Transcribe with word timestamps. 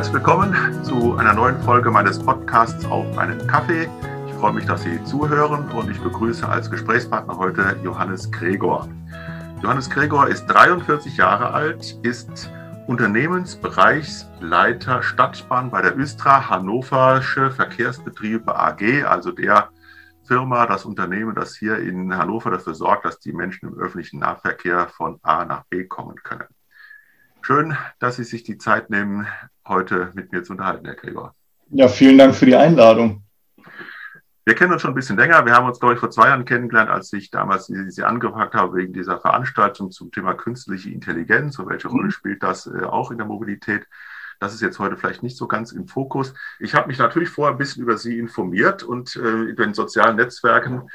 Herzlich 0.00 0.14
willkommen 0.14 0.82
zu 0.82 1.16
einer 1.16 1.34
neuen 1.34 1.60
Folge 1.60 1.90
meines 1.90 2.18
Podcasts 2.18 2.86
auf 2.86 3.18
einen 3.18 3.46
Kaffee. 3.46 3.86
Ich 4.26 4.32
freue 4.32 4.54
mich, 4.54 4.64
dass 4.64 4.82
Sie 4.82 5.04
zuhören 5.04 5.70
und 5.72 5.90
ich 5.90 6.00
begrüße 6.00 6.48
als 6.48 6.70
Gesprächspartner 6.70 7.36
heute 7.36 7.76
Johannes 7.84 8.30
Gregor. 8.30 8.88
Johannes 9.62 9.90
Gregor 9.90 10.28
ist 10.28 10.46
43 10.46 11.18
Jahre 11.18 11.52
alt, 11.52 11.98
ist 12.02 12.50
Unternehmensbereichsleiter 12.86 15.02
Stadtbahn 15.02 15.70
bei 15.70 15.82
der 15.82 15.98
Östra 15.98 16.48
Hannoversche 16.48 17.50
Verkehrsbetriebe 17.50 18.58
AG, 18.58 19.04
also 19.04 19.32
der 19.32 19.68
Firma, 20.24 20.64
das 20.64 20.86
Unternehmen, 20.86 21.34
das 21.34 21.54
hier 21.54 21.78
in 21.78 22.16
Hannover 22.16 22.50
dafür 22.50 22.74
sorgt, 22.74 23.04
dass 23.04 23.18
die 23.18 23.34
Menschen 23.34 23.68
im 23.68 23.78
öffentlichen 23.78 24.20
Nahverkehr 24.20 24.88
von 24.88 25.18
A 25.20 25.44
nach 25.44 25.64
B 25.64 25.84
kommen 25.84 26.16
können. 26.22 26.48
Schön, 27.42 27.76
dass 27.98 28.16
Sie 28.16 28.24
sich 28.24 28.44
die 28.44 28.58
Zeit 28.58 28.90
nehmen, 28.90 29.26
heute 29.70 30.10
mit 30.12 30.30
mir 30.32 30.42
zu 30.42 30.52
unterhalten, 30.52 30.84
Herr 30.84 30.96
Gregor. 30.96 31.34
Ja, 31.70 31.88
vielen 31.88 32.18
Dank 32.18 32.34
für 32.34 32.46
die 32.46 32.56
Einladung. 32.56 33.22
Wir 34.44 34.54
kennen 34.54 34.72
uns 34.72 34.82
schon 34.82 34.90
ein 34.90 34.96
bisschen 34.96 35.16
länger. 35.16 35.46
Wir 35.46 35.54
haben 35.54 35.66
uns, 35.66 35.78
glaube 35.78 35.94
ich, 35.94 36.00
vor 36.00 36.10
zwei 36.10 36.28
Jahren 36.28 36.44
kennengelernt, 36.44 36.90
als 36.90 37.12
ich 37.12 37.30
damals 37.30 37.66
Sie 37.66 38.02
angefragt 38.02 38.54
habe 38.54 38.76
wegen 38.76 38.92
dieser 38.92 39.20
Veranstaltung 39.20 39.90
zum 39.90 40.10
Thema 40.10 40.34
künstliche 40.34 40.90
Intelligenz 40.90 41.58
und 41.58 41.68
welche 41.68 41.88
Rolle 41.88 42.06
mhm. 42.06 42.10
spielt 42.10 42.42
das 42.42 42.66
äh, 42.66 42.82
auch 42.82 43.10
in 43.10 43.18
der 43.18 43.26
Mobilität. 43.26 43.86
Das 44.40 44.54
ist 44.54 44.62
jetzt 44.62 44.78
heute 44.78 44.96
vielleicht 44.96 45.22
nicht 45.22 45.36
so 45.36 45.46
ganz 45.46 45.70
im 45.70 45.86
Fokus. 45.86 46.32
Ich 46.58 46.74
habe 46.74 46.88
mich 46.88 46.98
natürlich 46.98 47.28
vorher 47.28 47.54
ein 47.54 47.58
bisschen 47.58 47.82
über 47.82 47.98
Sie 47.98 48.18
informiert 48.18 48.82
und 48.82 49.14
äh, 49.14 49.20
über 49.20 49.64
den 49.64 49.74
sozialen 49.74 50.16
Netzwerken 50.16 50.88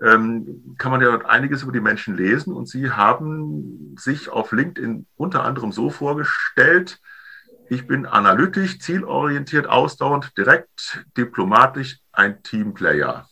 ähm, 0.00 0.76
kann 0.78 0.92
man 0.92 1.00
ja 1.00 1.18
einiges 1.26 1.64
über 1.64 1.72
die 1.72 1.80
Menschen 1.80 2.16
lesen. 2.16 2.54
Und 2.54 2.68
Sie 2.68 2.92
haben 2.92 3.96
sich 3.98 4.28
auf 4.28 4.52
LinkedIn 4.52 5.06
unter 5.16 5.44
anderem 5.44 5.72
so 5.72 5.90
vorgestellt, 5.90 7.00
ich 7.72 7.86
bin 7.86 8.04
analytisch, 8.04 8.78
zielorientiert, 8.80 9.66
ausdauernd, 9.66 10.36
direkt, 10.36 11.06
diplomatisch, 11.16 12.00
ein 12.12 12.42
Teamplayer. 12.42 13.26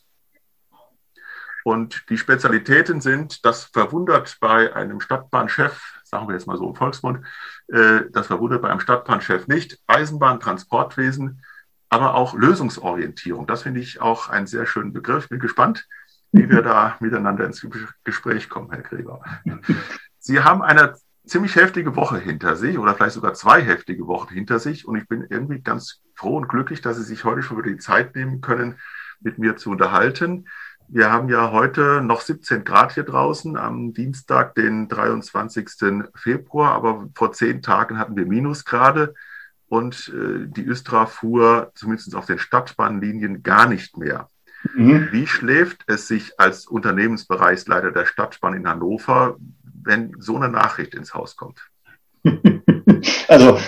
Und 1.63 2.05
die 2.09 2.17
Spezialitäten 2.17 3.03
sind, 3.03 3.45
das 3.45 3.65
verwundert 3.65 4.39
bei 4.41 4.75
einem 4.75 5.03
Stadtbahnchef, 5.03 6.01
sagen 6.05 6.27
wir 6.27 6.33
jetzt 6.33 6.47
mal 6.47 6.57
so 6.57 6.71
im 6.71 6.75
Volksmund, 6.75 7.27
äh, 7.69 8.05
das 8.11 8.29
verwundert 8.29 8.63
bei 8.63 8.71
einem 8.71 8.81
Stadtbahnchef 8.81 9.47
nicht, 9.47 9.79
Eisenbahn, 9.87 10.41
Transportwesen, 10.41 11.45
aber 11.91 12.15
auch 12.15 12.33
Lösungsorientierung. 12.33 13.47
Das 13.47 13.65
finde 13.65 13.81
ich 13.81 14.01
auch 14.01 14.31
einen 14.31 14.47
sehr 14.47 14.65
schönen 14.65 14.95
Begriff. 14.95 15.29
Bin 15.29 15.39
gespannt, 15.39 15.87
wie 16.33 16.49
wir 16.49 16.63
da 16.63 16.97
miteinander 17.01 17.45
ins 17.45 17.67
Gespräch 18.05 18.49
kommen, 18.49 18.71
Herr 18.71 18.81
Gregor. 18.81 19.23
Sie 20.19 20.41
haben 20.41 20.63
eine 20.63 20.95
ziemlich 21.27 21.57
heftige 21.57 21.97
Woche 21.97 22.19
hinter 22.19 22.57
sich 22.57 22.79
oder 22.79 22.95
vielleicht 22.95 23.15
sogar 23.15 23.35
zwei 23.35 23.63
heftige 23.63 24.07
Wochen 24.07 24.33
hinter 24.33 24.59
sich 24.59 24.87
und 24.87 24.97
ich 24.97 25.07
bin 25.09 25.27
irgendwie 25.29 25.61
ganz 25.61 26.01
froh 26.15 26.37
und 26.37 26.49
glücklich, 26.49 26.81
dass 26.81 26.97
Sie 26.97 27.03
sich 27.03 27.25
heute 27.25 27.43
schon 27.43 27.59
wieder 27.59 27.71
die 27.71 27.79
Zeit 27.79 28.15
nehmen 28.15 28.41
können, 28.41 28.79
mit 29.21 29.39
mir 29.39 29.57
zu 29.57 29.71
unterhalten. 29.71 30.47
Wir 30.89 31.13
haben 31.13 31.29
ja 31.29 31.53
heute 31.53 32.01
noch 32.03 32.21
17 32.21 32.65
Grad 32.65 32.95
hier 32.95 33.05
draußen 33.05 33.57
am 33.57 33.93
Dienstag, 33.95 34.57
den 34.57 34.89
23. 34.89 35.69
Februar, 36.17 36.73
aber 36.73 37.09
vor 37.15 37.33
zehn 37.33 37.63
Tagen 37.63 37.99
hatten 37.99 38.17
wir 38.17 38.27
Minusgrade 38.27 39.15
und 39.69 40.09
äh, 40.09 40.49
die 40.49 40.67
Östra 40.67 41.07
fuhr 41.07 41.71
zumindest 41.77 42.17
auf 42.17 42.27
den 42.27 42.41
Stadtbahnlinien 42.41 43.45
gar 43.45 43.69
nicht 43.69 43.97
mehr. 43.97 44.29
Mhm. 44.75 45.09
Wie 45.13 45.27
schläft 45.27 45.85
es 45.87 46.09
sich 46.09 46.39
als 46.39 46.67
Unternehmensbereichsleiter 46.67 47.93
der 47.93 48.05
Stadtbahn 48.05 48.55
in 48.55 48.69
Hannover, 48.69 49.37
wenn 49.83 50.15
so 50.19 50.37
eine 50.37 50.49
Nachricht 50.49 50.95
ins 50.95 51.15
Haus 51.15 51.37
kommt? 51.37 51.61
Also 53.29 53.59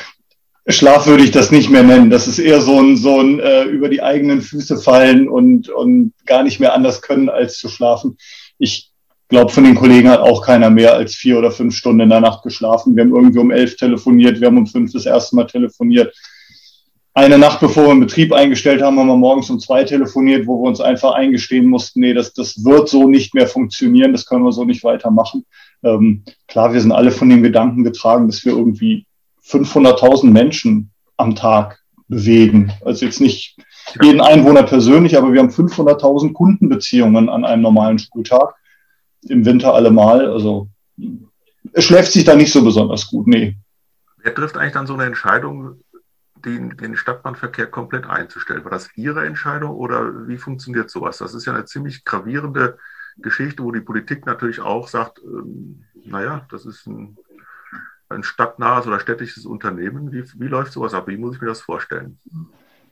Schlaf 0.67 1.07
würde 1.07 1.25
ich 1.25 1.31
das 1.31 1.51
nicht 1.51 1.71
mehr 1.71 1.83
nennen. 1.83 2.11
Das 2.11 2.29
ist 2.29 2.39
eher 2.39 2.61
so 2.61 2.79
ein, 2.81 2.97
so 2.97 3.21
ein 3.21 3.41
äh, 3.41 3.65
über 3.65 3.89
die 3.89 4.03
eigenen 4.03 4.43
Füße 4.43 4.79
fallen 4.79 5.29
und, 5.29 5.69
und 5.69 6.13
gar 6.25 6.43
nicht 6.43 6.61
mehr 6.61 6.75
anders 6.75 7.03
können, 7.03 7.29
als 7.29 7.59
zu 7.59 7.69
schlafen. 7.69 8.17
Ich 8.59 8.91
glaube, 9.29 9.51
von 9.51 9.65
den 9.65 9.75
Kollegen 9.75 10.09
hat 10.09 10.21
auch 10.21 10.45
keiner 10.45 10.71
mehr 10.71 10.95
als 10.95 11.15
vier 11.15 11.39
oder 11.39 11.51
fünf 11.51 11.75
Stunden 11.75 12.01
in 12.01 12.11
der 12.11 12.21
Nacht 12.21 12.43
geschlafen. 12.43 12.95
Wir 12.95 13.03
haben 13.03 13.15
irgendwie 13.15 13.39
um 13.39 13.51
elf 13.51 13.77
telefoniert, 13.77 14.41
wir 14.41 14.49
haben 14.49 14.59
um 14.59 14.67
fünf 14.67 14.93
das 14.93 15.07
erste 15.07 15.35
Mal 15.35 15.47
telefoniert. 15.47 16.15
Eine 17.15 17.39
Nacht 17.39 17.61
bevor 17.61 17.85
wir 17.85 17.91
einen 17.91 18.01
Betrieb 18.01 18.33
eingestellt 18.33 18.83
haben, 18.83 18.99
haben 18.99 19.09
wir 19.09 19.17
morgens 19.17 19.51
um 19.51 19.59
zwei 19.59 19.85
telefoniert, 19.85 20.47
wo 20.47 20.63
wir 20.63 20.69
uns 20.69 20.81
einfach 20.81 21.13
eingestehen 21.13 21.67
mussten, 21.67 22.01
nee, 22.01 22.15
das, 22.15 22.33
das 22.33 22.65
wird 22.65 22.89
so 22.89 23.09
nicht 23.09 23.35
mehr 23.35 23.47
funktionieren, 23.47 24.13
das 24.13 24.27
können 24.27 24.45
wir 24.45 24.53
so 24.53 24.65
nicht 24.65 24.83
weitermachen. 24.85 25.45
Ähm, 25.83 26.25
klar, 26.49 26.73
wir 26.73 26.81
sind 26.81 26.93
alle 26.93 27.11
von 27.11 27.29
dem 27.29 27.43
Gedanken 27.43 27.85
getragen, 27.85 28.29
dass 28.29 28.45
wir 28.45 28.53
irgendwie 28.53 29.07
500.000 29.45 30.31
Menschen 30.31 30.93
am 31.17 31.35
Tag 31.35 31.81
bewegen. 32.09 32.73
Also 32.85 33.05
jetzt 33.05 33.21
nicht 33.21 33.57
jeden 34.01 34.21
Einwohner 34.21 34.63
persönlich, 34.63 35.17
aber 35.17 35.33
wir 35.33 35.41
haben 35.41 35.51
500.000 35.51 36.33
Kundenbeziehungen 36.33 37.29
an 37.29 37.45
einem 37.45 37.63
normalen 37.63 37.99
Schultag. 37.99 38.55
Im 39.29 39.45
Winter 39.45 39.75
allemal. 39.75 40.31
Also 40.31 40.69
es 41.73 41.85
schläft 41.85 42.13
sich 42.13 42.25
da 42.25 42.35
nicht 42.35 42.53
so 42.53 42.65
besonders 42.65 43.07
gut, 43.07 43.27
nee. 43.27 43.57
Wer 44.19 44.35
trifft 44.35 44.57
eigentlich 44.57 44.73
dann 44.73 44.87
so 44.87 44.95
eine 44.95 45.05
Entscheidung, 45.05 45.81
den, 46.45 46.77
den 46.77 46.97
Stadtbahnverkehr 46.97 47.67
komplett 47.67 48.07
einzustellen? 48.07 48.65
War 48.65 48.71
das 48.71 48.91
Ihre 48.97 49.25
Entscheidung 49.27 49.71
oder 49.71 50.29
wie 50.29 50.39
funktioniert 50.39 50.91
sowas? 50.91 51.19
Das 51.19 51.35
ist 51.35 51.47
ja 51.47 51.55
eine 51.55 51.65
ziemlich 51.65 52.05
gravierende 52.05 52.79
Geschichte, 53.19 53.63
wo 53.63 53.73
die 53.73 53.81
Politik 53.81 54.27
natürlich 54.27 54.61
auch 54.61 54.89
sagt, 54.89 55.21
ähm, 55.25 55.85
naja, 56.05 56.47
das 56.51 56.67
ist 56.67 56.87
ein 56.87 57.17
ein 58.13 58.23
stadtnahes 58.23 58.87
oder 58.87 59.01
städtisches 59.01 59.47
Unternehmen? 59.47 60.13
Wie, 60.13 60.25
wie 60.39 60.49
läuft 60.49 60.73
sowas 60.73 60.95
ab? 60.95 61.09
Wie 61.09 61.17
muss 61.17 61.37
ich 61.37 61.41
mir 61.41 61.49
das 61.49 61.61
vorstellen? 61.61 62.19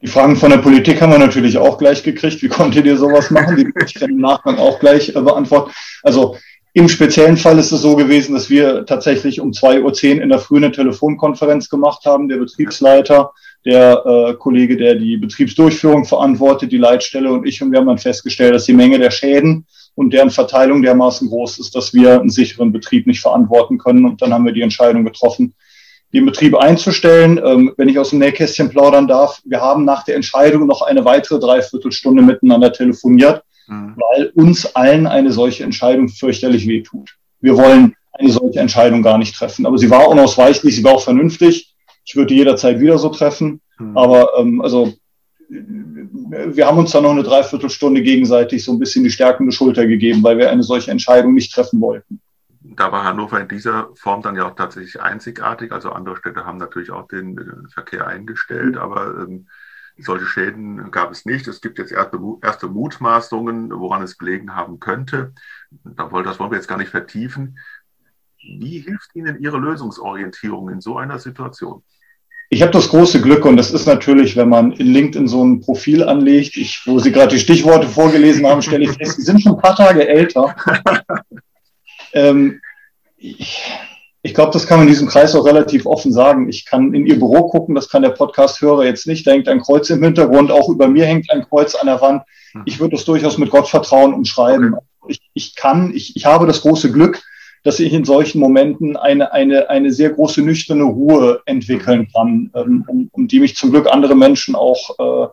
Die 0.03 0.07
Fragen 0.07 0.37
von 0.37 0.51
der 0.51 0.59
Politik 0.59 1.01
haben 1.01 1.13
wir 1.13 1.19
natürlich 1.19 1.59
auch 1.59 1.79
gleich 1.79 2.03
gekriegt. 2.03 2.43
Wie 2.43 2.49
konntet 2.49 2.87
ihr 2.87 2.97
sowas 2.97 3.31
machen? 3.31 3.57
Die 3.57 3.71
ich 3.85 3.95
dann 3.95 4.11
im 4.11 4.21
Nachgang 4.21 4.59
auch 4.59 4.81
gleich 4.81 5.11
äh, 5.11 5.21
beantworten. 5.21 5.73
Also 6.03 6.37
im 6.73 6.89
speziellen 6.89 7.37
Fall 7.37 7.59
ist 7.59 7.73
es 7.73 7.83
so 7.83 7.97
gewesen, 7.97 8.35
dass 8.35 8.49
wir 8.49 8.87
tatsächlich 8.87 9.41
um 9.41 9.51
2.10 9.51 10.17
Uhr 10.17 10.23
in 10.23 10.29
der 10.29 10.39
Früh 10.39 10.57
eine 10.57 10.73
Telefonkonferenz 10.73 11.69
gemacht 11.69 12.05
haben. 12.07 12.29
Der 12.29 12.39
Betriebsleiter, 12.39 13.33
der 13.67 14.03
äh, 14.07 14.35
Kollege, 14.35 14.77
der 14.77 14.95
die 14.95 15.19
Betriebsdurchführung 15.19 16.07
verantwortet, 16.07 16.73
die 16.73 16.79
Leitstelle 16.79 17.31
und 17.31 17.47
ich. 17.47 17.61
Und 17.61 17.73
wir 17.73 17.81
haben 17.81 17.89
dann 17.89 17.99
festgestellt, 17.99 18.55
dass 18.55 18.65
die 18.65 18.73
Menge 18.73 18.99
der 18.99 19.11
Schäden 19.11 19.67
und 19.95 20.13
deren 20.13 20.31
Verteilung 20.31 20.83
dermaßen 20.83 21.29
groß 21.29 21.59
ist, 21.59 21.75
dass 21.75 21.93
wir 21.93 22.21
einen 22.21 22.31
sicheren 22.31 22.73
Betrieb 22.73 23.07
nicht 23.07 23.21
verantworten 23.21 23.79
können. 23.79 24.05
Und 24.05 24.23
dann 24.23 24.33
haben 24.33 24.45
wir 24.45 24.53
die 24.53 24.63
Entscheidung 24.63 25.05
getroffen, 25.05 25.55
den 26.13 26.25
Betrieb 26.27 26.57
einzustellen. 26.57 27.41
Ähm, 27.45 27.75
wenn 27.77 27.89
ich 27.89 27.99
aus 27.99 28.11
dem 28.11 28.21
Nähkästchen 28.21 28.71
plaudern 28.71 29.07
darf, 29.07 29.41
wir 29.45 29.61
haben 29.61 29.85
nach 29.85 30.05
der 30.05 30.17
Entscheidung 30.17 30.67
noch 30.67 30.83
eine 30.83 31.05
weitere 31.05 31.39
Dreiviertelstunde 31.39 32.23
miteinander 32.23 32.73
telefoniert, 32.73 33.43
mhm. 33.67 33.97
weil 33.97 34.33
uns 34.35 34.75
allen 34.75 35.07
eine 35.07 35.33
solche 35.33 35.65
Entscheidung 35.65 36.09
fürchterlich 36.09 36.67
wehtut. 36.67 37.17
Wir 37.41 37.57
wollen 37.57 37.95
eine 38.13 38.31
solche 38.31 38.61
Entscheidung 38.61 39.03
gar 39.03 39.19
nicht 39.19 39.35
treffen. 39.35 39.67
Aber 39.67 39.79
sie 39.79 39.91
war 39.91 40.09
unausweichlich, 40.09 40.77
sie 40.77 40.85
war 40.85 40.95
auch 40.95 41.03
vernünftig. 41.03 41.75
Ich 42.05 42.17
würde 42.17 42.35
jederzeit 42.35 42.81
wieder 42.81 42.99
so 42.99 43.09
treffen. 43.09 43.61
Mhm. 43.79 43.97
Aber 43.97 44.31
ähm, 44.39 44.61
also 44.61 44.95
wir 46.31 46.67
haben 46.67 46.79
uns 46.79 46.93
dann 46.93 47.03
noch 47.03 47.11
eine 47.11 47.23
Dreiviertelstunde 47.23 48.03
gegenseitig 48.03 48.65
so 48.65 48.73
ein 48.73 48.79
bisschen 48.79 49.05
die 49.05 49.11
stärkende 49.11 49.53
Schulter 49.53 49.87
gegeben, 49.87 50.23
weil 50.23 50.39
wir 50.39 50.51
eine 50.51 50.63
solche 50.63 50.91
Entscheidung 50.91 51.35
nicht 51.35 51.53
treffen 51.53 51.81
wollten. 51.81 52.21
Da 52.63 52.93
war 52.93 53.05
Hannover 53.05 53.41
in 53.41 53.49
dieser 53.49 53.91
Form 53.95 54.23
dann 54.23 54.37
ja 54.37 54.47
auch 54.47 54.55
tatsächlich 54.55 55.01
einzigartig. 55.01 55.73
Also 55.73 55.91
andere 55.91 56.17
Städte 56.17 56.45
haben 56.45 56.59
natürlich 56.59 56.91
auch 56.91 57.09
den 57.09 57.67
Verkehr 57.73 58.07
eingestellt, 58.07 58.75
mhm. 58.75 58.81
aber 58.81 59.07
ähm, 59.19 59.49
solche 59.99 60.27
Schäden 60.27 60.91
gab 60.91 61.11
es 61.11 61.25
nicht. 61.25 61.47
Es 61.49 61.61
gibt 61.61 61.79
jetzt 61.79 61.93
erste, 61.93 62.19
erste 62.43 62.69
Mutmaßungen, 62.69 63.71
woran 63.71 64.03
es 64.03 64.19
gelegen 64.19 64.55
haben 64.55 64.81
könnte. 64.81 65.33
Das 65.85 66.11
wollen 66.11 66.51
wir 66.51 66.57
jetzt 66.57 66.69
gar 66.69 66.79
nicht 66.79 66.91
vertiefen. 66.91 67.59
Wie 68.43 68.79
hilft 68.79 69.15
Ihnen 69.15 69.41
Ihre 69.41 69.59
Lösungsorientierung 69.59 70.71
in 70.71 70.81
so 70.81 70.97
einer 70.97 71.19
Situation? 71.19 71.83
Ich 72.51 72.63
habe 72.63 72.73
das 72.73 72.89
große 72.89 73.21
Glück 73.21 73.45
und 73.45 73.57
das 73.57 73.71
ist 73.71 73.87
natürlich, 73.87 74.37
wenn 74.37 74.49
man 74.49 74.73
in 74.73 74.89
LinkedIn 74.89 75.29
so 75.29 75.45
ein 75.45 75.61
Profil 75.61 76.03
anlegt, 76.03 76.57
ich, 76.57 76.83
wo 76.85 76.99
Sie 76.99 77.13
gerade 77.13 77.35
die 77.35 77.41
Stichworte 77.41 77.89
vorgelesen 77.89 78.47
haben, 78.47 78.61
stelle 78.61 78.85
ich 78.85 78.93
fest, 78.93 79.19
die 79.19 79.23
sind 79.23 79.41
schon 79.41 79.53
ein 79.53 79.63
paar 79.63 79.77
Tage 79.77 80.07
älter. 80.07 80.57
ähm, 82.13 82.61
ich 83.17 83.63
ich 84.23 84.35
glaube, 84.35 84.53
das 84.53 84.67
kann 84.67 84.79
man 84.79 84.87
in 84.87 84.93
diesem 84.93 85.09
Kreis 85.09 85.35
auch 85.35 85.47
relativ 85.47 85.87
offen 85.87 86.13
sagen. 86.13 86.49
Ich 86.51 86.67
kann 86.67 86.93
in 86.93 87.07
Ihr 87.07 87.19
Büro 87.19 87.49
gucken, 87.49 87.75
das 87.75 87.89
kann 87.89 88.03
der 88.03 88.11
Podcast-Hörer 88.11 88.85
jetzt 88.85 89.07
nicht. 89.07 89.27
Da 89.27 89.31
hängt 89.31 89.49
ein 89.49 89.61
Kreuz 89.61 89.89
im 89.89 90.03
Hintergrund, 90.03 90.51
auch 90.51 90.69
über 90.69 90.89
mir 90.89 91.07
hängt 91.07 91.31
ein 91.31 91.47
Kreuz 91.49 91.75
an 91.75 91.87
der 91.87 92.01
Wand. 92.03 92.23
Ich 92.67 92.81
würde 92.81 92.97
das 92.97 93.07
durchaus 93.07 93.39
mit 93.39 93.51
Gottvertrauen 93.51 94.13
umschreiben. 94.13 94.77
Ich, 95.09 95.21
ich 95.33 95.55
kann, 95.57 95.95
ich, 95.95 96.17
ich 96.17 96.27
habe 96.27 96.47
das 96.47 96.61
große 96.61 96.93
Glück, 96.93 97.23
dass 97.63 97.79
ich 97.79 97.93
in 97.93 98.05
solchen 98.05 98.41
Momenten 98.41 98.97
eine, 98.97 99.33
eine, 99.33 99.69
eine 99.69 99.93
sehr 99.93 100.11
große 100.11 100.43
nüchterne 100.43 100.85
Ruhe 100.85 101.43
entwickeln 101.47 102.09
kann, 102.13 102.51
ähm, 102.55 102.85
um, 102.87 103.09
um 103.13 103.29
die 103.29 103.41
mich 103.41 103.57
zum 103.57 103.71
Glück 103.71 103.87
andere 103.91 104.15
Menschen 104.15 104.55
auch, 104.55 105.33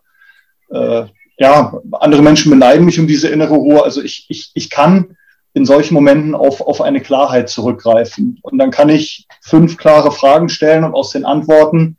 äh, 0.71 0.75
äh, 0.75 1.05
ja, 1.39 1.73
andere 1.93 2.21
Menschen 2.21 2.49
beneiden 2.49 2.85
mich 2.85 2.99
um 2.99 3.07
diese 3.07 3.29
innere 3.29 3.55
Ruhe. 3.55 3.83
Also 3.83 4.01
ich, 4.01 4.25
ich, 4.29 4.51
ich 4.55 4.69
kann 4.69 5.15
in 5.53 5.65
solchen 5.65 5.93
Momenten 5.93 6.35
auf, 6.35 6.61
auf 6.61 6.81
eine 6.81 7.01
Klarheit 7.01 7.49
zurückgreifen. 7.49 8.39
Und 8.41 8.57
dann 8.57 8.71
kann 8.71 8.89
ich 8.89 9.25
fünf 9.41 9.77
klare 9.77 10.11
Fragen 10.11 10.49
stellen 10.49 10.83
und 10.83 10.93
aus 10.93 11.11
den 11.11 11.25
Antworten 11.25 11.97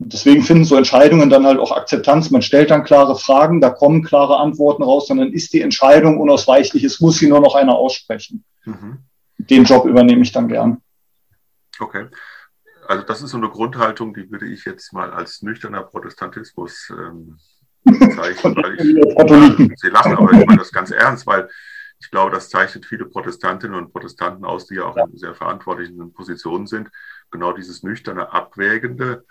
deswegen 0.00 0.42
finden 0.42 0.64
so 0.64 0.76
Entscheidungen 0.76 1.30
dann 1.30 1.46
halt 1.46 1.58
auch 1.58 1.72
Akzeptanz. 1.72 2.30
Man 2.30 2.42
stellt 2.42 2.70
dann 2.70 2.84
klare 2.84 3.16
Fragen, 3.16 3.60
da 3.60 3.70
kommen 3.70 4.02
klare 4.02 4.38
Antworten 4.38 4.82
raus, 4.82 5.06
sondern 5.06 5.32
ist 5.32 5.52
die 5.52 5.60
Entscheidung 5.60 6.18
unausweichlich, 6.18 6.84
es 6.84 7.00
muss 7.00 7.18
sie 7.18 7.28
nur 7.28 7.40
noch 7.40 7.54
einer 7.54 7.76
aussprechen. 7.76 8.44
Mhm. 8.64 8.98
Den 9.48 9.64
Job 9.64 9.86
übernehme 9.86 10.22
ich 10.22 10.32
dann 10.32 10.48
gern. 10.48 10.82
Okay. 11.78 12.08
Also 12.86 13.04
das 13.04 13.22
ist 13.22 13.30
so 13.30 13.36
eine 13.36 13.48
Grundhaltung, 13.48 14.14
die 14.14 14.30
würde 14.30 14.46
ich 14.46 14.64
jetzt 14.64 14.92
mal 14.92 15.12
als 15.12 15.42
nüchterner 15.42 15.82
Protestantismus 15.82 16.90
ähm, 16.90 17.38
bezeichnen, 17.84 18.56
weil 18.56 18.74
ich, 18.74 19.78
Sie 19.80 19.88
lachen, 19.88 20.16
aber 20.16 20.32
ich 20.32 20.44
meine 20.44 20.58
das 20.58 20.72
ganz 20.72 20.90
ernst, 20.90 21.26
weil 21.26 21.48
ich 22.00 22.10
glaube, 22.10 22.32
das 22.32 22.48
zeichnet 22.48 22.86
viele 22.86 23.04
Protestantinnen 23.04 23.76
und 23.76 23.92
Protestanten 23.92 24.44
aus, 24.44 24.66
die 24.66 24.76
ja 24.76 24.84
auch 24.84 24.96
in 24.96 25.16
sehr 25.16 25.34
verantwortlichen 25.34 26.12
Positionen 26.12 26.66
sind. 26.66 26.90
Genau 27.30 27.52
dieses 27.52 27.82
nüchterne, 27.82 28.32
abwägende. 28.32 29.24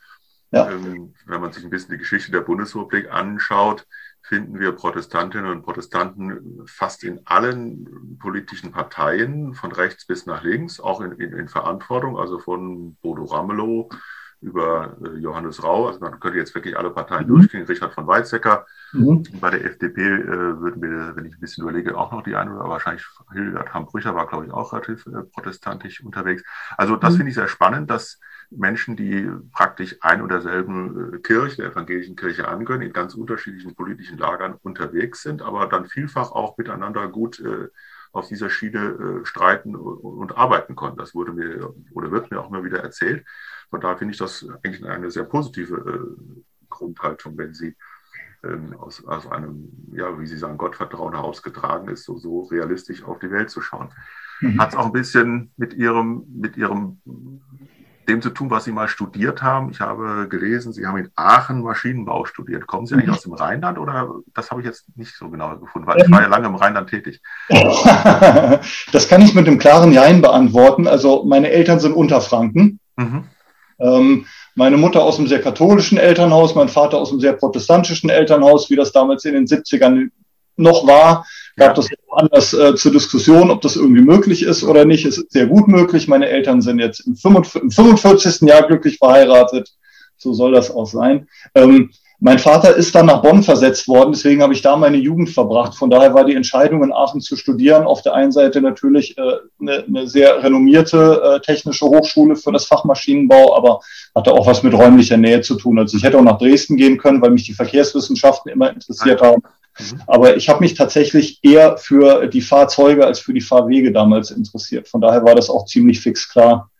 Ja. 0.51 0.69
Ähm, 0.69 1.13
wenn 1.25 1.41
man 1.41 1.51
sich 1.51 1.63
ein 1.63 1.69
bisschen 1.69 1.91
die 1.91 1.97
Geschichte 1.97 2.31
der 2.31 2.41
Bundesrepublik 2.41 3.11
anschaut, 3.11 3.85
finden 4.21 4.59
wir 4.59 4.71
Protestantinnen 4.73 5.51
und 5.51 5.63
Protestanten 5.63 6.63
fast 6.65 7.03
in 7.03 7.21
allen 7.25 8.17
politischen 8.19 8.71
Parteien, 8.71 9.53
von 9.53 9.71
rechts 9.71 10.05
bis 10.05 10.25
nach 10.25 10.43
links, 10.43 10.79
auch 10.79 11.01
in, 11.01 11.13
in, 11.13 11.33
in 11.33 11.47
Verantwortung, 11.47 12.17
also 12.17 12.39
von 12.39 12.95
Bodo 13.01 13.23
Ramelow 13.23 13.89
über 14.41 14.97
äh, 15.03 15.17
Johannes 15.17 15.63
Rau, 15.63 15.87
also 15.87 15.99
man 15.99 16.19
könnte 16.19 16.37
jetzt 16.37 16.55
wirklich 16.55 16.77
alle 16.77 16.91
Parteien 16.91 17.27
mhm. 17.27 17.35
durchgehen, 17.35 17.65
Richard 17.65 17.93
von 17.93 18.07
Weizsäcker. 18.07 18.65
Mhm. 18.93 19.23
Bei 19.41 19.49
der 19.49 19.65
FDP 19.65 20.01
äh, 20.01 20.27
würden 20.27 20.81
wir, 20.81 21.15
wenn 21.15 21.25
ich 21.25 21.33
ein 21.33 21.39
bisschen 21.39 21.63
überlege, 21.63 21.97
auch 21.97 22.11
noch 22.11 22.23
die 22.23 22.35
eine 22.35 22.55
oder 22.55 22.69
wahrscheinlich 22.69 23.05
Hildegard 23.33 23.73
Hambrücher 23.73 24.15
war, 24.15 24.27
glaube 24.27 24.45
ich, 24.45 24.51
auch 24.51 24.71
relativ 24.71 25.05
äh, 25.07 25.23
protestantisch 25.23 26.03
unterwegs. 26.03 26.43
Also 26.77 26.95
das 26.95 27.13
mhm. 27.13 27.17
finde 27.17 27.29
ich 27.29 27.35
sehr 27.35 27.47
spannend, 27.47 27.89
dass 27.89 28.19
Menschen, 28.51 28.95
die 28.95 29.29
praktisch 29.51 29.97
ein 30.01 30.21
oder 30.21 30.39
derselben 30.39 31.13
äh, 31.13 31.19
Kirche, 31.19 31.57
der 31.57 31.71
evangelischen 31.71 32.15
Kirche 32.15 32.47
angehören, 32.47 32.81
in 32.81 32.93
ganz 32.93 33.13
unterschiedlichen 33.13 33.75
politischen 33.75 34.17
Lagern 34.17 34.55
unterwegs 34.61 35.21
sind, 35.21 35.41
aber 35.41 35.67
dann 35.67 35.85
vielfach 35.85 36.31
auch 36.31 36.57
miteinander 36.57 37.07
gut 37.07 37.39
äh, 37.39 37.67
auf 38.11 38.27
dieser 38.27 38.49
Schiene 38.49 39.21
äh, 39.21 39.25
streiten 39.25 39.75
und, 39.75 39.99
und, 39.99 40.37
arbeiten 40.37 40.75
konnten. 40.75 40.97
Das 40.97 41.13
wurde 41.13 41.31
mir 41.31 41.73
oder 41.93 42.11
wird 42.11 42.31
mir 42.31 42.39
auch 42.41 42.49
immer 42.49 42.63
wieder 42.63 42.79
erzählt. 42.79 43.25
Von 43.69 43.81
daher 43.81 43.97
finde 43.97 44.13
ich 44.13 44.17
das 44.19 44.47
eigentlich 44.63 44.83
eine 44.83 45.11
sehr 45.11 45.25
positive 45.25 45.75
äh, 45.75 46.41
Grundhaltung, 46.69 47.37
wenn 47.37 47.53
sie 47.53 47.75
ähm, 48.43 48.75
aus, 48.77 49.05
aus 49.05 49.27
einem, 49.27 49.69
ja, 49.91 50.19
wie 50.19 50.25
Sie 50.25 50.37
sagen, 50.37 50.57
Gottvertrauen 50.57 51.13
herausgetragen 51.13 51.89
ist, 51.89 52.05
so, 52.05 52.17
so 52.17 52.43
realistisch 52.43 53.03
auf 53.03 53.19
die 53.19 53.31
Welt 53.31 53.49
zu 53.49 53.61
schauen. 53.61 53.89
Mhm. 54.39 54.59
Hat 54.59 54.69
es 54.69 54.75
auch 54.75 54.85
ein 54.85 54.93
bisschen 54.93 55.51
mit 55.57 55.73
Ihrem, 55.73 56.23
mit 56.33 56.55
Ihrem 56.57 57.01
dem 58.09 58.21
zu 58.21 58.31
tun, 58.31 58.49
was 58.49 58.65
Sie 58.65 58.71
mal 58.71 58.87
studiert 58.87 59.41
haben. 59.41 59.71
Ich 59.71 59.79
habe 59.79 60.27
gelesen, 60.27 60.73
Sie 60.73 60.85
haben 60.85 60.97
in 60.97 61.09
Aachen 61.15 61.61
Maschinenbau 61.61 62.25
studiert. 62.25 62.67
Kommen 62.67 62.85
Sie 62.85 62.95
eigentlich 62.95 63.07
mhm. 63.07 63.13
aus 63.13 63.21
dem 63.21 63.33
Rheinland 63.33 63.77
oder 63.77 64.09
das 64.33 64.51
habe 64.51 64.61
ich 64.61 64.67
jetzt 64.67 64.85
nicht 64.97 65.15
so 65.15 65.29
genau 65.29 65.55
gefunden, 65.57 65.87
weil 65.87 66.01
ich 66.01 66.11
war 66.11 66.21
ja 66.21 66.27
lange 66.27 66.47
im 66.47 66.55
Rheinland 66.55 66.89
tätig. 66.89 67.21
das 67.49 69.07
kann 69.07 69.21
ich 69.21 69.33
mit 69.33 69.47
einem 69.47 69.59
klaren 69.59 69.93
Jein 69.93 70.21
beantworten. 70.21 70.87
Also 70.87 71.23
meine 71.23 71.49
Eltern 71.49 71.79
sind 71.79 71.93
Unterfranken. 71.93 72.79
Mhm. 72.97 73.23
Ähm, 73.79 74.25
meine 74.55 74.77
Mutter 74.77 75.03
aus 75.03 75.17
einem 75.17 75.27
sehr 75.27 75.41
katholischen 75.41 75.97
Elternhaus, 75.97 76.55
mein 76.55 76.67
Vater 76.67 76.97
aus 76.97 77.11
einem 77.11 77.21
sehr 77.21 77.33
protestantischen 77.33 78.09
Elternhaus, 78.09 78.69
wie 78.69 78.75
das 78.75 78.91
damals 78.91 79.23
in 79.23 79.33
den 79.33 79.45
70ern 79.45 80.09
noch 80.57 80.85
war. 80.85 81.25
Gab 81.55 81.69
ja. 81.69 81.73
das 81.73 81.89
anders 82.19 82.53
äh, 82.53 82.75
zur 82.75 82.91
Diskussion, 82.91 83.51
ob 83.51 83.61
das 83.61 83.75
irgendwie 83.75 84.01
möglich 84.01 84.43
ist 84.43 84.63
oder 84.63 84.85
nicht. 84.85 85.05
Es 85.05 85.17
ist 85.17 85.31
sehr 85.31 85.47
gut 85.47 85.67
möglich. 85.67 86.07
Meine 86.07 86.29
Eltern 86.29 86.61
sind 86.61 86.79
jetzt 86.79 87.01
im 87.01 87.15
45. 87.15 88.41
Jahr 88.41 88.67
glücklich 88.67 88.97
verheiratet. 88.97 89.73
So 90.17 90.33
soll 90.33 90.51
das 90.51 90.69
auch 90.69 90.85
sein. 90.85 91.27
Ähm, 91.55 91.91
mein 92.21 92.37
Vater 92.37 92.75
ist 92.75 92.93
dann 92.95 93.05
nach 93.05 93.21
Bonn 93.21 93.43
versetzt 93.43 93.87
worden, 93.87 94.11
deswegen 94.11 94.43
habe 94.43 94.51
ich 94.51 94.61
da 94.61 94.75
meine 94.75 94.97
Jugend 94.97 95.29
verbracht. 95.29 95.75
Von 95.75 95.89
daher 95.89 96.13
war 96.13 96.25
die 96.25 96.35
Entscheidung, 96.35 96.83
in 96.83 96.91
Aachen 96.91 97.21
zu 97.21 97.37
studieren, 97.37 97.85
auf 97.85 98.01
der 98.01 98.13
einen 98.13 98.33
Seite 98.33 98.59
natürlich 98.59 99.17
äh, 99.17 99.21
eine, 99.61 99.85
eine 99.87 100.05
sehr 100.05 100.43
renommierte 100.43 101.21
äh, 101.23 101.39
technische 101.39 101.85
Hochschule 101.85 102.35
für 102.35 102.51
das 102.51 102.65
Fachmaschinenbau, 102.65 103.55
aber 103.55 103.79
hatte 104.13 104.33
auch 104.33 104.45
was 104.45 104.63
mit 104.63 104.73
räumlicher 104.73 105.15
Nähe 105.15 105.39
zu 105.39 105.55
tun. 105.55 105.79
Also 105.79 105.95
ich 105.95 106.03
hätte 106.03 106.17
auch 106.17 106.23
nach 106.23 106.39
Dresden 106.39 106.75
gehen 106.75 106.97
können, 106.97 107.21
weil 107.21 107.31
mich 107.31 107.45
die 107.45 107.53
Verkehrswissenschaften 107.53 108.51
immer 108.51 108.69
interessiert 108.73 109.21
haben. 109.21 109.41
Mhm. 109.77 110.01
Aber 110.07 110.37
ich 110.37 110.49
habe 110.49 110.61
mich 110.61 110.73
tatsächlich 110.73 111.39
eher 111.43 111.77
für 111.77 112.27
die 112.27 112.41
Fahrzeuge 112.41 113.05
als 113.05 113.19
für 113.19 113.33
die 113.33 113.41
Fahrwege 113.41 113.91
damals 113.91 114.31
interessiert. 114.31 114.87
Von 114.87 115.01
daher 115.01 115.23
war 115.23 115.35
das 115.35 115.49
auch 115.49 115.65
ziemlich 115.65 115.99
fix 116.01 116.29
klar, 116.29 116.71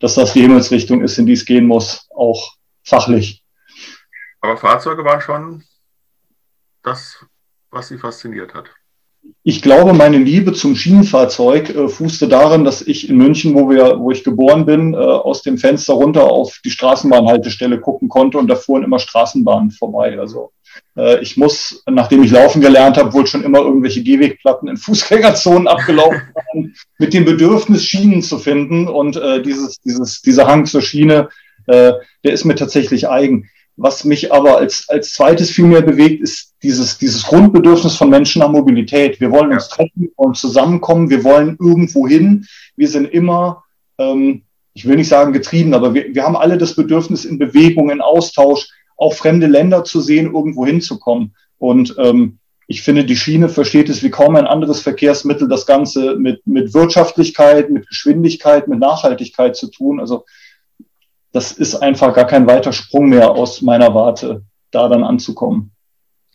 dass 0.00 0.14
das 0.14 0.32
die 0.32 0.42
Himmelsrichtung 0.42 1.02
ist, 1.02 1.18
in 1.18 1.26
die 1.26 1.32
es 1.32 1.44
gehen 1.44 1.66
muss, 1.66 2.08
auch 2.14 2.54
fachlich. 2.82 3.44
Aber 4.40 4.56
Fahrzeuge 4.56 5.04
waren 5.04 5.20
schon 5.20 5.64
das, 6.82 7.24
was 7.70 7.88
Sie 7.88 7.98
fasziniert 7.98 8.54
hat. 8.54 8.66
Ich 9.42 9.62
glaube, 9.62 9.94
meine 9.94 10.18
Liebe 10.18 10.52
zum 10.52 10.76
Schienenfahrzeug 10.76 11.70
äh, 11.70 11.88
fußte 11.88 12.28
darin, 12.28 12.64
dass 12.64 12.82
ich 12.82 13.08
in 13.08 13.16
München, 13.16 13.54
wo, 13.54 13.70
wir, 13.70 13.98
wo 13.98 14.10
ich 14.10 14.22
geboren 14.22 14.66
bin, 14.66 14.92
äh, 14.92 14.96
aus 14.96 15.42
dem 15.42 15.56
Fenster 15.56 15.94
runter 15.94 16.24
auf 16.24 16.60
die 16.64 16.70
Straßenbahnhaltestelle 16.70 17.80
gucken 17.80 18.08
konnte 18.08 18.36
und 18.36 18.48
da 18.48 18.56
fuhren 18.56 18.84
immer 18.84 18.98
Straßenbahnen 18.98 19.70
vorbei. 19.70 20.18
Also 20.18 20.52
ich 21.20 21.36
muss, 21.36 21.82
nachdem 21.90 22.22
ich 22.22 22.30
laufen 22.30 22.60
gelernt 22.60 22.96
habe, 22.96 23.12
wohl 23.12 23.26
schon 23.26 23.42
immer 23.42 23.60
irgendwelche 23.60 24.02
Gehwegplatten 24.02 24.68
in 24.68 24.76
Fußgängerzonen 24.76 25.68
abgelaufen 25.68 26.22
haben, 26.52 26.74
mit 26.98 27.14
dem 27.14 27.24
Bedürfnis, 27.24 27.84
Schienen 27.84 28.22
zu 28.22 28.38
finden. 28.38 28.86
Und 28.88 29.16
äh, 29.16 29.42
dieses, 29.42 29.80
dieses, 29.80 30.22
dieser 30.22 30.46
Hang 30.46 30.66
zur 30.66 30.82
Schiene, 30.82 31.28
äh, 31.66 31.92
der 32.22 32.32
ist 32.32 32.44
mir 32.44 32.54
tatsächlich 32.54 33.08
eigen. 33.08 33.48
Was 33.76 34.04
mich 34.04 34.32
aber 34.32 34.58
als, 34.58 34.88
als 34.88 35.14
zweites 35.14 35.50
viel 35.50 35.64
mehr 35.64 35.82
bewegt, 35.82 36.22
ist 36.22 36.54
dieses, 36.62 36.96
dieses 36.98 37.24
Grundbedürfnis 37.24 37.96
von 37.96 38.08
Menschen 38.08 38.38
nach 38.38 38.50
Mobilität. 38.50 39.20
Wir 39.20 39.32
wollen 39.32 39.52
uns 39.52 39.68
treffen, 39.68 39.92
wir 39.96 40.10
wollen 40.16 40.34
zusammenkommen, 40.34 41.10
wir 41.10 41.24
wollen 41.24 41.56
irgendwo 41.60 42.06
hin. 42.06 42.46
Wir 42.76 42.88
sind 42.88 43.06
immer, 43.06 43.64
ähm, 43.98 44.42
ich 44.74 44.86
will 44.86 44.96
nicht 44.96 45.08
sagen 45.08 45.32
getrieben, 45.32 45.74
aber 45.74 45.92
wir, 45.92 46.14
wir 46.14 46.22
haben 46.22 46.36
alle 46.36 46.56
das 46.56 46.76
Bedürfnis 46.76 47.24
in 47.24 47.38
Bewegung, 47.38 47.90
in 47.90 48.00
Austausch, 48.00 48.68
auch 48.96 49.14
fremde 49.14 49.46
Länder 49.46 49.84
zu 49.84 50.00
sehen, 50.00 50.32
irgendwo 50.32 50.66
hinzukommen. 50.66 51.34
Und 51.58 51.94
ähm, 51.98 52.38
ich 52.66 52.82
finde, 52.82 53.04
die 53.04 53.16
Schiene 53.16 53.48
versteht 53.48 53.88
es 53.88 54.02
wie 54.02 54.10
kaum 54.10 54.36
ein 54.36 54.46
anderes 54.46 54.80
Verkehrsmittel, 54.80 55.48
das 55.48 55.66
Ganze 55.66 56.16
mit, 56.16 56.46
mit 56.46 56.72
Wirtschaftlichkeit, 56.72 57.70
mit 57.70 57.88
Geschwindigkeit, 57.88 58.68
mit 58.68 58.78
Nachhaltigkeit 58.78 59.56
zu 59.56 59.70
tun. 59.70 60.00
Also 60.00 60.24
das 61.32 61.52
ist 61.52 61.74
einfach 61.74 62.14
gar 62.14 62.26
kein 62.26 62.46
weiter 62.46 62.72
Sprung 62.72 63.08
mehr 63.08 63.30
aus 63.30 63.60
meiner 63.60 63.94
Warte, 63.94 64.44
da 64.70 64.88
dann 64.88 65.04
anzukommen. 65.04 65.72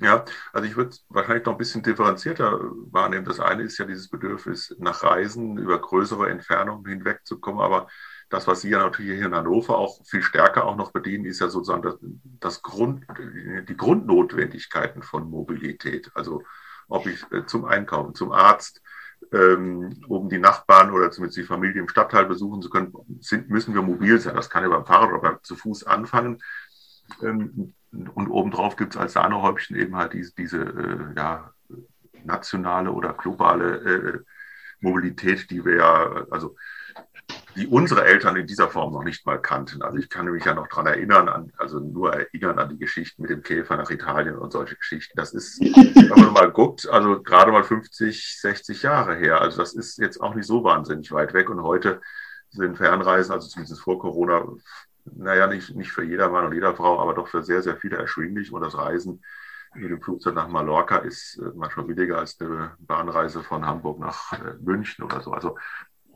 Ja, 0.02 0.24
also 0.54 0.68
ich 0.68 0.78
würde 0.78 0.96
wahrscheinlich 1.10 1.46
noch 1.46 1.54
ein 1.54 1.58
bisschen 1.58 1.84
differenzierter 1.84 2.60
wahrnehmen. 2.92 3.26
Das 3.26 3.40
eine 3.40 3.64
ist 3.64 3.78
ja 3.78 3.86
dieses 3.86 4.10
Bedürfnis 4.10 4.76
nach 4.80 5.04
Reisen 5.04 5.58
über 5.58 5.80
größere 5.80 6.30
Entfernungen 6.30 6.86
hinwegzukommen, 6.86 7.60
aber 7.60 7.88
das, 8.30 8.48
was 8.48 8.62
Sie 8.62 8.70
ja 8.70 8.80
natürlich 8.80 9.18
hier 9.18 9.28
in 9.28 9.36
Hannover 9.36 9.78
auch 9.78 10.06
viel 10.06 10.22
stärker 10.22 10.66
auch 10.66 10.76
noch 10.76 10.92
bedienen, 10.92 11.26
ist 11.26 11.42
ja 11.42 11.50
sozusagen 11.50 11.82
das, 11.82 11.98
das 12.40 12.62
Grund, 12.62 13.06
die 13.68 13.78
Grundnotwendigkeiten 13.78 15.02
von 15.02 15.30
Mobilität. 15.30 16.12
Also 16.14 16.44
ob 16.88 17.06
ich 17.08 17.24
äh, 17.32 17.46
zum 17.46 17.66
Einkaufen, 17.66 18.16
zum 18.16 18.32
Arzt, 18.32 18.82
ähm, 19.32 20.02
um 20.08 20.30
die 20.30 20.40
Nachbarn 20.40 20.92
oder 20.92 21.12
zumindest 21.12 21.38
die 21.38 21.44
Familie 21.44 21.82
im 21.82 21.90
Stadtteil 21.90 22.26
besuchen 22.26 22.62
zu 22.62 22.70
können, 22.70 22.94
sind, 23.20 23.50
müssen 23.50 23.74
wir 23.74 23.82
mobil 23.82 24.20
sein. 24.20 24.36
Das 24.36 24.50
kann 24.50 24.64
ja 24.64 24.70
beim 24.70 24.86
Fahrrad 24.86 25.20
oder 25.20 25.40
zu 25.44 25.56
Fuß 25.56 25.86
anfangen. 25.86 26.42
Ähm, 27.22 27.74
und 27.92 28.28
obendrauf 28.28 28.76
gibt 28.76 28.94
es 28.94 29.02
als 29.02 29.14
Sahnehäubchen 29.14 29.76
eben 29.76 29.96
halt 29.96 30.14
diese, 30.14 30.34
diese 30.36 30.58
äh, 30.62 31.18
ja, 31.18 31.54
nationale 32.24 32.92
oder 32.92 33.14
globale 33.14 33.78
äh, 33.78 34.20
Mobilität, 34.80 35.50
die 35.50 35.66
wir 35.66 35.78
ja, 35.78 36.26
also 36.30 36.56
die 37.56 37.68
unsere 37.68 38.06
Eltern 38.06 38.36
in 38.36 38.48
dieser 38.48 38.70
Form 38.70 38.94
noch 38.94 39.04
nicht 39.04 39.26
mal 39.26 39.42
kannten. 39.42 39.82
Also 39.82 39.98
ich 39.98 40.10
kann 40.10 40.28
mich 40.28 40.46
ja 40.46 40.54
noch 40.54 40.68
daran 40.68 40.88
erinnern, 40.88 41.30
an, 41.30 41.52
also 41.58 41.80
nur 41.80 42.14
erinnern 42.14 42.60
an 42.60 42.70
die 42.70 42.78
Geschichten 42.78 43.24
mit 43.24 43.32
dem 43.32 43.42
Käfer 43.42 43.76
nach 43.78 43.90
Italien 43.90 44.38
und 44.38 44.52
solche 44.52 44.76
Geschichten. 44.76 45.14
Das 45.16 45.34
ist, 45.34 45.60
wenn 45.62 46.10
man 46.10 46.34
mal 46.34 46.52
guckt, 46.52 46.88
also 46.88 47.22
gerade 47.22 47.52
mal 47.52 47.64
50, 47.64 48.40
60 48.40 48.84
Jahre 48.84 49.16
her. 49.16 49.42
Also 49.42 49.58
das 49.58 49.74
ist 49.74 49.98
jetzt 49.98 50.22
auch 50.22 50.36
nicht 50.36 50.46
so 50.46 50.64
wahnsinnig 50.64 51.12
weit 51.12 51.34
weg. 51.34 51.50
Und 51.50 51.64
heute 51.64 52.02
sind 52.52 52.78
Fernreisen, 52.78 53.34
also 53.34 53.48
zumindest 53.48 53.82
vor 53.82 54.00
Corona, 54.00 54.46
naja, 55.06 55.48
nicht, 55.48 55.76
nicht 55.76 55.92
für 55.92 56.04
jeder 56.04 56.30
Mann 56.30 56.46
und 56.46 56.54
jeder 56.54 56.76
Frau, 56.76 57.00
aber 57.00 57.14
doch 57.14 57.28
für 57.28 57.44
sehr, 57.44 57.62
sehr 57.62 57.78
viele 57.78 57.98
erschwinglich. 57.98 58.52
Und 58.52 58.62
das 58.62 58.78
Reisen 58.78 59.24
mit 59.74 59.90
dem 59.90 60.02
Flugzeug 60.02 60.36
nach 60.36 60.48
Mallorca 60.48 60.98
ist 60.98 61.38
äh, 61.38 61.52
manchmal 61.56 61.86
billiger 61.86 62.20
als 62.20 62.40
eine 62.40 62.76
Bahnreise 62.80 63.44
von 63.44 63.66
Hamburg 63.66 64.00
nach 64.00 64.34
äh, 64.34 64.56
München 64.62 65.04
oder 65.04 65.22
so. 65.22 65.32
Also 65.32 65.58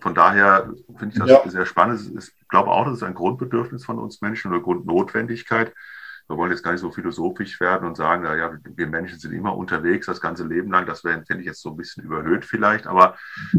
von 0.04 0.14
daher 0.14 0.70
finde 0.98 1.14
ich 1.14 1.20
das 1.20 1.30
ja. 1.30 1.50
sehr 1.50 1.66
spannend. 1.66 2.12
Ich 2.20 2.48
glaube 2.50 2.72
auch, 2.72 2.84
das 2.84 2.96
ist 2.96 3.04
ein 3.04 3.14
Grundbedürfnis 3.14 3.86
von 3.86 4.00
uns 4.00 4.20
Menschen 4.20 4.52
oder 4.52 4.62
Grundnotwendigkeit. 4.62 5.74
wir 6.28 6.36
wollen 6.36 6.52
jetzt 6.52 6.62
gar 6.62 6.74
nicht 6.74 6.82
so 6.82 6.92
philosophisch 6.92 7.62
werden 7.62 7.88
und 7.88 7.96
sagen, 7.96 8.24
naja, 8.24 8.52
wir 8.66 8.88
Menschen 8.88 9.18
sind 9.18 9.32
immer 9.32 9.56
unterwegs 9.56 10.08
das 10.08 10.20
ganze 10.20 10.46
Leben 10.46 10.70
lang. 10.72 10.86
Das 10.86 11.06
wäre, 11.06 11.24
finde 11.26 11.44
ich, 11.44 11.48
jetzt 11.48 11.62
so 11.62 11.70
ein 11.70 11.78
bisschen 11.78 12.04
überhöht 12.04 12.44
vielleicht, 12.44 12.86
aber 12.86 13.16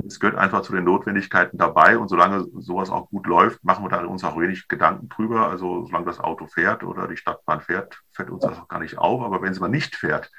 es 0.06 0.20
gehört 0.20 0.36
einfach 0.36 0.60
zu 0.60 0.74
den 0.74 0.84
Notwendigkeiten 0.84 1.56
dabei. 1.56 1.96
Und 1.96 2.08
solange 2.08 2.44
sowas 2.58 2.90
auch 2.90 3.08
gut 3.08 3.26
läuft, 3.26 3.64
machen 3.64 3.82
wir 3.82 3.88
da 3.88 4.04
uns 4.04 4.22
auch 4.22 4.38
wenig 4.38 4.68
Gedanken 4.68 5.08
drüber. 5.08 5.48
Also 5.48 5.86
solange 5.86 6.04
das 6.04 6.20
Auto 6.20 6.46
fährt 6.46 6.84
oder 6.84 7.08
die 7.08 7.16
Stadtbahn 7.16 7.62
fährt, 7.62 8.02
fällt 8.12 8.28
uns 8.28 8.44
das 8.44 8.58
auch 8.58 8.68
gar 8.68 8.80
nicht 8.80 8.98
auf. 8.98 9.22
Aber 9.22 9.40
wenn 9.40 9.54
sie 9.54 9.60
mal 9.60 9.68
nicht 9.68 9.96
fährt 9.96 10.30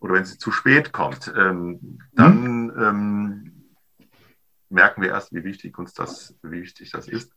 oder 0.00 0.14
wenn 0.14 0.24
sie 0.24 0.38
zu 0.38 0.50
spät 0.50 0.92
kommt, 0.92 1.32
ähm, 1.38 2.00
dann 2.14 2.64
mhm. 2.64 2.72
ähm, 2.80 3.51
merken 4.72 5.02
wir 5.02 5.10
erst, 5.10 5.32
wie 5.32 5.44
wichtig 5.44 5.78
uns 5.78 5.94
das, 5.94 6.34
wie 6.42 6.62
wichtig 6.62 6.90
das 6.90 7.08
ist. 7.08 7.30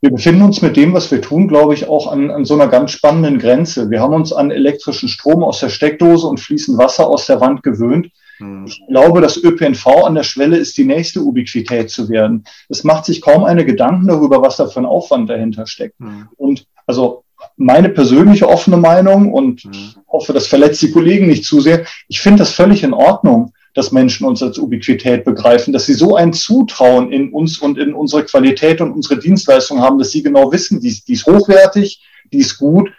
Wir 0.00 0.10
befinden 0.10 0.42
uns 0.42 0.60
mit 0.60 0.76
dem, 0.76 0.92
was 0.92 1.10
wir 1.10 1.22
tun, 1.22 1.48
glaube 1.48 1.74
ich, 1.74 1.88
auch 1.88 2.12
an, 2.12 2.30
an 2.30 2.44
so 2.44 2.54
einer 2.54 2.68
ganz 2.68 2.90
spannenden 2.90 3.38
Grenze. 3.38 3.90
Wir 3.90 4.00
haben 4.00 4.12
uns 4.12 4.32
an 4.32 4.50
elektrischen 4.50 5.08
Strom 5.08 5.42
aus 5.42 5.60
der 5.60 5.70
Steckdose 5.70 6.26
und 6.26 6.38
fließend 6.38 6.76
Wasser 6.76 7.08
aus 7.08 7.26
der 7.26 7.40
Wand 7.40 7.62
gewöhnt. 7.62 8.10
Hm. 8.36 8.66
Ich 8.66 8.80
glaube, 8.88 9.22
dass 9.22 9.42
ÖPNV 9.42 9.86
an 10.04 10.14
der 10.14 10.22
Schwelle 10.22 10.58
ist, 10.58 10.76
die 10.76 10.84
nächste 10.84 11.20
Ubiquität 11.22 11.90
zu 11.90 12.10
werden. 12.10 12.44
Es 12.68 12.84
macht 12.84 13.06
sich 13.06 13.22
kaum 13.22 13.44
eine 13.44 13.64
Gedanken 13.64 14.06
darüber, 14.06 14.42
was 14.42 14.58
da 14.58 14.66
für 14.66 14.80
ein 14.80 14.86
Aufwand 14.86 15.30
dahinter 15.30 15.66
steckt. 15.66 15.98
Hm. 15.98 16.28
Und 16.36 16.66
also 16.86 17.24
meine 17.56 17.88
persönliche 17.88 18.48
offene 18.48 18.76
Meinung 18.76 19.32
und 19.32 19.62
hm. 19.62 19.72
hoffe, 20.08 20.34
das 20.34 20.46
verletzt 20.46 20.82
die 20.82 20.92
Kollegen 20.92 21.26
nicht 21.26 21.44
zu 21.44 21.60
sehr. 21.60 21.86
Ich 22.08 22.20
finde 22.20 22.40
das 22.40 22.52
völlig 22.52 22.82
in 22.82 22.92
Ordnung, 22.92 23.52
dass 23.76 23.92
Menschen 23.92 24.26
uns 24.26 24.42
als 24.42 24.58
Ubiquität 24.58 25.26
begreifen, 25.26 25.74
dass 25.74 25.84
sie 25.84 25.92
so 25.92 26.16
ein 26.16 26.32
Zutrauen 26.32 27.12
in 27.12 27.30
uns 27.30 27.58
und 27.58 27.76
in 27.76 27.92
unsere 27.92 28.24
Qualität 28.24 28.80
und 28.80 28.92
unsere 28.92 29.20
Dienstleistung 29.20 29.82
haben, 29.82 29.98
dass 29.98 30.10
sie 30.10 30.22
genau 30.22 30.50
wissen, 30.50 30.80
die, 30.80 30.98
die 31.06 31.12
ist 31.12 31.26
hochwertig, 31.26 32.02
die 32.32 32.38
ist 32.38 32.56
gut 32.56 32.90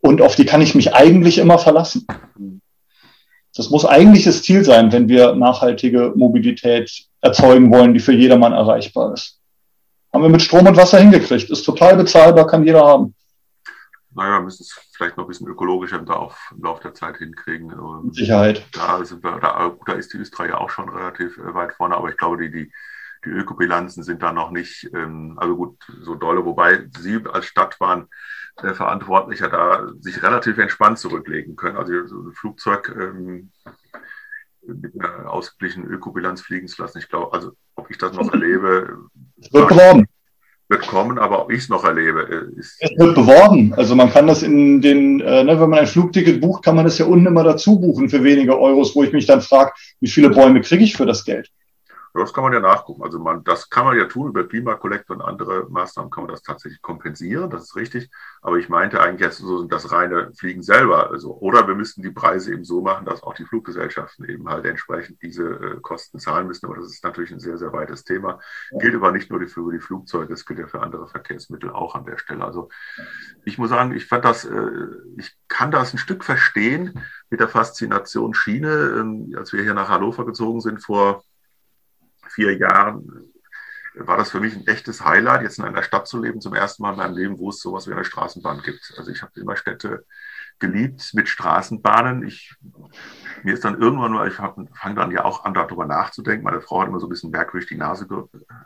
und 0.00 0.22
auf 0.22 0.36
die 0.36 0.46
kann 0.46 0.62
ich 0.62 0.76
mich 0.76 0.94
eigentlich 0.94 1.38
immer 1.38 1.58
verlassen. 1.58 2.06
Das 3.56 3.70
muss 3.70 3.84
eigentlich 3.84 4.22
das 4.22 4.44
Ziel 4.44 4.64
sein, 4.64 4.92
wenn 4.92 5.08
wir 5.08 5.34
nachhaltige 5.34 6.12
Mobilität 6.14 7.06
erzeugen 7.20 7.72
wollen, 7.72 7.92
die 7.92 8.00
für 8.00 8.12
jedermann 8.12 8.52
erreichbar 8.52 9.12
ist. 9.12 9.40
Haben 10.12 10.22
wir 10.22 10.30
mit 10.30 10.42
Strom 10.42 10.64
und 10.64 10.76
Wasser 10.76 11.00
hingekriegt. 11.00 11.50
Ist 11.50 11.64
total 11.64 11.96
bezahlbar, 11.96 12.46
kann 12.46 12.64
jeder 12.64 12.86
haben 12.86 13.16
naja, 14.12 14.38
wir 14.38 14.42
müssen 14.42 14.62
es 14.62 14.72
vielleicht 14.92 15.16
noch 15.16 15.24
ein 15.24 15.28
bisschen 15.28 15.48
ökologischer 15.48 15.98
im, 15.98 16.06
Lauf, 16.06 16.52
im 16.56 16.62
Laufe 16.62 16.82
der 16.82 16.94
Zeit 16.94 17.18
hinkriegen. 17.18 17.72
Mit 18.02 18.14
Sicherheit. 18.14 18.66
Da, 18.72 19.04
sind 19.04 19.22
wir, 19.22 19.38
da, 19.38 19.76
da 19.86 19.92
ist 19.92 20.12
die 20.12 20.18
Österreich 20.18 20.50
ja 20.50 20.58
auch 20.58 20.70
schon 20.70 20.88
relativ 20.88 21.38
äh, 21.38 21.54
weit 21.54 21.74
vorne, 21.74 21.96
aber 21.96 22.08
ich 22.08 22.16
glaube, 22.16 22.38
die, 22.38 22.50
die, 22.50 22.72
die 23.24 23.30
Ökobilanzen 23.30 24.02
sind 24.02 24.22
da 24.22 24.32
noch 24.32 24.50
nicht, 24.50 24.90
ähm, 24.94 25.36
also 25.38 25.56
gut, 25.56 25.78
so 26.02 26.14
dolle, 26.14 26.44
wobei 26.44 26.88
Sie 26.98 27.20
als 27.32 27.46
Stadtbahn 27.46 28.08
äh, 28.56 28.74
Verantwortlicher 28.74 29.48
da 29.48 29.92
sich 30.00 30.22
relativ 30.22 30.58
entspannt 30.58 30.98
zurücklegen 30.98 31.54
können. 31.54 31.76
Also 31.76 32.06
so 32.06 32.16
ein 32.16 32.32
Flugzeug 32.32 32.94
ähm, 32.98 33.52
mit 34.62 35.00
einer 35.00 35.30
ausgeglichenen 35.30 35.88
Ökobilanz 35.90 36.40
fliegen 36.40 36.68
zu 36.68 36.82
lassen. 36.82 36.98
Ich 36.98 37.08
glaube, 37.08 37.32
also 37.32 37.52
ob 37.76 37.90
ich 37.90 37.98
das 37.98 38.12
noch 38.12 38.28
erlebe. 38.32 38.98
Es 39.40 39.52
wird 39.52 39.68
beworben 39.68 40.06
wird 40.70 40.86
kommen, 40.86 41.18
aber 41.18 41.42
ob 41.42 41.52
ich 41.52 41.62
es 41.62 41.68
noch 41.68 41.84
erlebe, 41.84 42.48
äh, 42.54 42.58
ist. 42.58 42.76
Es 42.78 42.90
wird 42.96 43.16
beworben. 43.16 43.74
Also 43.74 43.96
man 43.96 44.10
kann 44.10 44.28
das 44.28 44.42
in 44.42 44.80
den, 44.80 45.20
äh, 45.20 45.42
ne, 45.42 45.60
wenn 45.60 45.68
man 45.68 45.80
ein 45.80 45.86
Flugticket 45.86 46.40
bucht, 46.40 46.64
kann 46.64 46.76
man 46.76 46.84
das 46.84 46.96
ja 46.98 47.06
unten 47.06 47.26
immer 47.26 47.42
dazu 47.42 47.78
buchen 47.78 48.08
für 48.08 48.22
wenige 48.22 48.58
Euros, 48.58 48.94
wo 48.94 49.02
ich 49.02 49.12
mich 49.12 49.26
dann 49.26 49.42
frage, 49.42 49.72
wie 50.00 50.08
viele 50.08 50.30
Bäume 50.30 50.60
kriege 50.60 50.84
ich 50.84 50.96
für 50.96 51.06
das 51.06 51.24
Geld? 51.24 51.50
Das 52.12 52.32
kann 52.32 52.44
man 52.44 52.52
ja 52.52 52.60
nachgucken. 52.60 53.02
Also 53.02 53.18
man, 53.18 53.44
das 53.44 53.70
kann 53.70 53.84
man 53.84 53.96
ja 53.96 54.06
tun 54.06 54.28
über 54.28 54.46
Klimakollektor 54.46 55.16
und 55.16 55.22
andere 55.22 55.68
Maßnahmen 55.70 56.10
kann 56.10 56.24
man 56.24 56.32
das 56.32 56.42
tatsächlich 56.42 56.82
kompensieren. 56.82 57.50
Das 57.50 57.64
ist 57.64 57.76
richtig. 57.76 58.10
Aber 58.42 58.56
ich 58.56 58.68
meinte 58.68 59.00
eigentlich 59.00 59.20
jetzt 59.20 59.38
so 59.38 59.64
das 59.64 59.92
reine 59.92 60.32
Fliegen 60.34 60.62
selber. 60.62 61.10
Also, 61.10 61.36
oder 61.36 61.68
wir 61.68 61.74
müssten 61.74 62.02
die 62.02 62.10
Preise 62.10 62.52
eben 62.52 62.64
so 62.64 62.80
machen, 62.80 63.06
dass 63.06 63.22
auch 63.22 63.34
die 63.34 63.44
Fluggesellschaften 63.44 64.28
eben 64.28 64.48
halt 64.48 64.64
entsprechend 64.66 65.22
diese 65.22 65.44
äh, 65.44 65.80
Kosten 65.80 66.18
zahlen 66.18 66.46
müssen. 66.46 66.66
Aber 66.66 66.76
das 66.76 66.86
ist 66.86 67.04
natürlich 67.04 67.30
ein 67.30 67.40
sehr, 67.40 67.58
sehr 67.58 67.72
weites 67.72 68.04
Thema. 68.04 68.40
Gilt 68.72 68.94
aber 68.94 69.12
nicht 69.12 69.30
nur 69.30 69.40
für 69.46 69.72
die 69.72 69.80
Flugzeuge, 69.80 70.34
es 70.34 70.44
gilt 70.44 70.58
ja 70.58 70.66
für 70.66 70.80
andere 70.82 71.08
Verkehrsmittel 71.08 71.70
auch 71.70 71.94
an 71.94 72.04
der 72.04 72.18
Stelle. 72.18 72.44
Also 72.44 72.68
ich 73.44 73.58
muss 73.58 73.70
sagen, 73.70 73.92
ich 73.94 74.06
fand 74.06 74.24
das, 74.24 74.44
äh, 74.44 74.70
ich 75.16 75.36
kann 75.48 75.70
das 75.70 75.94
ein 75.94 75.98
Stück 75.98 76.24
verstehen 76.24 77.00
mit 77.30 77.40
der 77.40 77.48
Faszination 77.48 78.34
Schiene. 78.34 78.96
Ähm, 78.98 79.34
als 79.36 79.52
wir 79.52 79.62
hier 79.62 79.74
nach 79.74 79.88
Hannover 79.88 80.26
gezogen 80.26 80.60
sind 80.60 80.82
vor 80.82 81.24
vier 82.40 82.56
Jahren 82.56 83.30
war 83.94 84.16
das 84.16 84.30
für 84.30 84.40
mich 84.40 84.56
ein 84.56 84.66
echtes 84.66 85.04
Highlight, 85.04 85.42
jetzt 85.42 85.58
in 85.58 85.64
einer 85.64 85.82
Stadt 85.82 86.06
zu 86.06 86.22
leben, 86.22 86.40
zum 86.40 86.54
ersten 86.54 86.82
Mal 86.82 86.92
in 86.92 86.98
meinem 86.98 87.16
Leben, 87.16 87.38
wo 87.38 87.50
es 87.50 87.60
sowas 87.60 87.86
wie 87.86 87.92
eine 87.92 88.04
Straßenbahn 88.04 88.62
gibt. 88.62 88.94
Also 88.96 89.10
ich 89.10 89.20
habe 89.20 89.38
immer 89.38 89.56
Städte 89.56 90.06
geliebt 90.58 91.10
mit 91.12 91.28
Straßenbahnen. 91.28 92.26
Ich, 92.26 92.54
mir 93.42 93.52
ist 93.52 93.64
dann 93.64 93.80
irgendwann 93.80 94.12
mal, 94.12 94.28
ich 94.28 94.34
fange 94.34 94.94
dann 94.94 95.10
ja 95.10 95.24
auch 95.24 95.44
an, 95.44 95.54
darüber 95.54 95.86
nachzudenken. 95.86 96.44
Meine 96.44 96.60
Frau 96.60 96.80
hat 96.80 96.88
immer 96.88 97.00
so 97.00 97.06
ein 97.06 97.10
bisschen 97.10 97.30
merkwürdig 97.30 97.68
die 97.68 97.76
Nase, 97.76 98.06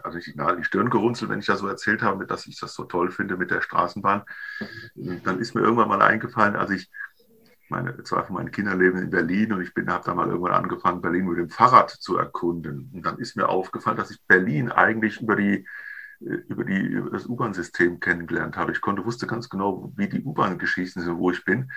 also 0.03 0.17
nicht 0.17 0.29
die, 0.29 0.37
Nase, 0.37 0.57
die 0.57 0.65
Stirn 0.65 0.91
gerunzelt, 0.91 1.31
wenn 1.31 1.41
ich 1.41 1.47
das 1.47 1.61
so 1.61 1.69
erzählt 1.69 2.03
habe, 2.03 2.27
dass 2.27 2.47
ich 2.47 2.61
das 2.61 2.75
so 2.75 2.85
toll 2.85 3.11
finde 3.11 3.37
mit 3.37 3.51
der 3.51 3.63
Straßenbahn. 3.63 4.23
Dann 4.95 5.41
ist 5.41 5.55
mir 5.55 5.63
irgendwann 5.63 5.89
mal 5.89 6.03
eingefallen, 6.03 6.55
als 6.55 6.71
ich 6.71 6.91
meine, 7.75 8.03
zwei 8.05 8.23
von 8.23 8.37
meinen 8.37 8.51
Kindern 8.51 8.79
leben 8.79 8.99
in 8.99 9.11
Berlin 9.11 9.53
und 9.53 9.63
ich 9.63 9.73
habe 9.87 10.05
da 10.05 10.15
mal 10.15 10.29
irgendwann 10.29 10.53
angefangen, 10.53 11.03
Berlin 11.03 11.27
mit 11.27 11.39
dem 11.39 11.51
Fahrrad 11.51 11.91
zu 11.91 12.17
erkunden. 12.17 12.91
Und 12.93 13.05
dann 13.05 13.19
ist 13.19 13.37
mir 13.37 13.49
aufgefallen, 13.49 13.97
dass 13.97 14.11
ich 14.11 14.19
Berlin 14.27 14.71
eigentlich 14.71 15.21
über 15.21 15.37
die 15.37 15.67
äh, 16.21 16.35
über, 16.49 16.65
die, 16.65 16.81
über 16.81 17.11
das 17.11 17.27
U-Bahn-System 17.27 18.01
kennengelernt 18.01 18.57
habe. 18.57 18.73
Ich 18.73 18.81
konnte, 18.81 19.05
wusste 19.05 19.27
ganz 19.27 19.49
genau, 19.49 19.93
wie 19.97 20.09
die 20.09 20.23
U-Bahn-Geschichten 20.23 21.01
sind, 21.01 21.19
wo 21.19 21.31
ich 21.31 21.45
bin. 21.45 21.71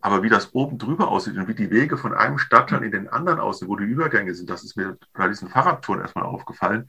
Aber 0.00 0.22
wie 0.22 0.28
das 0.28 0.54
oben 0.54 0.78
drüber 0.78 1.08
aussieht 1.08 1.36
und 1.36 1.48
wie 1.48 1.54
die 1.54 1.70
Wege 1.70 1.96
von 1.96 2.14
einem 2.14 2.38
Stadtteil 2.38 2.84
in 2.84 2.92
den 2.92 3.08
anderen 3.08 3.40
aussehen, 3.40 3.68
wo 3.68 3.76
die 3.76 3.84
Übergänge 3.84 4.32
sind, 4.34 4.48
das 4.48 4.62
ist 4.62 4.76
mir 4.76 4.96
bei 5.12 5.26
diesen 5.26 5.48
Fahrradtouren 5.48 6.00
erstmal 6.00 6.24
aufgefallen, 6.24 6.88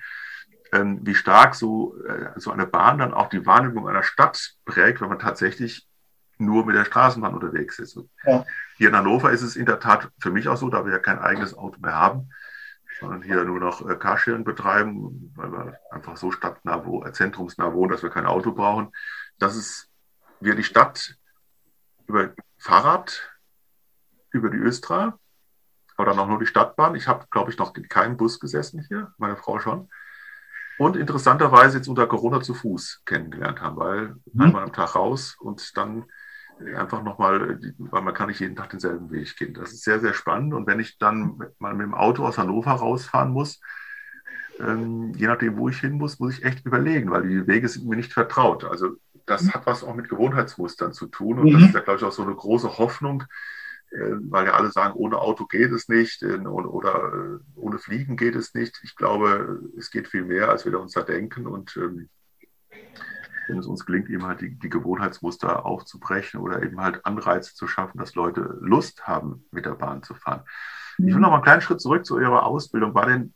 ähm, 0.71 0.99
wie 1.01 1.15
stark 1.15 1.55
so, 1.55 1.95
äh, 2.05 2.31
so 2.35 2.51
eine 2.51 2.67
Bahn 2.67 2.99
dann 2.99 3.15
auch 3.15 3.29
die 3.29 3.47
Wahrnehmung 3.47 3.87
einer 3.87 4.03
Stadt 4.03 4.53
prägt, 4.65 5.01
wenn 5.01 5.09
man 5.09 5.17
tatsächlich 5.17 5.88
nur 6.39 6.65
mit 6.65 6.75
der 6.75 6.85
Straßenbahn 6.85 7.33
unterwegs 7.33 7.79
ist. 7.79 7.99
Ja. 8.25 8.45
Hier 8.77 8.89
in 8.89 8.95
Hannover 8.95 9.31
ist 9.31 9.41
es 9.41 9.55
in 9.55 9.65
der 9.65 9.79
Tat 9.79 10.09
für 10.19 10.31
mich 10.31 10.47
auch 10.47 10.57
so, 10.57 10.69
da 10.69 10.85
wir 10.85 10.93
ja 10.93 10.99
kein 10.99 11.19
eigenes 11.19 11.53
Auto 11.53 11.79
mehr 11.81 11.95
haben, 11.95 12.29
sondern 12.99 13.21
hier 13.21 13.43
nur 13.43 13.59
noch 13.59 13.87
äh, 13.87 13.95
Carsharing 13.95 14.43
betreiben, 14.43 15.31
weil 15.35 15.51
wir 15.51 15.79
einfach 15.91 16.17
so 16.17 16.31
stadtnah, 16.31 16.85
wo, 16.85 17.03
äh, 17.03 17.11
zentrumsnah 17.11 17.73
wohnen, 17.73 17.91
dass 17.91 18.03
wir 18.03 18.09
kein 18.09 18.25
Auto 18.25 18.53
brauchen, 18.53 18.91
dass 19.37 19.55
es 19.55 19.89
wir 20.39 20.55
die 20.55 20.63
Stadt 20.63 21.15
über 22.07 22.33
Fahrrad, 22.57 23.33
über 24.31 24.49
die 24.49 24.57
Östra, 24.57 25.19
oder 25.97 26.13
noch 26.13 26.27
nur 26.27 26.39
die 26.39 26.45
Stadtbahn. 26.45 26.95
Ich 26.95 27.07
habe, 27.07 27.25
glaube 27.29 27.51
ich, 27.51 27.57
noch 27.57 27.75
in 27.75 27.89
keinem 27.89 28.15
Bus 28.15 28.39
gesessen 28.39 28.85
hier, 28.87 29.13
meine 29.17 29.35
Frau 29.35 29.59
schon. 29.59 29.89
Und 30.77 30.95
interessanterweise 30.95 31.77
jetzt 31.77 31.89
unter 31.89 32.07
Corona 32.07 32.39
zu 32.41 32.53
Fuß 32.53 33.01
kennengelernt 33.05 33.59
haben, 33.59 33.75
weil 33.75 34.15
mhm. 34.31 34.41
einmal 34.41 34.63
am 34.63 34.71
Tag 34.71 34.95
raus 34.95 35.35
und 35.37 35.75
dann 35.75 36.05
einfach 36.75 37.03
nochmal, 37.03 37.59
weil 37.77 38.01
man 38.01 38.13
kann 38.13 38.27
nicht 38.27 38.39
jeden 38.39 38.55
Tag 38.55 38.69
denselben 38.69 39.11
Weg 39.11 39.35
gehen. 39.37 39.53
Das 39.53 39.71
ist 39.71 39.83
sehr, 39.83 39.99
sehr 39.99 40.13
spannend. 40.13 40.53
Und 40.53 40.67
wenn 40.67 40.79
ich 40.79 40.97
dann 40.97 41.41
mal 41.59 41.73
mit 41.73 41.85
dem 41.85 41.93
Auto 41.93 42.25
aus 42.25 42.37
Hannover 42.37 42.71
rausfahren 42.71 43.31
muss, 43.31 43.59
ähm, 44.59 45.13
je 45.15 45.27
nachdem, 45.27 45.57
wo 45.57 45.69
ich 45.69 45.79
hin 45.79 45.93
muss, 45.93 46.19
muss 46.19 46.37
ich 46.37 46.43
echt 46.43 46.65
überlegen, 46.65 47.11
weil 47.11 47.27
die 47.27 47.47
Wege 47.47 47.67
sind 47.67 47.87
mir 47.87 47.95
nicht 47.95 48.13
vertraut. 48.13 48.65
Also 48.65 48.97
das 49.25 49.43
mhm. 49.43 49.53
hat 49.53 49.65
was 49.65 49.83
auch 49.83 49.95
mit 49.95 50.09
Gewohnheitsmustern 50.09 50.91
zu 50.91 51.07
tun. 51.07 51.39
Und 51.39 51.49
mhm. 51.49 51.53
das 51.53 51.63
ist 51.63 51.75
ja, 51.75 51.79
glaube 51.81 51.99
ich, 51.99 52.05
auch 52.05 52.11
so 52.11 52.23
eine 52.23 52.35
große 52.35 52.77
Hoffnung, 52.77 53.23
äh, 53.91 54.15
weil 54.29 54.47
ja 54.47 54.53
alle 54.53 54.71
sagen, 54.71 54.95
ohne 54.95 55.17
Auto 55.17 55.45
geht 55.45 55.71
es 55.71 55.87
nicht 55.87 56.23
äh, 56.23 56.37
oder 56.37 57.13
äh, 57.13 57.39
ohne 57.55 57.79
Fliegen 57.79 58.17
geht 58.17 58.35
es 58.35 58.53
nicht. 58.53 58.79
Ich 58.83 58.95
glaube, 58.95 59.61
es 59.77 59.91
geht 59.91 60.09
viel 60.09 60.25
mehr, 60.25 60.49
als 60.49 60.65
wir 60.65 60.79
uns 60.79 60.93
da 60.93 61.03
denken. 61.03 61.47
Und 61.47 61.77
ähm, 61.77 62.09
wenn 63.49 63.59
es 63.59 63.67
uns 63.67 63.85
gelingt, 63.85 64.09
eben 64.09 64.25
halt 64.25 64.41
die, 64.41 64.57
die, 64.57 64.69
Gewohnheitsmuster 64.69 65.65
aufzubrechen 65.65 66.39
oder 66.39 66.61
eben 66.63 66.79
halt 66.79 67.05
Anreize 67.05 67.55
zu 67.55 67.67
schaffen, 67.67 67.97
dass 67.97 68.15
Leute 68.15 68.57
Lust 68.61 69.07
haben, 69.07 69.45
mit 69.51 69.65
der 69.65 69.75
Bahn 69.75 70.03
zu 70.03 70.13
fahren. 70.13 70.43
Ich 70.97 71.05
will 71.05 71.15
mhm. 71.15 71.21
noch 71.21 71.29
mal 71.29 71.35
einen 71.35 71.43
kleinen 71.43 71.61
Schritt 71.61 71.81
zurück 71.81 72.05
zu 72.05 72.19
Ihrer 72.19 72.45
Ausbildung. 72.45 72.93
War 72.93 73.05
denn 73.05 73.33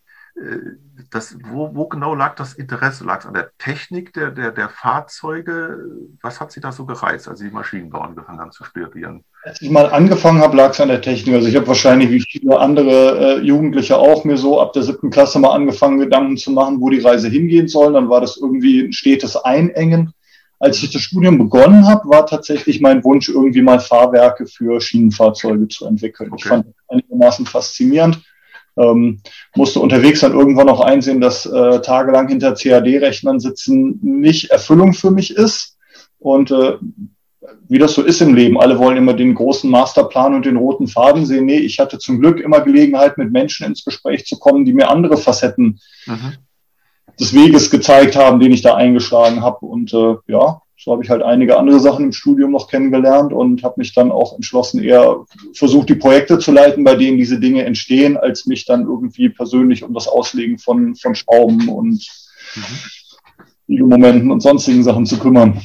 das, 1.11 1.37
wo, 1.43 1.75
wo, 1.75 1.87
genau 1.87 2.15
lag 2.15 2.35
das 2.35 2.53
Interesse? 2.53 3.03
Lag 3.03 3.19
es 3.19 3.25
an 3.25 3.35
der 3.35 3.51
Technik 3.59 4.13
der, 4.13 4.31
der, 4.31 4.51
der 4.51 4.69
Fahrzeuge? 4.69 5.77
Was 6.21 6.39
hat 6.39 6.51
Sie 6.51 6.59
da 6.59 6.71
so 6.71 6.85
gereizt, 6.85 7.27
als 7.27 7.39
Sie 7.39 7.51
Maschinenbau 7.51 7.99
angefangen 7.99 8.39
haben 8.39 8.51
zu 8.51 8.63
studieren? 8.63 9.23
Als 9.43 9.61
ich 9.61 9.69
mal 9.69 9.85
angefangen 9.91 10.41
habe, 10.41 10.57
lag 10.57 10.71
es 10.71 10.81
an 10.81 10.87
der 10.87 11.01
Technik. 11.01 11.35
Also 11.35 11.47
ich 11.47 11.55
habe 11.55 11.67
wahrscheinlich 11.67 12.09
wie 12.09 12.21
viele 12.21 12.59
andere 12.59 13.37
äh, 13.37 13.41
Jugendliche 13.41 13.97
auch 13.97 14.23
mir 14.23 14.37
so 14.37 14.59
ab 14.59 14.73
der 14.73 14.83
siebten 14.83 15.11
Klasse 15.11 15.37
mal 15.37 15.53
angefangen, 15.53 15.99
Gedanken 15.99 16.37
zu 16.37 16.51
machen, 16.51 16.81
wo 16.81 16.89
die 16.89 17.01
Reise 17.01 17.29
hingehen 17.29 17.67
soll. 17.67 17.93
Dann 17.93 18.09
war 18.09 18.21
das 18.21 18.37
irgendwie 18.37 18.85
ein 18.85 18.93
stetes 18.93 19.35
Einengen. 19.35 20.13
Als 20.59 20.81
ich 20.81 20.91
das 20.91 21.01
Studium 21.01 21.37
begonnen 21.37 21.85
habe, 21.87 22.09
war 22.09 22.25
tatsächlich 22.25 22.79
mein 22.81 23.03
Wunsch, 23.03 23.29
irgendwie 23.29 23.61
mal 23.61 23.79
Fahrwerke 23.79 24.47
für 24.47 24.79
Schienenfahrzeuge 24.81 25.67
zu 25.67 25.85
entwickeln. 25.85 26.31
Okay. 26.31 26.41
Ich 26.41 26.47
fand 26.47 26.67
das 26.67 26.75
einigermaßen 26.87 27.45
faszinierend 27.45 28.23
ähm, 28.77 29.21
musste 29.55 29.79
unterwegs 29.79 30.21
dann 30.21 30.33
irgendwann 30.33 30.69
auch 30.69 30.81
einsehen, 30.81 31.21
dass 31.21 31.45
äh, 31.45 31.81
tagelang 31.81 32.27
hinter 32.27 32.53
CAD-Rechnern 32.53 33.39
sitzen 33.39 33.99
nicht 34.01 34.51
Erfüllung 34.51 34.93
für 34.93 35.11
mich 35.11 35.35
ist. 35.35 35.77
Und 36.19 36.51
äh, 36.51 36.77
wie 37.67 37.77
das 37.77 37.93
so 37.93 38.03
ist 38.03 38.21
im 38.21 38.33
Leben. 38.33 38.59
Alle 38.59 38.79
wollen 38.79 38.97
immer 38.97 39.13
den 39.13 39.35
großen 39.35 39.69
Masterplan 39.69 40.33
und 40.33 40.45
den 40.45 40.57
roten 40.57 40.87
Faden 40.87 41.25
sehen. 41.25 41.45
Nee, 41.45 41.59
ich 41.59 41.79
hatte 41.79 41.97
zum 41.97 42.19
Glück 42.19 42.39
immer 42.39 42.61
Gelegenheit, 42.61 43.17
mit 43.17 43.31
Menschen 43.31 43.65
ins 43.65 43.83
Gespräch 43.83 44.25
zu 44.25 44.39
kommen, 44.39 44.65
die 44.65 44.73
mir 44.73 44.89
andere 44.89 45.17
Facetten 45.17 45.79
mhm. 46.05 46.33
des 47.19 47.33
Weges 47.33 47.69
gezeigt 47.69 48.15
haben, 48.15 48.39
den 48.39 48.51
ich 48.51 48.61
da 48.61 48.75
eingeschlagen 48.75 49.41
habe. 49.41 49.65
Und 49.65 49.93
äh, 49.93 50.15
ja, 50.27 50.61
so 50.83 50.91
habe 50.91 51.03
ich 51.03 51.09
halt 51.09 51.23
einige 51.23 51.57
andere 51.57 51.79
Sachen 51.79 52.05
im 52.05 52.11
Studium 52.11 52.51
noch 52.51 52.67
kennengelernt 52.67 53.31
und 53.31 53.63
habe 53.63 53.75
mich 53.77 53.93
dann 53.93 54.11
auch 54.11 54.35
entschlossen, 54.35 54.83
eher 54.83 55.23
versucht, 55.53 55.87
die 55.87 55.95
Projekte 55.95 56.39
zu 56.39 56.51
leiten, 56.51 56.83
bei 56.83 56.95
denen 56.95 57.17
diese 57.17 57.39
Dinge 57.39 57.63
entstehen, 57.63 58.17
als 58.17 58.45
mich 58.45 58.65
dann 58.65 58.81
irgendwie 58.81 59.29
persönlich 59.29 59.83
um 59.83 59.93
das 59.93 60.09
Auslegen 60.09 60.57
von, 60.57 60.95
von 60.95 61.15
Schrauben 61.15 61.69
und 61.69 62.05
mhm. 63.67 63.87
Momenten 63.87 64.29
und 64.29 64.41
sonstigen 64.41 64.83
Sachen 64.83 65.05
zu 65.05 65.17
kümmern. 65.19 65.61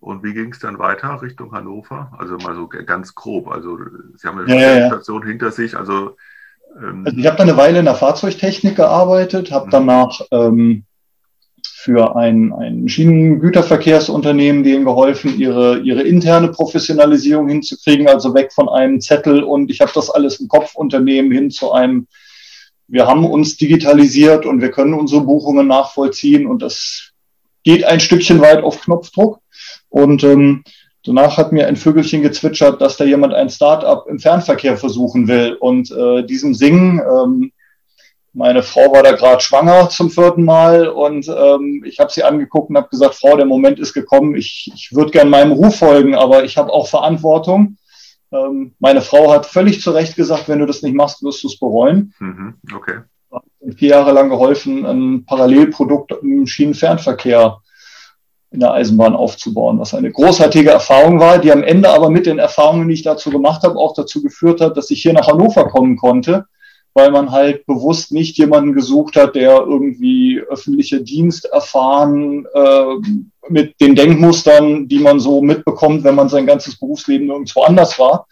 Und 0.00 0.24
wie 0.24 0.32
ging 0.32 0.52
es 0.52 0.58
dann 0.58 0.78
weiter 0.78 1.20
Richtung 1.20 1.52
Hannover? 1.52 2.12
Also 2.18 2.36
mal 2.38 2.56
so 2.56 2.66
ganz 2.68 3.14
grob. 3.14 3.48
Also 3.48 3.78
Sie 4.16 4.26
haben 4.26 4.38
eine 4.38 4.60
ja, 4.60 4.86
Station 4.86 5.22
ja. 5.22 5.28
hinter 5.28 5.52
sich. 5.52 5.76
Also, 5.76 6.16
ähm 6.76 7.04
also 7.04 7.18
ich 7.18 7.26
habe 7.26 7.36
da 7.36 7.42
eine 7.42 7.58
Weile 7.58 7.78
in 7.78 7.84
der 7.84 7.94
Fahrzeugtechnik 7.94 8.74
gearbeitet, 8.74 9.52
habe 9.52 9.66
mhm. 9.66 9.70
danach 9.70 10.20
ähm, 10.30 10.84
für 11.82 12.14
ein, 12.14 12.52
ein 12.52 12.88
Schienengüterverkehrsunternehmen 12.88 14.62
denen 14.62 14.84
geholfen, 14.84 15.36
ihre, 15.36 15.80
ihre 15.80 16.02
interne 16.02 16.46
Professionalisierung 16.46 17.48
hinzukriegen, 17.48 18.06
also 18.06 18.34
weg 18.34 18.52
von 18.52 18.68
einem 18.68 19.00
Zettel 19.00 19.42
und 19.42 19.68
ich 19.68 19.80
habe 19.80 19.90
das 19.92 20.08
alles 20.08 20.38
im 20.38 20.46
Kopfunternehmen 20.46 21.32
hin 21.32 21.50
zu 21.50 21.72
einem, 21.72 22.06
wir 22.86 23.08
haben 23.08 23.26
uns 23.26 23.56
digitalisiert 23.56 24.46
und 24.46 24.60
wir 24.60 24.70
können 24.70 24.94
unsere 24.94 25.22
Buchungen 25.22 25.66
nachvollziehen 25.66 26.46
und 26.46 26.62
das 26.62 27.12
geht 27.64 27.82
ein 27.82 27.98
Stückchen 27.98 28.40
weit 28.40 28.62
auf 28.62 28.80
Knopfdruck. 28.82 29.40
Und 29.88 30.22
ähm, 30.22 30.62
danach 31.04 31.36
hat 31.36 31.50
mir 31.50 31.66
ein 31.66 31.76
Vögelchen 31.76 32.22
gezwitschert, 32.22 32.80
dass 32.80 32.96
da 32.96 33.04
jemand 33.04 33.34
ein 33.34 33.50
Start-up 33.50 34.06
im 34.08 34.20
Fernverkehr 34.20 34.76
versuchen 34.76 35.26
will. 35.26 35.54
Und 35.54 35.90
äh, 35.90 36.24
diesem 36.24 36.54
Singen, 36.54 37.00
ähm, 37.00 37.52
meine 38.34 38.62
Frau 38.62 38.92
war 38.92 39.02
da 39.02 39.12
gerade 39.12 39.42
schwanger 39.42 39.90
zum 39.90 40.10
vierten 40.10 40.44
Mal 40.44 40.88
und 40.88 41.28
ähm, 41.28 41.84
ich 41.86 41.98
habe 41.98 42.10
sie 42.10 42.22
angeguckt 42.22 42.70
und 42.70 42.76
habe 42.76 42.88
gesagt, 42.88 43.14
Frau, 43.14 43.36
der 43.36 43.46
Moment 43.46 43.78
ist 43.78 43.92
gekommen, 43.92 44.34
ich, 44.34 44.70
ich 44.74 44.90
würde 44.92 45.10
gern 45.10 45.28
meinem 45.28 45.52
Ruf 45.52 45.76
folgen, 45.78 46.14
aber 46.14 46.44
ich 46.44 46.56
habe 46.56 46.72
auch 46.72 46.88
Verantwortung. 46.88 47.76
Ähm, 48.32 48.74
meine 48.78 49.02
Frau 49.02 49.30
hat 49.32 49.44
völlig 49.44 49.82
zu 49.82 49.90
Recht 49.90 50.16
gesagt, 50.16 50.48
wenn 50.48 50.60
du 50.60 50.66
das 50.66 50.82
nicht 50.82 50.94
machst, 50.94 51.22
wirst 51.22 51.42
du 51.42 51.48
es 51.48 51.58
bereuen. 51.58 52.14
Mhm, 52.18 52.54
okay. 52.74 53.00
Vier 53.76 53.90
Jahre 53.90 54.12
lang 54.12 54.30
geholfen, 54.30 54.84
ein 54.86 55.24
Parallelprodukt 55.26 56.12
im 56.22 56.46
Schienenfernverkehr 56.46 57.58
in 58.50 58.60
der 58.60 58.72
Eisenbahn 58.72 59.14
aufzubauen, 59.14 59.78
was 59.78 59.94
eine 59.94 60.10
großartige 60.10 60.70
Erfahrung 60.70 61.20
war, 61.20 61.38
die 61.38 61.52
am 61.52 61.62
Ende 61.62 61.88
aber 61.88 62.10
mit 62.10 62.26
den 62.26 62.38
Erfahrungen, 62.38 62.88
die 62.88 62.94
ich 62.94 63.02
dazu 63.02 63.30
gemacht 63.30 63.62
habe, 63.62 63.78
auch 63.78 63.94
dazu 63.94 64.22
geführt 64.22 64.60
hat, 64.60 64.76
dass 64.76 64.90
ich 64.90 65.00
hier 65.00 65.14
nach 65.14 65.26
Hannover 65.26 65.68
kommen 65.68 65.96
konnte, 65.96 66.46
weil 66.94 67.10
man 67.10 67.30
halt 67.30 67.66
bewusst 67.66 68.12
nicht 68.12 68.36
jemanden 68.38 68.74
gesucht 68.74 69.16
hat, 69.16 69.34
der 69.34 69.58
irgendwie 69.58 70.40
öffentliche 70.40 71.02
Dienst 71.02 71.46
erfahren 71.46 72.46
äh, 72.52 72.94
mit 73.48 73.80
den 73.80 73.94
Denkmustern, 73.94 74.88
die 74.88 74.98
man 74.98 75.18
so 75.18 75.42
mitbekommt, 75.42 76.04
wenn 76.04 76.14
man 76.14 76.28
sein 76.28 76.46
ganzes 76.46 76.78
Berufsleben 76.78 77.28
irgendwo 77.28 77.62
anders 77.62 77.98
war, 77.98 78.26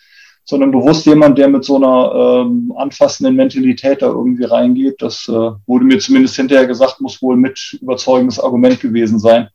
sondern 0.44 0.70
bewusst 0.70 1.06
jemand, 1.06 1.38
der 1.38 1.48
mit 1.48 1.64
so 1.64 1.76
einer 1.76 2.44
ähm, 2.44 2.72
anfassenden 2.76 3.36
Mentalität 3.36 4.02
da 4.02 4.08
irgendwie 4.08 4.44
reingeht. 4.44 5.00
Das 5.00 5.26
äh, 5.28 5.32
wurde 5.66 5.84
mir 5.84 5.98
zumindest 5.98 6.36
hinterher 6.36 6.66
gesagt, 6.66 7.00
muss 7.00 7.22
wohl 7.22 7.36
mit 7.36 7.78
überzeugendes 7.80 8.38
Argument 8.38 8.80
gewesen 8.80 9.18
sein 9.18 9.48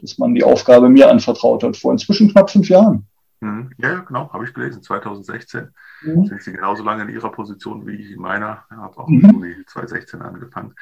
dass 0.00 0.18
man 0.18 0.34
die 0.34 0.44
Aufgabe 0.44 0.88
mir 0.88 1.10
anvertraut 1.10 1.62
hat, 1.62 1.76
vor 1.76 1.92
inzwischen 1.92 2.30
knapp 2.30 2.50
fünf 2.50 2.68
Jahren. 2.68 3.06
Mhm. 3.40 3.70
Ja, 3.78 4.00
genau, 4.00 4.32
habe 4.32 4.44
ich 4.44 4.54
gelesen, 4.54 4.82
2016. 4.82 5.68
Mhm. 6.02 6.26
Sind 6.26 6.42
Sie 6.42 6.52
genauso 6.52 6.82
lange 6.82 7.02
in 7.02 7.08
Ihrer 7.10 7.30
Position 7.30 7.86
wie 7.86 7.96
ich 7.96 8.12
in 8.12 8.20
meiner. 8.20 8.64
Ich 8.70 8.76
habe 8.76 8.98
auch 8.98 9.08
im 9.08 9.18
mhm. 9.18 9.30
Juni 9.30 9.64
2016 9.66 10.22
angefangen. 10.22 10.74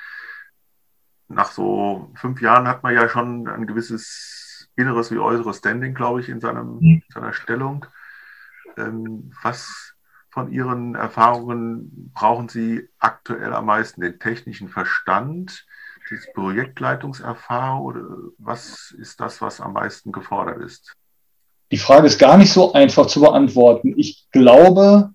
Nach 1.28 1.50
so 1.50 2.10
fünf 2.14 2.40
Jahren 2.40 2.66
hat 2.66 2.82
man 2.82 2.94
ja 2.94 3.08
schon 3.08 3.48
ein 3.48 3.66
gewisses 3.66 4.68
inneres 4.76 5.10
wie 5.10 5.18
äußeres 5.18 5.58
Standing, 5.58 5.94
glaube 5.94 6.20
ich, 6.20 6.28
in 6.28 6.40
seinem, 6.40 6.78
mhm. 6.80 7.02
seiner 7.12 7.32
Stellung. 7.32 7.86
Ähm, 8.76 9.32
was 9.42 9.94
von 10.30 10.52
Ihren 10.52 10.94
Erfahrungen 10.94 12.12
brauchen 12.14 12.48
Sie 12.48 12.88
aktuell 12.98 13.52
am 13.52 13.66
meisten? 13.66 14.00
Den 14.00 14.18
technischen 14.18 14.68
Verstand, 14.68 15.66
die 16.10 16.18
Projektleitungserfahrung 16.32 17.84
oder 17.84 18.06
was 18.38 18.92
ist 18.92 19.20
das, 19.20 19.40
was 19.42 19.60
am 19.60 19.72
meisten 19.72 20.12
gefordert 20.12 20.62
ist? 20.62 20.96
Die 21.70 21.76
Frage 21.76 22.06
ist 22.06 22.18
gar 22.18 22.38
nicht 22.38 22.52
so 22.52 22.72
einfach 22.72 23.06
zu 23.06 23.20
beantworten. 23.20 23.94
Ich 23.96 24.26
glaube, 24.32 25.10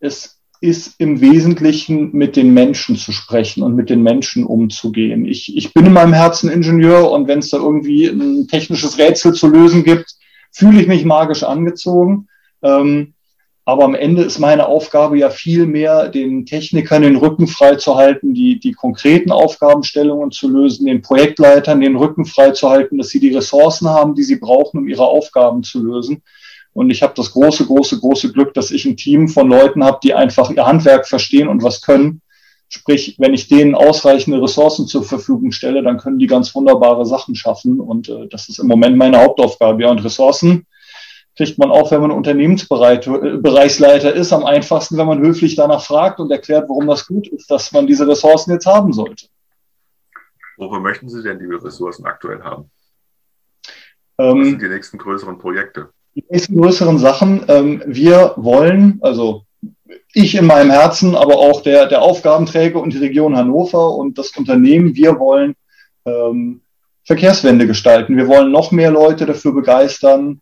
es 0.00 0.40
ist 0.60 0.94
im 0.98 1.20
Wesentlichen 1.20 2.12
mit 2.12 2.36
den 2.36 2.54
Menschen 2.54 2.96
zu 2.96 3.10
sprechen 3.10 3.64
und 3.64 3.74
mit 3.74 3.90
den 3.90 4.02
Menschen 4.02 4.44
umzugehen. 4.44 5.24
Ich, 5.24 5.56
ich 5.56 5.74
bin 5.74 5.86
in 5.86 5.92
meinem 5.92 6.12
Herzen 6.12 6.50
Ingenieur 6.50 7.10
und 7.10 7.26
wenn 7.26 7.40
es 7.40 7.50
da 7.50 7.56
irgendwie 7.56 8.06
ein 8.06 8.46
technisches 8.46 8.96
Rätsel 8.96 9.32
zu 9.32 9.48
lösen 9.48 9.82
gibt, 9.82 10.14
fühle 10.52 10.80
ich 10.80 10.86
mich 10.86 11.04
magisch 11.04 11.42
angezogen. 11.42 12.28
Ähm, 12.62 13.14
aber 13.64 13.84
am 13.84 13.94
Ende 13.94 14.22
ist 14.22 14.40
meine 14.40 14.66
Aufgabe 14.66 15.18
ja 15.18 15.30
viel 15.30 15.66
mehr, 15.66 16.08
den 16.08 16.46
Technikern 16.46 17.02
den 17.02 17.16
Rücken 17.16 17.46
frei 17.46 17.76
zu 17.76 17.94
halten, 17.94 18.34
die, 18.34 18.58
die 18.58 18.72
konkreten 18.72 19.30
Aufgabenstellungen 19.30 20.32
zu 20.32 20.48
lösen, 20.48 20.86
den 20.86 21.00
Projektleitern 21.00 21.80
den 21.80 21.96
Rücken 21.96 22.24
frei 22.24 22.50
zu 22.50 22.68
halten, 22.68 22.98
dass 22.98 23.10
sie 23.10 23.20
die 23.20 23.34
Ressourcen 23.34 23.88
haben, 23.88 24.16
die 24.16 24.24
sie 24.24 24.36
brauchen, 24.36 24.78
um 24.78 24.88
ihre 24.88 25.06
Aufgaben 25.06 25.62
zu 25.62 25.80
lösen. 25.80 26.22
Und 26.72 26.90
ich 26.90 27.02
habe 27.02 27.12
das 27.14 27.32
große, 27.32 27.66
große, 27.66 28.00
große 28.00 28.32
Glück, 28.32 28.52
dass 28.54 28.72
ich 28.72 28.84
ein 28.84 28.96
Team 28.96 29.28
von 29.28 29.48
Leuten 29.48 29.84
habe, 29.84 30.00
die 30.02 30.14
einfach 30.14 30.50
ihr 30.50 30.66
Handwerk 30.66 31.06
verstehen 31.06 31.46
und 31.46 31.62
was 31.62 31.82
können. 31.82 32.20
Sprich, 32.68 33.16
wenn 33.18 33.34
ich 33.34 33.48
denen 33.48 33.74
ausreichende 33.74 34.42
Ressourcen 34.42 34.86
zur 34.88 35.04
Verfügung 35.04 35.52
stelle, 35.52 35.82
dann 35.82 35.98
können 35.98 36.18
die 36.18 36.26
ganz 36.26 36.52
wunderbare 36.54 37.04
Sachen 37.04 37.34
schaffen. 37.36 37.78
Und 37.78 38.08
äh, 38.08 38.26
das 38.28 38.48
ist 38.48 38.58
im 38.58 38.66
Moment 38.66 38.96
meine 38.96 39.20
Hauptaufgabe. 39.20 39.82
Ja, 39.82 39.90
und 39.90 40.02
Ressourcen 40.02 40.66
kriegt 41.36 41.58
man 41.58 41.70
auch, 41.70 41.90
wenn 41.90 42.00
man 42.00 42.10
Unternehmensbereichsleiter 42.10 44.14
ist, 44.14 44.32
am 44.32 44.44
einfachsten, 44.44 44.98
wenn 44.98 45.06
man 45.06 45.20
höflich 45.20 45.54
danach 45.54 45.82
fragt 45.82 46.20
und 46.20 46.30
erklärt, 46.30 46.68
warum 46.68 46.86
das 46.86 47.06
gut 47.06 47.28
ist, 47.28 47.50
dass 47.50 47.72
man 47.72 47.86
diese 47.86 48.06
Ressourcen 48.06 48.52
jetzt 48.52 48.66
haben 48.66 48.92
sollte. 48.92 49.26
Wofür 50.58 50.80
möchten 50.80 51.08
Sie 51.08 51.22
denn 51.22 51.38
die 51.38 51.46
Ressourcen 51.46 52.04
aktuell 52.04 52.42
haben? 52.42 52.70
Ähm, 54.18 54.40
Was 54.40 54.48
sind 54.48 54.62
die 54.62 54.68
nächsten 54.68 54.98
größeren 54.98 55.38
Projekte? 55.38 55.88
Die 56.14 56.24
nächsten 56.28 56.60
größeren 56.60 56.98
Sachen. 56.98 57.44
Ähm, 57.48 57.82
wir 57.86 58.34
wollen, 58.36 58.98
also 59.00 59.46
ich 60.12 60.34
in 60.34 60.46
meinem 60.46 60.70
Herzen, 60.70 61.14
aber 61.14 61.38
auch 61.38 61.62
der, 61.62 61.86
der 61.86 62.02
Aufgabenträger 62.02 62.80
und 62.80 62.92
die 62.92 62.98
Region 62.98 63.36
Hannover 63.36 63.94
und 63.94 64.18
das 64.18 64.36
Unternehmen, 64.36 64.94
wir 64.94 65.18
wollen 65.18 65.54
ähm, 66.04 66.60
Verkehrswende 67.04 67.66
gestalten. 67.66 68.16
Wir 68.16 68.28
wollen 68.28 68.52
noch 68.52 68.70
mehr 68.70 68.90
Leute 68.90 69.26
dafür 69.26 69.52
begeistern, 69.52 70.40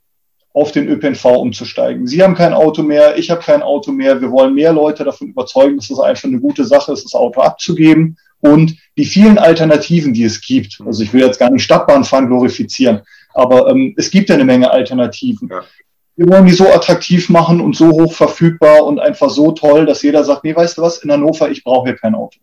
auf 0.53 0.73
den 0.73 0.89
ÖPNV 0.89 1.25
umzusteigen. 1.27 2.07
Sie 2.07 2.23
haben 2.23 2.35
kein 2.35 2.53
Auto 2.53 2.83
mehr, 2.83 3.17
ich 3.17 3.31
habe 3.31 3.41
kein 3.41 3.63
Auto 3.63 3.93
mehr. 3.93 4.21
Wir 4.21 4.31
wollen 4.33 4.55
mehr 4.55 4.73
Leute 4.73 5.05
davon 5.05 5.29
überzeugen, 5.29 5.77
dass 5.77 5.91
es 5.91 6.01
einfach 6.01 6.25
eine 6.25 6.41
gute 6.41 6.65
Sache 6.65 6.93
ist, 6.93 7.05
das 7.05 7.15
Auto 7.15 7.41
abzugeben. 7.41 8.17
Und 8.41 8.77
die 8.97 9.05
vielen 9.05 9.39
Alternativen, 9.39 10.15
die 10.15 10.25
es 10.25 10.41
gibt, 10.41 10.81
also 10.85 11.03
ich 11.03 11.13
will 11.13 11.21
jetzt 11.21 11.39
gar 11.39 11.51
nicht 11.51 11.63
Stadtbahnfahren 11.63 12.27
glorifizieren, 12.27 13.03
aber 13.35 13.69
ähm, 13.69 13.95
es 13.97 14.11
gibt 14.11 14.29
ja 14.29 14.35
eine 14.35 14.45
Menge 14.45 14.71
Alternativen. 14.71 15.49
Ja. 15.49 15.63
Wir 16.17 16.29
wollen 16.29 16.47
die 16.47 16.53
so 16.53 16.67
attraktiv 16.69 17.29
machen 17.29 17.61
und 17.61 17.77
so 17.77 17.91
hoch 17.91 18.13
verfügbar 18.13 18.85
und 18.85 18.99
einfach 18.99 19.31
so 19.31 19.53
toll, 19.53 19.87
dass 19.87 20.03
jeder 20.03 20.25
sagt, 20.25 20.45
nee, 20.45 20.57
weißt 20.57 20.79
du 20.79 20.83
was, 20.83 20.99
in 20.99 21.13
Hannover, 21.13 21.51
ich 21.51 21.65
brauche 21.65 21.89
hier 21.89 21.97
kein 21.97 22.15
Auto. 22.15 22.39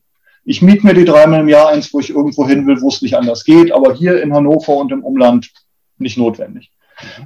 Ich 0.46 0.62
miete 0.62 0.86
mir 0.86 0.94
die 0.94 1.04
dreimal 1.04 1.42
im 1.42 1.50
Jahr 1.50 1.70
eins, 1.70 1.94
wo 1.94 2.00
ich 2.00 2.10
irgendwo 2.10 2.48
hin 2.48 2.66
will, 2.68 2.82
wo 2.82 2.88
es 2.88 3.02
nicht 3.02 3.18
anders 3.18 3.44
geht, 3.44 3.72
aber 3.72 3.94
hier 3.94 4.22
in 4.22 4.34
Hannover 4.34 4.78
und 4.78 4.92
im 4.92 5.04
Umland 5.04 5.52
nicht 5.98 6.18
notwendig. 6.18 6.72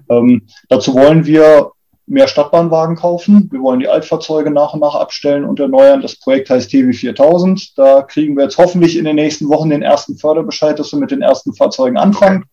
Ähm, 0.09 0.47
dazu 0.69 0.93
wollen 0.93 1.25
wir 1.25 1.71
mehr 2.11 2.27
Stadtbahnwagen 2.27 2.95
kaufen. 2.95 3.47
Wir 3.51 3.61
wollen 3.61 3.79
die 3.79 3.87
Altfahrzeuge 3.87 4.51
nach 4.51 4.73
und 4.73 4.81
nach 4.81 4.95
abstellen 4.95 5.45
und 5.45 5.59
erneuern. 5.59 6.01
Das 6.01 6.17
Projekt 6.17 6.49
heißt 6.49 6.69
TW 6.69 6.93
4000. 6.93 7.77
Da 7.77 8.01
kriegen 8.01 8.35
wir 8.35 8.43
jetzt 8.43 8.57
hoffentlich 8.57 8.97
in 8.97 9.05
den 9.05 9.15
nächsten 9.15 9.47
Wochen 9.49 9.69
den 9.69 9.81
ersten 9.81 10.17
Förderbescheid, 10.17 10.77
dass 10.77 10.91
wir 10.91 10.99
mit 10.99 11.11
den 11.11 11.21
ersten 11.21 11.53
Fahrzeugen 11.53 11.97
anfangen. 11.97 12.45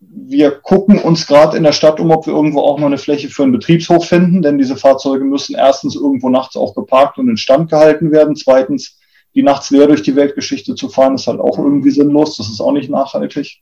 Wir 0.00 0.52
gucken 0.52 0.98
uns 1.00 1.26
gerade 1.26 1.56
in 1.56 1.64
der 1.64 1.72
Stadt 1.72 1.98
um, 1.98 2.10
ob 2.10 2.26
wir 2.26 2.34
irgendwo 2.34 2.60
auch 2.60 2.78
noch 2.78 2.86
eine 2.86 2.98
Fläche 2.98 3.28
für 3.28 3.42
einen 3.42 3.52
Betriebshof 3.52 4.06
finden, 4.06 4.42
denn 4.42 4.58
diese 4.58 4.76
Fahrzeuge 4.76 5.24
müssen 5.24 5.56
erstens 5.56 5.96
irgendwo 5.96 6.28
nachts 6.28 6.56
auch 6.56 6.74
geparkt 6.74 7.18
und 7.18 7.28
in 7.28 7.36
Stand 7.36 7.70
gehalten 7.70 8.12
werden. 8.12 8.36
Zweitens, 8.36 9.00
die 9.34 9.42
nachts 9.42 9.70
leer 9.70 9.88
durch 9.88 10.02
die 10.02 10.14
Weltgeschichte 10.14 10.76
zu 10.76 10.88
fahren, 10.88 11.16
ist 11.16 11.26
halt 11.26 11.40
auch 11.40 11.58
irgendwie 11.58 11.90
sinnlos. 11.90 12.36
Das 12.36 12.48
ist 12.48 12.60
auch 12.60 12.72
nicht 12.72 12.90
nachhaltig. 12.90 13.60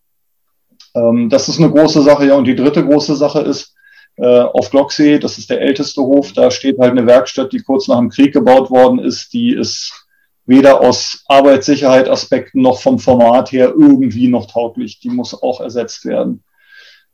Ähm, 0.96 1.28
das 1.28 1.48
ist 1.48 1.60
eine 1.60 1.70
große 1.70 2.02
Sache. 2.02 2.26
Ja, 2.26 2.34
und 2.34 2.44
die 2.44 2.56
dritte 2.56 2.84
große 2.84 3.14
Sache 3.14 3.40
ist, 3.40 3.74
äh, 4.16 4.40
auf 4.40 4.70
Glocksee, 4.70 5.18
das 5.18 5.36
ist 5.38 5.50
der 5.50 5.60
älteste 5.60 6.00
Hof, 6.00 6.32
da 6.32 6.50
steht 6.50 6.78
halt 6.78 6.92
eine 6.92 7.06
Werkstatt, 7.06 7.52
die 7.52 7.60
kurz 7.60 7.86
nach 7.86 7.98
dem 7.98 8.08
Krieg 8.08 8.32
gebaut 8.32 8.70
worden 8.70 8.98
ist, 8.98 9.34
die 9.34 9.52
ist 9.52 10.06
weder 10.46 10.80
aus 10.80 11.24
Arbeitssicherheit-Aspekten 11.26 12.62
noch 12.62 12.80
vom 12.80 12.98
Format 12.98 13.52
her 13.52 13.74
irgendwie 13.76 14.28
noch 14.28 14.46
tauglich. 14.46 15.00
Die 15.00 15.10
muss 15.10 15.40
auch 15.40 15.60
ersetzt 15.60 16.04
werden. 16.04 16.44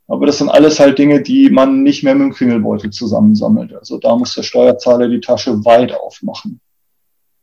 Aber 0.07 0.27
das 0.27 0.39
sind 0.39 0.51
alles 0.51 0.79
halt 0.79 0.99
Dinge, 0.99 1.23
die 1.23 1.49
man 1.49 1.83
nicht 1.83 2.03
mehr 2.05 2.15
mit 2.15 2.27
dem 2.27 2.35
Kringelbeutel 2.35 2.91
zusammensammelt. 2.91 3.75
Also 3.75 3.99
da 3.99 4.15
muss 4.15 4.35
der 4.35 4.43
Steuerzahler 4.43 5.09
die 5.09 5.21
Tasche 5.21 5.65
weit 5.65 5.95
aufmachen. 5.95 6.61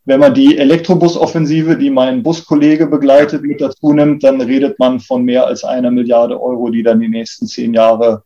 Wenn 0.10 0.22
man 0.22 0.34
die 0.34 0.58
Elektrobusoffensive, 0.58 1.78
die 1.78 1.92
mein 1.92 2.24
Buskollege 2.24 2.88
begleitet, 2.88 3.44
mit 3.44 3.62
dazu 3.62 3.94
nimmt, 3.94 4.24
dann 4.24 4.42
redet 4.42 4.80
man 4.80 5.00
von 5.00 5.24
mehr 5.24 5.46
als 5.46 5.64
einer 5.64 5.92
Milliarde 5.92 6.42
Euro, 6.42 6.72
die 6.72 6.82
dann 6.82 7.00
die 7.00 7.10
nächsten 7.10 7.46
zehn 7.46 7.76
Jahre 7.76 8.24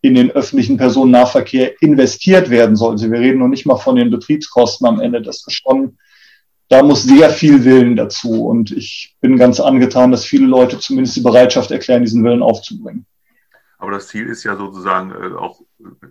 in 0.00 0.14
den 0.14 0.30
öffentlichen 0.30 0.76
Personennahverkehr 0.76 1.82
investiert 1.82 2.50
werden 2.50 2.76
soll. 2.76 2.92
Also 2.92 3.10
wir 3.10 3.18
reden 3.18 3.40
noch 3.40 3.48
nicht 3.48 3.66
mal 3.66 3.78
von 3.78 3.96
den 3.96 4.12
Betriebskosten 4.12 4.86
am 4.86 5.00
Ende. 5.00 5.22
Das 5.22 5.44
ist 5.44 5.60
schon, 5.60 5.98
da 6.68 6.84
muss 6.84 7.02
sehr 7.02 7.30
viel 7.30 7.64
Willen 7.64 7.96
dazu. 7.96 8.46
Und 8.46 8.70
ich 8.70 9.16
bin 9.20 9.36
ganz 9.36 9.58
angetan, 9.58 10.12
dass 10.12 10.24
viele 10.24 10.46
Leute 10.46 10.78
zumindest 10.78 11.16
die 11.16 11.22
Bereitschaft 11.22 11.72
erklären, 11.72 12.04
diesen 12.04 12.22
Willen 12.22 12.44
aufzubringen. 12.44 13.06
Aber 13.78 13.90
das 13.90 14.06
Ziel 14.06 14.28
ist 14.28 14.44
ja 14.44 14.54
sozusagen 14.54 15.10
äh, 15.10 15.34
auch 15.36 15.62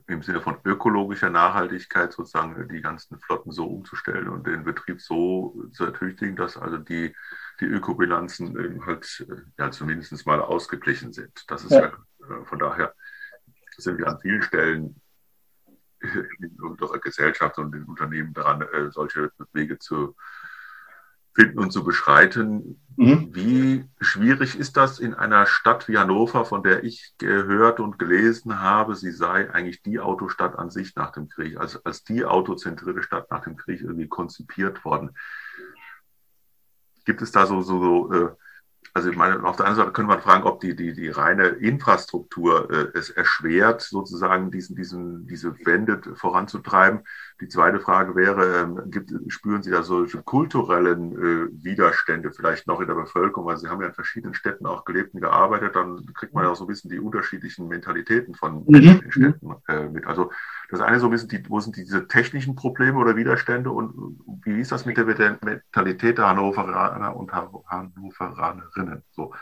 im 0.08 0.22
Sinne 0.22 0.42
von 0.42 0.58
ökologischer 0.66 1.30
Nachhaltigkeit 1.30 2.14
sozusagen 2.14 2.68
die 2.70 2.82
ganzen 2.82 3.20
Flotten 3.20 3.52
so 3.52 3.66
umzustellen 3.66 4.30
und 4.30 4.46
den 4.46 4.64
Betrieb 4.64 5.02
so 5.02 5.70
zu 5.72 5.86
ertüchtigen, 5.86 6.36
dass 6.36 6.58
also 6.58 6.78
die, 6.78 7.16
die 7.60 7.66
Ökobilanzen 7.66 8.86
halt 8.86 9.26
äh, 9.30 9.42
ja, 9.58 9.72
zumindest 9.72 10.26
mal 10.26 10.42
ausgeglichen 10.42 11.14
sind. 11.14 11.44
Das 11.48 11.64
ist 11.64 11.72
ja, 11.72 11.82
ja 11.82 11.88
äh, 11.88 12.46
von 12.46 12.60
daher 12.60 12.94
sind 13.78 13.98
wir 13.98 14.08
an 14.08 14.20
vielen 14.20 14.42
Stellen 14.42 15.02
in 16.02 16.60
unserer 16.62 17.00
Gesellschaft 17.00 17.58
und 17.58 17.72
den 17.72 17.84
Unternehmen 17.84 18.34
daran, 18.34 18.62
äh, 18.62 18.92
solche 18.92 19.32
Wege 19.54 19.80
zu 19.80 20.16
finden 21.34 21.60
und 21.60 21.72
zu 21.72 21.84
beschreiten. 21.84 22.80
Mhm. 22.96 23.30
Wie 23.34 23.90
schwierig 24.00 24.58
ist 24.58 24.78
das 24.78 25.00
in 25.00 25.16
einer 25.16 25.46
Stadt 25.48 25.88
wie 25.88 25.98
Hannover, 25.98 26.46
von 26.46 26.62
der 26.62 26.84
ich 26.84 27.14
gehört 27.18 27.80
und 27.80 27.98
gelesen 27.98 28.62
habe, 28.62 28.96
sie 28.96 29.12
sei 29.12 29.52
eigentlich 29.52 29.82
die 29.82 30.00
Autostadt 30.00 30.58
an 30.58 30.70
sich 30.70 30.96
nach 30.96 31.12
dem 31.12 31.28
Krieg, 31.28 31.58
also 31.58 31.80
als 31.84 32.04
die 32.04 32.24
autozentrierte 32.24 33.02
Stadt 33.02 33.32
nach 33.32 33.44
dem 33.44 33.58
Krieg 33.58 33.82
irgendwie 33.82 34.08
konzipiert 34.08 34.86
worden. 34.86 35.12
Gibt 37.06 37.22
es 37.22 37.32
da 37.32 37.48
so, 37.48 37.62
so, 37.62 37.82
so 37.82 38.14
äh, 38.14 38.30
also 38.96 39.10
ich 39.10 39.18
meine, 39.18 39.44
auf 39.44 39.56
der 39.56 39.66
anderen 39.66 39.86
Seite 39.86 39.92
könnte 39.92 40.10
man 40.10 40.22
fragen, 40.22 40.44
ob 40.44 40.60
die, 40.60 40.76
die, 40.76 40.94
die 40.94 41.10
reine 41.10 41.48
Infrastruktur 41.48 42.70
äh, 42.70 42.98
es 42.98 43.10
erschwert, 43.10 43.82
sozusagen 43.82 44.52
diesen, 44.52 44.76
diesen, 44.76 45.26
diese 45.26 45.56
Wende 45.66 46.00
voranzutreiben. 46.16 47.02
Die 47.42 47.48
zweite 47.48 47.80
Frage 47.80 48.16
wäre, 48.16 48.60
ähm, 48.60 48.92
gibt, 48.92 49.12
spüren 49.30 49.64
Sie 49.64 49.72
da 49.72 49.82
solche 49.82 50.22
kulturellen 50.22 51.12
äh, 51.14 51.64
Widerstände 51.64 52.32
vielleicht 52.32 52.68
noch 52.68 52.82
in 52.82 52.88
der 52.88 52.94
Bevölkerung? 52.94 53.48
Weil 53.48 53.58
Sie 53.58 53.68
haben 53.68 53.82
ja 53.82 53.88
in 53.88 53.96
verschiedenen 53.96 54.36
Städten 54.36 54.68
auch 54.68 54.86
gelebt 54.86 55.16
und 55.16 55.22
gearbeitet, 55.22 55.76
dann 55.76 56.14
kriegt 56.14 56.36
man 56.36 56.44
ja 56.44 56.52
auch 56.52 56.56
so 56.56 56.66
ein 56.66 56.68
bisschen 56.68 56.92
die 56.92 57.00
unterschiedlichen 57.00 57.68
Mentalitäten 57.68 58.36
von 58.36 58.64
mhm. 58.68 59.02
Städten 59.10 59.56
äh, 59.70 59.90
mit. 59.90 60.06
Also 60.06 60.32
das 60.74 60.82
eine 60.82 61.00
so 61.00 61.08
ein 61.08 61.12
bisschen, 61.12 61.30
die, 61.30 61.44
wo 61.50 61.60
sind 61.60 61.78
diese 61.78 62.08
technischen 62.08 62.56
Probleme 62.56 62.98
oder 62.98 63.16
Widerstände 63.16 63.70
und 63.70 64.20
wie 64.44 64.60
ist 64.60 64.72
das 64.72 64.86
mit 64.86 64.98
der 64.98 65.06
Mentalität 65.06 66.18
der 66.18 66.28
Hannoveraner 66.28 67.16
und 67.16 67.32
Hannoveranerinnen? 67.32 69.04
So. 69.12 69.34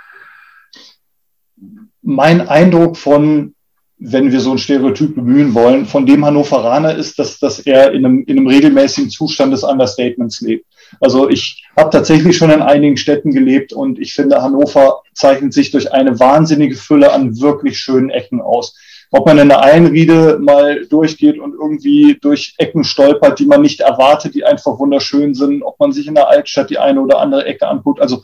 Mein 2.02 2.48
Eindruck 2.48 2.98
von, 2.98 3.56
wenn 3.98 4.32
wir 4.32 4.42
so 4.42 4.52
ein 4.52 4.58
Stereotyp 4.58 5.16
bemühen 5.16 5.54
wollen, 5.54 5.86
von 5.86 6.06
dem 6.06 6.26
Hannoveraner 6.26 6.96
ist, 6.96 7.18
dass, 7.18 7.40
dass 7.40 7.60
er 7.60 7.92
in 7.94 8.06
einem, 8.06 8.24
in 8.26 8.38
einem 8.38 8.48
regelmäßigen 8.48 9.10
Zustand 9.10 9.54
des 9.54 9.64
Understatements 9.64 10.42
lebt. 10.42 10.66
Also 11.00 11.30
ich 11.30 11.66
habe 11.78 11.92
tatsächlich 11.92 12.36
schon 12.36 12.52
in 12.52 12.62
einigen 12.62 12.98
Städten 12.98 13.32
gelebt 13.32 13.72
und 13.72 14.00
ich 14.00 14.14
finde, 14.14 14.42
Hannover 14.42 15.02
zeichnet 15.14 15.54
sich 15.54 15.72
durch 15.72 15.94
eine 15.94 16.20
wahnsinnige 16.20 16.76
Fülle 16.76 17.14
an 17.14 17.40
wirklich 17.40 17.80
schönen 17.80 18.10
Ecken 18.10 18.42
aus 18.42 18.76
ob 19.12 19.26
man 19.26 19.38
in 19.38 19.50
der 19.50 19.62
Einriede 19.62 20.40
mal 20.42 20.86
durchgeht 20.86 21.38
und 21.38 21.54
irgendwie 21.54 22.18
durch 22.22 22.56
Ecken 22.58 22.86
stolpert, 22.86 23.40
die 23.40 23.46
man 23.46 23.62
nicht 23.62 23.82
erwartet, 23.82 24.34
die 24.34 24.46
einfach 24.46 24.80
wunderschön 24.80 25.34
sind, 25.34 25.64
ob 25.64 25.78
man 25.80 25.92
sich 25.92 26.08
in 26.08 26.16
der 26.16 26.30
Altstadt 26.30 26.70
die 26.70 26.80
eine 26.80 27.02
oder 27.02 27.20
andere 27.20 27.46
Ecke 27.46 27.68
anguckt. 27.68 28.00
Also 28.00 28.24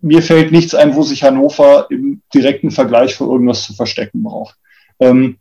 mir 0.00 0.22
fällt 0.22 0.52
nichts 0.52 0.74
ein, 0.74 0.94
wo 0.94 1.02
sich 1.02 1.22
Hannover 1.22 1.86
im 1.90 2.20
direkten 2.34 2.70
Vergleich 2.70 3.16
für 3.16 3.24
irgendwas 3.24 3.64
zu 3.64 3.72
verstecken 3.72 4.22
braucht. 4.22 4.56
Ähm, 5.00 5.38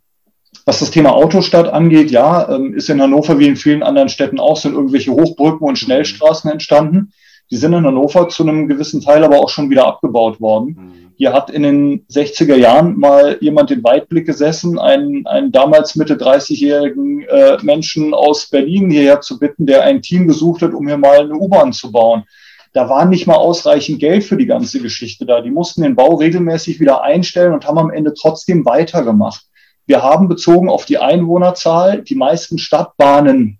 was 0.65 0.79
das 0.79 0.91
Thema 0.91 1.13
Autostadt 1.13 1.67
angeht, 1.67 2.09
ja, 2.09 2.49
ähm, 2.49 2.73
ist 2.73 2.89
in 2.89 3.01
Hannover 3.01 3.39
wie 3.39 3.47
in 3.47 3.57
vielen 3.57 3.83
anderen 3.83 4.09
Städten 4.09 4.39
auch, 4.39 4.57
sind 4.57 4.73
irgendwelche 4.73 5.11
Hochbrücken 5.11 5.67
und 5.67 5.77
Schnellstraßen 5.77 6.49
entstanden. 6.49 7.11
Die 7.51 7.57
sind 7.57 7.73
in 7.73 7.85
Hannover 7.85 8.29
zu 8.29 8.43
einem 8.43 8.67
gewissen 8.67 9.01
Teil 9.01 9.23
aber 9.23 9.39
auch 9.39 9.49
schon 9.49 9.69
wieder 9.69 9.87
abgebaut 9.87 10.39
worden. 10.39 10.67
Mhm. 10.67 11.06
Hier 11.17 11.33
hat 11.33 11.49
in 11.49 11.63
den 11.63 12.05
60er 12.09 12.55
Jahren 12.55 12.95
mal 12.99 13.39
jemand 13.41 13.71
den 13.71 13.83
Weitblick 13.83 14.27
gesessen, 14.27 14.77
einen, 14.77 15.25
einen 15.25 15.51
damals 15.51 15.95
Mitte 15.95 16.15
30-jährigen 16.15 17.23
äh, 17.23 17.57
Menschen 17.63 18.13
aus 18.13 18.47
Berlin 18.51 18.91
hierher 18.91 19.19
zu 19.21 19.39
bitten, 19.39 19.65
der 19.65 19.83
ein 19.83 20.03
Team 20.03 20.27
gesucht 20.27 20.61
hat, 20.61 20.75
um 20.75 20.87
hier 20.87 20.97
mal 20.97 21.21
eine 21.21 21.33
U-Bahn 21.33 21.73
zu 21.73 21.91
bauen. 21.91 22.25
Da 22.73 22.87
war 22.87 23.05
nicht 23.05 23.25
mal 23.25 23.33
ausreichend 23.33 23.99
Geld 23.99 24.25
für 24.25 24.37
die 24.37 24.45
ganze 24.45 24.79
Geschichte 24.79 25.25
da. 25.25 25.41
Die 25.41 25.49
mussten 25.49 25.81
den 25.81 25.95
Bau 25.95 26.13
regelmäßig 26.17 26.79
wieder 26.79 27.01
einstellen 27.01 27.53
und 27.53 27.65
haben 27.65 27.79
am 27.79 27.89
Ende 27.89 28.13
trotzdem 28.13 28.63
weitergemacht. 28.65 29.47
Wir 29.87 30.03
haben 30.03 30.27
bezogen 30.27 30.69
auf 30.69 30.85
die 30.85 30.99
Einwohnerzahl 30.99 32.03
die 32.03 32.13
meisten 32.13 32.59
Stadtbahnen 32.59 33.56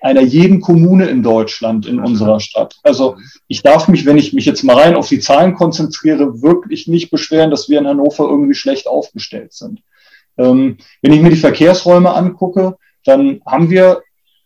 einer 0.00 0.22
jeden 0.22 0.60
Kommune 0.60 1.06
in 1.06 1.22
Deutschland, 1.22 1.86
in 1.86 2.00
unserer 2.00 2.40
Stadt. 2.40 2.76
Also 2.82 3.16
ich 3.48 3.62
darf 3.62 3.88
mich, 3.88 4.06
wenn 4.06 4.18
ich 4.18 4.32
mich 4.32 4.46
jetzt 4.46 4.62
mal 4.62 4.76
rein 4.76 4.94
auf 4.94 5.08
die 5.08 5.20
Zahlen 5.20 5.54
konzentriere, 5.54 6.42
wirklich 6.42 6.88
nicht 6.88 7.10
beschweren, 7.10 7.50
dass 7.50 7.68
wir 7.68 7.78
in 7.78 7.86
Hannover 7.86 8.24
irgendwie 8.24 8.54
schlecht 8.54 8.86
aufgestellt 8.86 9.52
sind. 9.52 9.82
Ähm, 10.38 10.78
wenn 11.02 11.12
ich 11.12 11.20
mir 11.20 11.30
die 11.30 11.36
Verkehrsräume 11.36 12.12
angucke, 12.12 12.76
dann 13.04 13.40
haben 13.46 13.70
wir 13.70 14.02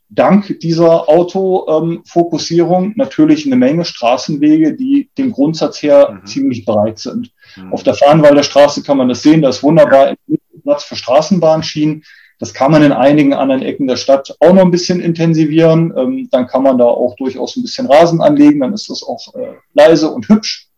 dank 0.09 0.61
dieser 0.61 1.09
Autofokussierung 1.09 2.85
ähm, 2.85 2.95
natürlich 2.97 3.47
eine 3.47 3.57
Menge 3.57 3.85
Straßenwege, 3.85 4.75
die 4.75 5.11
dem 5.19 5.33
Grundsatz 5.33 5.83
her 5.83 6.21
mhm. 6.21 6.27
ziemlich 6.27 6.65
breit 6.65 6.99
sind. 6.99 7.31
Mhm. 7.57 7.73
Auf 7.73 7.83
der 7.83 7.95
Fahrenwalder 7.95 8.43
Straße 8.43 8.83
kann 8.83 8.97
man 8.97 9.09
das 9.09 9.23
sehen, 9.23 9.43
da 9.43 9.49
ist 9.49 9.63
wunderbar 9.63 10.15
Platz 10.63 10.85
für 10.85 10.97
Straßenbahnschienen. 10.97 12.03
Das 12.41 12.53
kann 12.53 12.73
man 12.73 12.83
in 12.83 12.93
einigen 12.93 13.33
anderen 13.33 13.63
Ecken 13.63 13.87
der 13.87 13.97
Stadt 13.97 14.35
auch 14.41 14.53
noch 14.53 14.63
ein 14.63 14.71
bisschen 14.71 15.01
intensivieren. 15.01 15.93
Ähm, 15.97 16.29
dann 16.31 16.47
kann 16.47 16.63
man 16.63 16.79
da 16.79 16.85
auch 16.85 17.15
durchaus 17.17 17.57
ein 17.57 17.63
bisschen 17.63 17.87
Rasen 17.87 18.21
anlegen, 18.21 18.61
dann 18.61 18.73
ist 18.73 18.91
das 18.91 19.03
auch 19.03 19.35
äh, 19.35 19.55
leise 19.73 20.11
und 20.11 20.29
hübsch. 20.29 20.69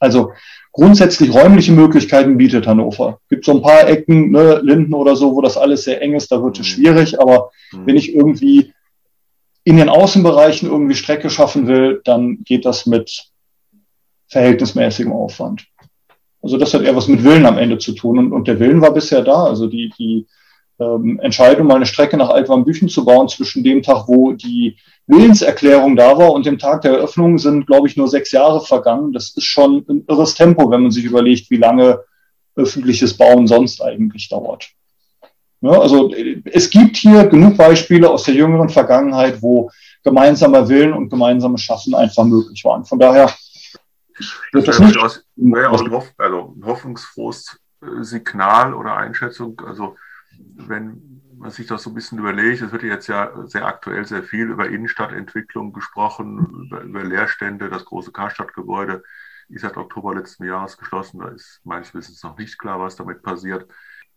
Also 0.00 0.32
grundsätzlich 0.72 1.32
räumliche 1.32 1.72
Möglichkeiten 1.72 2.36
bietet 2.36 2.66
Hannover. 2.66 3.20
Gibt 3.28 3.44
so 3.44 3.52
ein 3.52 3.62
paar 3.62 3.86
Ecken, 3.88 4.30
ne, 4.30 4.60
Linden 4.62 4.94
oder 4.94 5.14
so, 5.14 5.36
wo 5.36 5.40
das 5.40 5.56
alles 5.56 5.84
sehr 5.84 6.02
eng 6.02 6.14
ist, 6.14 6.32
da 6.32 6.42
wird 6.42 6.58
es 6.58 6.66
mhm. 6.66 6.70
schwierig. 6.70 7.20
Aber 7.20 7.50
mhm. 7.72 7.86
wenn 7.86 7.96
ich 7.96 8.14
irgendwie 8.14 8.72
in 9.64 9.76
den 9.76 9.88
Außenbereichen 9.88 10.68
irgendwie 10.68 10.96
Strecke 10.96 11.30
schaffen 11.30 11.68
will, 11.68 12.00
dann 12.04 12.42
geht 12.42 12.64
das 12.64 12.86
mit 12.86 13.28
verhältnismäßigem 14.28 15.12
Aufwand. 15.12 15.66
Also 16.42 16.56
das 16.56 16.74
hat 16.74 16.82
eher 16.82 16.96
was 16.96 17.06
mit 17.06 17.22
Willen 17.22 17.46
am 17.46 17.58
Ende 17.58 17.78
zu 17.78 17.92
tun. 17.92 18.18
Und, 18.18 18.32
und 18.32 18.48
der 18.48 18.58
Willen 18.58 18.80
war 18.80 18.92
bisher 18.92 19.22
da. 19.22 19.44
Also 19.44 19.68
die, 19.68 19.92
die 19.96 20.26
ähm, 20.82 21.20
Entscheidung, 21.20 21.66
mal 21.66 21.76
eine 21.76 21.86
Strecke 21.86 22.16
nach 22.16 22.30
Altwarmbüchen 22.30 22.88
zu 22.88 23.04
bauen, 23.04 23.28
zwischen 23.28 23.62
dem 23.62 23.82
Tag, 23.82 24.08
wo 24.08 24.32
die 24.32 24.76
Willenserklärung 25.06 25.96
da 25.96 26.16
war 26.16 26.32
und 26.32 26.46
dem 26.46 26.58
Tag 26.58 26.82
der 26.82 26.92
Eröffnung 26.92 27.38
sind, 27.38 27.66
glaube 27.66 27.88
ich, 27.88 27.96
nur 27.96 28.08
sechs 28.08 28.32
Jahre 28.32 28.60
vergangen. 28.60 29.12
Das 29.12 29.30
ist 29.36 29.44
schon 29.44 29.84
ein 29.88 30.04
irres 30.08 30.34
Tempo, 30.34 30.70
wenn 30.70 30.82
man 30.82 30.90
sich 30.90 31.04
überlegt, 31.04 31.50
wie 31.50 31.56
lange 31.56 32.00
öffentliches 32.54 33.16
Bauen 33.16 33.46
sonst 33.46 33.82
eigentlich 33.82 34.28
dauert. 34.28 34.70
Ja, 35.60 35.80
also 35.80 36.12
es 36.44 36.70
gibt 36.70 36.96
hier 36.96 37.24
genug 37.26 37.56
Beispiele 37.56 38.10
aus 38.10 38.24
der 38.24 38.34
jüngeren 38.34 38.68
Vergangenheit, 38.68 39.40
wo 39.42 39.70
gemeinsamer 40.02 40.68
Willen 40.68 40.92
und 40.92 41.08
gemeinsames 41.08 41.62
Schaffen 41.62 41.94
einfach 41.94 42.24
möglich 42.24 42.64
waren. 42.64 42.84
Von 42.84 42.98
daher 42.98 43.32
wird 44.52 44.68
das 44.68 44.80
nicht 44.80 44.98
aus, 44.98 45.24
ja, 45.36 45.70
also 45.70 45.84
ein 45.84 46.64
hoffnungsfrohes 46.64 47.58
äh, 47.80 48.02
Signal 48.02 48.74
oder 48.74 48.96
Einschätzung. 48.96 49.60
Also 49.66 49.96
wenn 50.56 51.22
man 51.36 51.50
sich 51.50 51.66
das 51.66 51.82
so 51.82 51.90
ein 51.90 51.94
bisschen 51.94 52.18
überlegt, 52.18 52.62
es 52.62 52.72
wird 52.72 52.84
jetzt 52.84 53.08
ja 53.08 53.32
sehr 53.46 53.66
aktuell 53.66 54.04
sehr 54.06 54.22
viel 54.22 54.48
über 54.50 54.68
Innenstadtentwicklung 54.68 55.72
gesprochen, 55.72 56.66
über, 56.66 56.82
über 56.82 57.04
Leerstände. 57.04 57.68
Das 57.68 57.84
große 57.84 58.12
Karstadtgebäude 58.12 59.02
ist 59.48 59.62
seit 59.62 59.76
Oktober 59.76 60.14
letzten 60.14 60.44
Jahres 60.44 60.76
geschlossen. 60.76 61.20
Da 61.20 61.28
ist 61.28 61.60
meines 61.64 61.94
Wissens 61.94 62.22
noch 62.22 62.38
nicht 62.38 62.58
klar, 62.58 62.80
was 62.80 62.96
damit 62.96 63.22
passiert. 63.22 63.68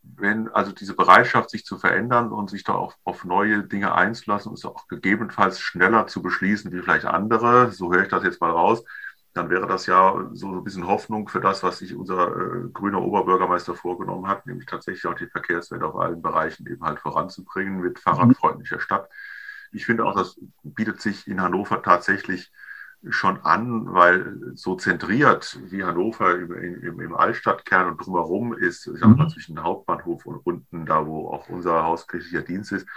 Wenn 0.03 0.49
also 0.49 0.71
diese 0.71 0.95
Bereitschaft, 0.95 1.49
sich 1.49 1.65
zu 1.65 1.79
verändern 1.79 2.31
und 2.31 2.51
sich 2.51 2.63
da 2.63 2.73
auch 2.73 2.93
auf 3.03 3.25
neue 3.25 3.63
Dinge 3.63 3.95
einzulassen, 3.95 4.53
ist 4.53 4.65
auch 4.65 4.87
gegebenenfalls 4.87 5.59
schneller 5.59 6.05
zu 6.05 6.21
beschließen 6.21 6.71
wie 6.71 6.81
vielleicht 6.81 7.05
andere, 7.05 7.71
so 7.71 7.91
höre 7.91 8.03
ich 8.03 8.09
das 8.09 8.23
jetzt 8.23 8.39
mal 8.39 8.51
raus, 8.51 8.83
dann 9.35 9.49
wäre 9.49 9.67
das 9.67 9.85
ja 9.85 10.29
so 10.31 10.47
ein 10.47 10.63
bisschen 10.63 10.87
Hoffnung 10.87 11.27
für 11.27 11.41
das, 11.41 11.61
was 11.61 11.79
sich 11.79 11.93
unser 11.93 12.29
äh, 12.29 12.69
grüner 12.71 13.01
Oberbürgermeister 13.01 13.75
vorgenommen 13.75 14.27
hat, 14.27 14.45
nämlich 14.47 14.65
tatsächlich 14.65 15.05
auch 15.05 15.13
die 15.13 15.27
Verkehrswende 15.27 15.85
auf 15.85 15.97
allen 15.97 16.21
Bereichen 16.21 16.65
eben 16.67 16.83
halt 16.83 16.99
voranzubringen 16.99 17.81
mit 17.81 17.99
fahrradfreundlicher 17.99 18.79
Stadt. 18.79 19.09
Ich 19.73 19.85
finde 19.85 20.05
auch, 20.05 20.15
das 20.15 20.39
bietet 20.63 21.01
sich 21.01 21.27
in 21.27 21.41
Hannover 21.41 21.81
tatsächlich 21.83 22.53
schon 23.09 23.41
an, 23.41 23.93
weil 23.93 24.53
so 24.55 24.75
zentriert 24.75 25.59
wie 25.65 25.83
Hannover 25.83 26.33
im, 26.33 26.53
im, 26.53 26.99
im 27.01 27.13
Altstadtkern 27.13 27.89
und 27.89 28.05
drumherum 28.05 28.53
ist, 28.53 28.87
ich 28.87 28.99
sag 28.99 29.17
mal, 29.17 29.25
mhm. 29.25 29.29
zwischen 29.29 29.61
Hauptbahnhof 29.61 30.25
und 30.25 30.37
unten, 30.45 30.85
da 30.85 31.05
wo 31.05 31.27
auch 31.27 31.49
unser 31.49 31.83
hauskirchlicher 31.83 32.41
Dienst 32.41 32.71
ist, 32.71 32.87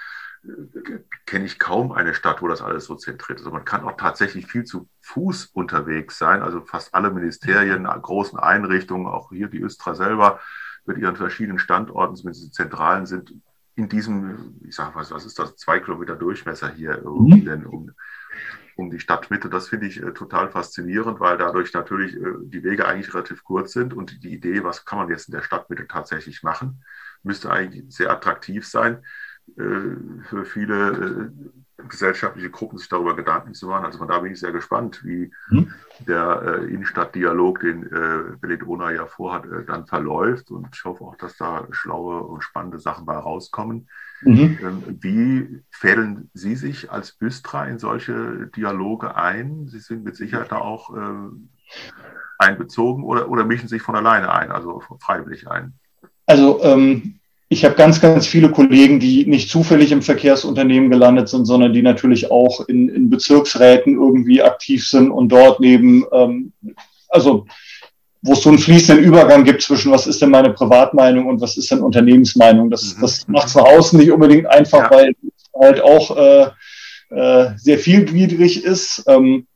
kenne 1.27 1.45
ich 1.45 1.59
kaum 1.59 1.93
eine 1.93 2.15
Stadt, 2.15 2.43
wo 2.43 2.49
das 2.49 2.63
alles 2.63 2.85
so 2.85 2.95
zentriert 2.95 3.39
ist. 3.39 3.47
Also 3.47 3.55
man 3.55 3.65
kann 3.65 3.83
auch 3.83 3.97
tatsächlich 3.97 4.47
viel 4.47 4.65
zu 4.65 4.89
Fuß 5.03 5.47
unterwegs 5.47 6.19
sein. 6.19 6.43
Also 6.43 6.63
fast 6.63 6.95
alle 6.95 7.11
Ministerien, 7.11 7.85
großen 7.85 8.39
Einrichtungen, 8.39 9.07
auch 9.07 9.31
hier 9.31 9.49
die 9.49 9.61
Östra 9.61 9.95
selber 9.95 10.41
mit 10.87 10.99
ihren 10.99 11.17
verschiedenen 11.17 11.59
Standorten, 11.59 12.17
zumindest 12.17 12.47
die 12.47 12.51
zentralen, 12.51 13.07
sind 13.07 13.35
in 13.75 13.89
diesem, 13.89 14.57
ich 14.67 14.75
sage 14.75 14.95
was, 14.95 15.11
was 15.11 15.25
ist 15.25 15.39
das, 15.39 15.55
zwei 15.57 15.79
Kilometer 15.79 16.17
Durchmesser 16.17 16.71
hier 16.71 17.01
mhm. 17.05 17.45
denn, 17.45 17.67
um, 17.67 17.93
um 18.77 18.91
die 18.91 18.99
Stadtmitte. 18.99 19.49
Das 19.49 19.69
finde 19.69 19.87
ich 19.87 20.03
äh, 20.03 20.13
total 20.13 20.51
faszinierend, 20.51 21.21
weil 21.21 21.39
dadurch 21.39 21.73
natürlich 21.75 22.17
äh, 22.17 22.35
die 22.43 22.65
Wege 22.65 22.89
eigentlich 22.89 23.15
relativ 23.15 23.45
kurz 23.45 23.73
sind 23.73 23.95
und 23.95 24.25
die 24.25 24.33
Idee, 24.33 24.65
was 24.65 24.85
kann 24.85 24.99
man 24.99 25.09
jetzt 25.11 25.29
in 25.29 25.35
der 25.35 25.43
Stadtmitte 25.43 25.87
tatsächlich 25.87 26.43
machen, 26.43 26.83
müsste 27.23 27.51
eigentlich 27.51 27.85
sehr 27.95 28.11
attraktiv 28.11 28.67
sein 28.67 29.05
für 29.57 30.45
viele 30.45 30.91
äh, 30.91 31.87
gesellschaftliche 31.89 32.51
Gruppen 32.51 32.79
sich 32.79 32.89
darüber 32.89 33.15
Gedanken 33.15 33.55
zu 33.55 33.69
machen. 33.69 33.85
Also 33.85 33.99
von 33.99 34.09
da 34.09 34.19
bin 34.19 34.33
ich 34.33 34.41
sehr 34.41 34.53
gespannt, 34.53 35.05
wie 35.05 35.31
mhm. 35.51 35.73
der 36.07 36.43
äh, 36.43 36.65
Innenstadtdialog, 36.67 37.61
den 37.61 37.85
äh, 37.85 38.37
Belledona 38.41 38.91
ja 38.91 39.07
vorhat, 39.07 39.45
äh, 39.47 39.65
dann 39.65 39.87
verläuft. 39.87 40.51
Und 40.51 40.69
ich 40.73 40.85
hoffe 40.85 41.05
auch, 41.05 41.17
dass 41.17 41.37
da 41.37 41.67
schlaue 41.71 42.21
und 42.23 42.43
spannende 42.43 42.79
Sachen 42.81 43.07
bei 43.07 43.17
rauskommen. 43.17 43.89
Mhm. 44.23 44.59
Ähm, 44.63 44.83
wie 45.01 45.63
fädeln 45.71 46.31
Sie 46.35 46.57
sich 46.57 46.91
als 46.91 47.13
Büstra 47.13 47.67
in 47.67 47.79
solche 47.79 48.49
Dialoge 48.49 49.15
ein? 49.15 49.69
Sie 49.69 49.79
sind 49.79 50.05
mit 50.05 50.17
Sicherheit 50.17 50.51
da 50.51 50.59
auch 50.59 50.95
äh, 50.97 51.31
einbezogen 52.39 53.05
oder, 53.05 53.29
oder 53.29 53.45
mischen 53.45 53.69
sich 53.69 53.83
von 53.83 53.95
alleine 53.95 54.33
ein, 54.33 54.51
also 54.51 54.83
freiwillig 55.01 55.49
ein? 55.49 55.75
Also 56.27 56.61
ähm, 56.63 57.18
ich 57.51 57.65
habe 57.65 57.75
ganz, 57.75 58.01
ganz 58.01 58.27
viele 58.27 58.51
Kollegen, 58.51 59.01
die 59.01 59.27
nicht 59.27 59.49
zufällig 59.49 59.91
im 59.91 60.03
Verkehrsunternehmen 60.03 60.91
gelandet 60.91 61.29
sind, 61.29 61.47
sondern 61.47 61.73
die 61.73 61.83
natürlich 61.83 62.31
auch 62.31 62.69
in, 62.69 62.89
in 62.91 63.09
Bezirksräten 63.09 63.95
irgendwie 63.95 64.43
aktiv 64.43 64.87
sind 64.87 65.11
und 65.11 65.31
dort 65.31 65.59
neben, 65.59 66.05
ähm, 66.13 66.53
also 67.09 67.47
wo 68.21 68.33
es 68.33 68.43
so 68.43 68.51
einen 68.51 68.59
fließenden 68.59 69.03
Übergang 69.03 69.45
gibt 69.45 69.63
zwischen 69.63 69.93
was 69.93 70.07
ist 70.07 70.21
denn 70.21 70.31
meine 70.31 70.51
Privatmeinung 70.51 71.27
und 71.27 71.41
was 71.41 71.57
ist 71.57 71.71
denn 71.71 71.81
Unternehmensmeinung. 71.81 72.69
Das, 72.69 72.97
mhm. 72.97 73.01
das 73.01 73.29
macht 73.29 73.49
es 73.49 73.55
nach 73.55 73.65
außen 73.65 73.99
nicht 73.99 74.11
unbedingt 74.11 74.47
einfach, 74.47 74.91
ja. 74.91 74.91
weil 74.91 75.15
halt 75.59 75.81
auch 75.81 76.17
äh, 76.17 76.49
äh, 77.11 77.51
sehr 77.57 77.79
vielgliedrig 77.79 78.63
ist. 78.63 79.05
Ähm, 79.07 79.47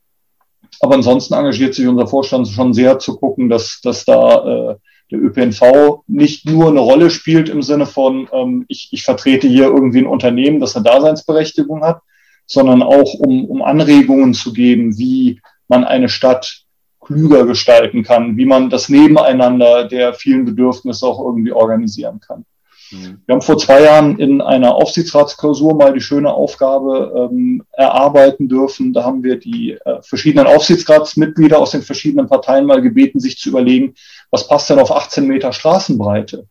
aber 0.81 0.95
ansonsten 0.95 1.35
engagiert 1.35 1.75
sich 1.75 1.87
unser 1.87 2.07
Vorstand 2.07 2.49
schon 2.49 2.73
sehr 2.73 2.99
zu 2.99 3.17
gucken, 3.17 3.51
dass, 3.51 3.81
dass 3.83 4.05
da 4.05 4.71
äh, 4.71 4.77
der 5.11 5.21
ÖPNV 5.21 6.03
nicht 6.07 6.47
nur 6.47 6.69
eine 6.69 6.81
Rolle 6.81 7.11
spielt 7.11 7.49
im 7.49 7.63
Sinne 7.63 7.87
von, 7.87 8.29
ähm, 8.33 8.65
ich, 8.69 8.89
ich 8.93 9.03
vertrete 9.03 9.47
hier 9.49 9.65
irgendwie 9.65 9.99
ein 9.99 10.07
Unternehmen, 10.07 10.61
das 10.61 10.77
eine 10.77 10.85
Daseinsberechtigung 10.85 11.83
hat, 11.83 12.01
sondern 12.47 12.83
auch 12.83 13.15
um, 13.15 13.47
um 13.47 13.63
Anregungen 13.63 14.35
zu 14.35 14.53
geben, 14.53 14.99
wie 14.99 15.41
man 15.69 15.85
eine 15.85 16.09
Stadt 16.09 16.63
klüger 17.01 17.47
gestalten 17.47 18.03
kann, 18.03 18.37
wie 18.37 18.47
man 18.47 18.71
das 18.71 18.89
Nebeneinander 18.89 19.85
der 19.85 20.15
vielen 20.15 20.45
Bedürfnisse 20.45 21.07
auch 21.07 21.25
irgendwie 21.25 21.53
organisieren 21.53 22.21
kann. 22.21 22.45
Mhm. 22.93 23.21
Wir 23.27 23.35
haben 23.35 23.43
vor 23.43 23.59
zwei 23.59 23.83
Jahren 23.83 24.19
in 24.19 24.41
einer 24.41 24.75
Aufsichtsratsklausur 24.75 25.75
mal 25.75 25.93
die 25.93 26.01
schöne 26.01 26.33
Aufgabe 26.33 27.31
ähm, 27.31 27.65
erarbeiten 27.73 28.49
dürfen. 28.49 28.93
Da 28.93 29.05
haben 29.05 29.23
wir 29.23 29.37
die 29.39 29.73
äh, 29.73 30.03
verschiedenen 30.03 30.47
Aufsichtsratsmitglieder 30.47 31.59
aus 31.59 31.73
den 31.73 31.83
verschiedenen 31.83 32.29
Parteien 32.29 32.67
mal 32.67 32.83
gebeten, 32.83 33.21
sich 33.21 33.39
zu 33.39 33.49
überlegen, 33.49 33.95
was 34.31 34.47
passt 34.47 34.71
denn 34.71 34.79
auf 34.79 34.91
18 34.91 35.27
Meter 35.27 35.53
Straßenbreite? 35.53 36.47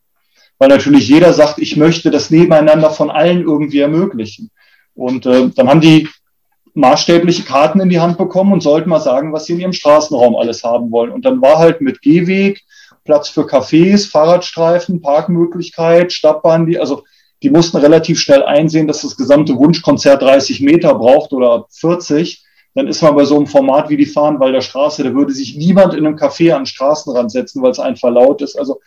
Weil 0.58 0.70
natürlich 0.70 1.08
jeder 1.08 1.34
sagt, 1.34 1.60
ich 1.60 1.78
möchte 1.78 2.12
das 2.12 2.30
Nebeneinander 2.30 2.92
von 2.92 3.10
allen 3.10 3.42
irgendwie 3.42 3.80
ermöglichen. 3.80 4.52
Und 4.94 5.26
äh, 5.26 5.50
dann 5.50 5.70
haben 5.70 5.82
die 5.82 6.08
maßstäbliche 6.74 7.44
Karten 7.44 7.80
in 7.80 7.90
die 7.90 8.00
Hand 8.00 8.18
bekommen 8.18 8.54
und 8.54 8.62
sollten 8.62 8.90
mal 8.90 9.00
sagen, 9.00 9.34
was 9.34 9.46
sie 9.46 9.54
in 9.54 9.60
ihrem 9.60 9.74
Straßenraum 9.74 10.36
alles 10.36 10.64
haben 10.64 10.92
wollen. 10.92 11.12
Und 11.12 11.26
dann 11.26 11.42
war 11.42 11.58
halt 11.58 11.82
mit 11.82 12.02
Gehweg, 12.02 12.64
Platz 13.04 13.30
für 13.30 13.42
Cafés, 13.42 14.10
Fahrradstreifen, 14.10 15.02
Parkmöglichkeit, 15.02 16.14
Stadtbahn, 16.14 16.66
die, 16.66 16.80
also 16.80 17.04
die 17.44 17.50
mussten 17.50 17.78
relativ 17.78 18.20
schnell 18.20 18.44
einsehen, 18.44 18.88
dass 18.88 19.02
das 19.02 19.18
gesamte 19.18 19.58
Wunschkonzert 19.58 20.22
30 20.22 20.62
Meter 20.62 20.94
braucht 20.96 21.34
oder 21.34 21.66
40. 21.72 22.44
Dann 22.76 22.88
ist 22.88 23.02
man 23.02 23.16
bei 23.16 23.26
so 23.26 23.36
einem 23.36 23.48
Format 23.48 23.90
wie 23.90 23.98
die 23.98 24.06
Fahrenwalder 24.06 24.62
Straße, 24.62 25.04
da 25.04 25.14
würde 25.14 25.34
sich 25.34 25.58
niemand 25.58 25.94
in 25.94 26.06
einem 26.06 26.16
Café 26.16 26.54
an 26.54 26.62
den 26.62 26.66
Straßenrand 26.68 27.32
setzen, 27.32 27.62
weil 27.62 27.72
es 27.72 27.80
einfach 27.80 28.10
laut 28.12 28.42
ist. 28.42 28.58
Also 28.58 28.80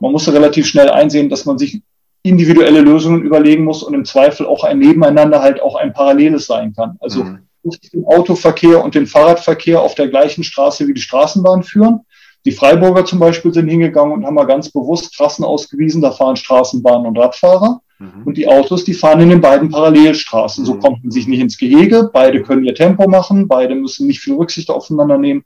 man 0.00 0.12
musste 0.12 0.32
relativ 0.32 0.66
schnell 0.66 0.90
einsehen, 0.90 1.28
dass 1.28 1.44
man 1.44 1.58
sich 1.58 1.82
individuelle 2.22 2.80
Lösungen 2.80 3.22
überlegen 3.22 3.64
muss 3.64 3.82
und 3.82 3.94
im 3.94 4.04
Zweifel 4.04 4.46
auch 4.46 4.64
ein 4.64 4.78
Nebeneinander 4.78 5.42
halt 5.42 5.60
auch 5.60 5.76
ein 5.76 5.92
paralleles 5.92 6.46
sein 6.46 6.72
kann. 6.74 6.96
Also 7.00 7.24
mhm. 7.24 7.40
nicht 7.62 7.92
den 7.92 8.04
Autoverkehr 8.06 8.82
und 8.82 8.94
den 8.94 9.06
Fahrradverkehr 9.06 9.80
auf 9.80 9.94
der 9.94 10.08
gleichen 10.08 10.44
Straße 10.44 10.86
wie 10.88 10.94
die 10.94 11.00
Straßenbahn 11.00 11.62
führen, 11.62 12.00
die 12.44 12.52
Freiburger 12.52 13.04
zum 13.04 13.18
Beispiel 13.18 13.54
sind 13.54 13.68
hingegangen 13.68 14.12
und 14.12 14.26
haben 14.26 14.34
mal 14.34 14.46
ganz 14.46 14.70
bewusst 14.70 15.14
Trassen 15.14 15.44
ausgewiesen, 15.44 16.02
da 16.02 16.10
fahren 16.10 16.36
Straßenbahnen 16.36 17.06
und 17.06 17.18
Radfahrer. 17.18 17.80
Mhm. 17.98 18.22
Und 18.24 18.36
die 18.36 18.48
Autos, 18.48 18.84
die 18.84 18.94
fahren 18.94 19.20
in 19.20 19.30
den 19.30 19.40
beiden 19.40 19.68
Parallelstraßen. 19.68 20.64
So 20.64 20.74
mhm. 20.74 20.80
kommt 20.80 21.04
man 21.04 21.10
sich 21.12 21.28
nicht 21.28 21.40
ins 21.40 21.56
Gehege. 21.56 22.10
Beide 22.12 22.42
können 22.42 22.64
ihr 22.64 22.74
Tempo 22.74 23.08
machen. 23.08 23.46
Beide 23.46 23.74
müssen 23.74 24.08
nicht 24.08 24.20
viel 24.20 24.34
Rücksicht 24.34 24.70
aufeinander 24.70 25.18
nehmen. 25.18 25.44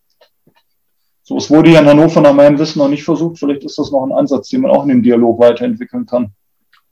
So, 1.23 1.37
es 1.37 1.51
wurde 1.51 1.71
ja 1.71 1.81
in 1.81 1.87
Hannover 1.87 2.21
nach 2.21 2.33
meinem 2.33 2.59
Wissen 2.59 2.79
noch 2.79 2.89
nicht 2.89 3.05
versucht. 3.05 3.39
Vielleicht 3.39 3.65
ist 3.65 3.79
das 3.79 3.91
noch 3.91 4.05
ein 4.05 4.13
Ansatz, 4.13 4.49
den 4.49 4.63
man 4.63 4.71
auch 4.71 4.85
in 4.85 4.91
dem 4.91 5.03
Dialog 5.03 5.41
weiterentwickeln 5.41 6.07
kann. 6.07 6.33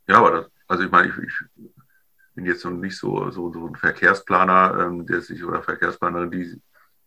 Ja, 0.08 0.18
aber 0.18 0.30
das, 0.32 0.46
also 0.66 0.82
ich 0.82 0.90
meine, 0.90 1.08
ich, 1.08 1.14
ich 1.56 1.70
bin 2.34 2.44
jetzt 2.44 2.64
noch 2.64 2.72
nicht 2.72 2.98
so, 2.98 3.30
so, 3.30 3.52
so 3.52 3.66
ein 3.68 3.76
Verkehrsplaner, 3.76 4.86
ähm, 4.86 5.06
der 5.06 5.20
sich 5.20 5.42
oder 5.44 5.62
Verkehrsplanerin, 5.62 6.30
die 6.30 6.60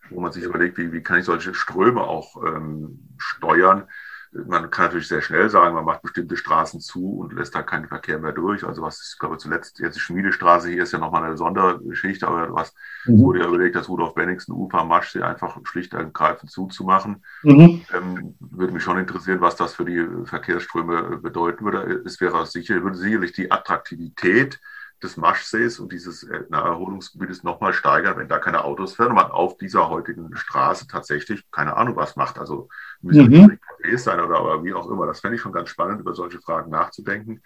wo 0.09 0.21
man 0.21 0.31
sich 0.31 0.43
überlegt, 0.43 0.77
wie, 0.77 0.91
wie 0.91 1.01
kann 1.01 1.19
ich 1.19 1.25
solche 1.25 1.53
Ströme 1.53 2.01
auch 2.01 2.41
ähm, 2.43 2.99
steuern. 3.17 3.87
Man 4.33 4.69
kann 4.69 4.85
natürlich 4.85 5.07
sehr 5.07 5.21
schnell 5.21 5.49
sagen, 5.49 5.73
man 5.73 5.85
macht 5.85 6.01
bestimmte 6.01 6.35
Straßen 6.35 6.81
zu 6.81 7.19
und 7.19 7.33
lässt 7.33 7.55
da 7.55 7.63
keinen 7.63 7.87
Verkehr 7.87 8.19
mehr 8.19 8.33
durch. 8.33 8.63
Also 8.65 8.81
was, 8.81 9.11
ich 9.13 9.19
glaube, 9.19 9.37
zuletzt, 9.37 9.79
jetzt 9.79 9.95
die 9.95 10.01
Schmiedestraße 10.01 10.69
hier 10.69 10.83
ist 10.83 10.91
ja 10.91 10.99
nochmal 10.99 11.23
eine 11.23 11.37
Sondergeschichte, 11.37 12.27
aber 12.27 12.53
was 12.53 12.73
mhm. 13.05 13.19
wurde 13.19 13.39
ja 13.39 13.47
überlegt, 13.47 13.75
das 13.75 13.87
Rudolf 13.87 14.15
Benningsen 14.15 14.53
Ufer 14.53 14.83
Maschsee 14.83 15.21
einfach 15.21 15.57
schlicht 15.63 15.93
und 15.93 16.01
ergreifend 16.01 16.51
zuzumachen. 16.51 17.23
Mhm. 17.43 17.85
Ähm, 17.93 18.35
würde 18.39 18.73
mich 18.73 18.83
schon 18.83 18.99
interessieren, 18.99 19.41
was 19.41 19.55
das 19.55 19.73
für 19.73 19.85
die 19.85 20.05
Verkehrsströme 20.25 21.17
bedeuten 21.17 21.63
würde. 21.63 22.01
Es 22.05 22.19
wäre 22.19 22.45
sicher, 22.45 22.83
würde 22.83 22.97
sicherlich 22.97 23.31
die 23.31 23.49
Attraktivität 23.49 24.59
des 25.03 25.17
Maschsees 25.17 25.79
und 25.79 25.91
dieses 25.91 26.23
äh, 26.23 26.43
Erholungsgebietes 26.51 27.43
nochmal 27.43 27.73
steigern, 27.73 28.17
wenn 28.17 28.27
da 28.27 28.39
keine 28.39 28.63
Autos 28.63 28.95
fahren 28.95 29.09
und 29.09 29.15
man 29.15 29.31
auf 29.31 29.57
dieser 29.57 29.89
heutigen 29.89 30.35
Straße 30.35 30.87
tatsächlich 30.87 31.49
keine 31.51 31.75
Ahnung 31.75 31.95
was 31.95 32.15
macht. 32.15 32.39
Also 32.39 32.69
müssen 33.01 33.29
mhm. 33.29 33.59
Cafés 33.81 33.99
sein 33.99 34.19
oder, 34.19 34.43
oder 34.43 34.63
wie 34.63 34.73
auch 34.73 34.89
immer. 34.89 35.05
Das 35.05 35.19
fände 35.19 35.35
ich 35.35 35.41
schon 35.41 35.51
ganz 35.51 35.69
spannend, 35.69 36.01
über 36.01 36.15
solche 36.15 36.41
Fragen 36.41 36.71
nachzudenken. 36.71 37.43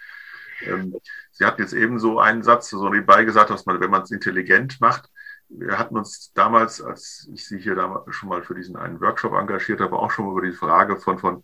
Ähm, 0.65 0.95
Sie 1.31 1.45
hatten 1.45 1.61
jetzt 1.61 1.73
eben 1.73 1.99
so 1.99 2.19
einen 2.19 2.43
Satz 2.43 2.69
so 2.69 2.89
nebenbei 2.89 3.25
gesagt, 3.25 3.49
dass 3.49 3.65
man, 3.65 3.79
wenn 3.81 3.91
man 3.91 4.03
es 4.03 4.11
intelligent 4.11 4.79
macht, 4.79 5.09
wir 5.53 5.77
hatten 5.77 5.97
uns 5.97 6.31
damals, 6.33 6.81
als 6.81 7.29
ich 7.33 7.45
Sie 7.45 7.59
hier 7.59 7.75
damals 7.75 8.15
schon 8.15 8.29
mal 8.29 8.43
für 8.43 8.55
diesen 8.55 8.77
einen 8.77 9.01
Workshop 9.01 9.33
engagiert 9.33 9.81
habe, 9.81 9.99
auch 9.99 10.11
schon 10.11 10.31
über 10.31 10.41
die 10.41 10.53
Frage 10.53 10.97
von, 10.97 11.19
von, 11.19 11.43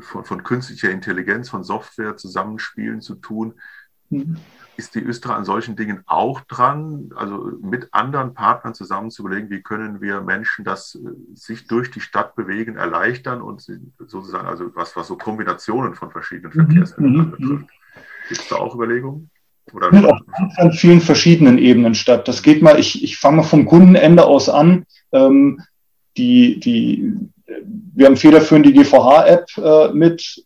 von, 0.00 0.24
von 0.24 0.42
künstlicher 0.42 0.90
Intelligenz, 0.90 1.48
von 1.48 1.62
Software 1.62 2.16
zusammenspielen 2.16 3.00
zu 3.00 3.14
tun. 3.14 3.60
Mhm 4.18 4.36
ist 4.76 4.94
die 4.94 5.00
Östra 5.00 5.36
an 5.36 5.44
solchen 5.44 5.76
Dingen 5.76 6.02
auch 6.06 6.40
dran, 6.42 7.10
also 7.14 7.52
mit 7.60 7.88
anderen 7.92 8.34
Partnern 8.34 8.74
zusammen 8.74 9.10
zu 9.10 9.22
überlegen, 9.22 9.50
wie 9.50 9.62
können 9.62 10.00
wir 10.00 10.20
Menschen 10.22 10.64
das 10.64 10.94
äh, 10.94 11.08
sich 11.34 11.66
durch 11.66 11.90
die 11.90 12.00
Stadt 12.00 12.34
bewegen 12.34 12.76
erleichtern 12.76 13.42
und 13.42 13.64
sozusagen, 13.98 14.46
also 14.46 14.74
was, 14.74 14.96
was 14.96 15.08
so 15.08 15.16
Kombinationen 15.16 15.94
von 15.94 16.10
verschiedenen 16.10 16.52
mhm, 16.52 16.66
Verkehrsmitteln 16.66 17.16
mhm, 17.16 17.30
betrifft. 17.30 17.66
Gibt 18.28 18.40
es 18.40 18.48
da 18.48 18.56
auch 18.56 18.74
Überlegungen? 18.74 19.30
Oder 19.72 19.90
findet 19.90 20.10
auch 20.10 20.20
an 20.56 20.72
vielen 20.72 21.00
verschiedenen 21.00 21.58
Ebenen 21.58 21.94
statt. 21.94 22.26
Das 22.26 22.42
geht 22.42 22.62
mal, 22.62 22.78
ich, 22.80 23.04
ich 23.04 23.18
fange 23.18 23.44
vom 23.44 23.64
Kundenende 23.64 24.24
aus 24.24 24.48
an. 24.48 24.86
Ähm, 25.12 25.60
die, 26.16 26.58
die, 26.58 27.14
wir 27.94 28.06
haben 28.06 28.16
federführend 28.16 28.66
die 28.66 28.72
GVH-App 28.72 29.46
äh, 29.56 29.92
mit 29.92 30.44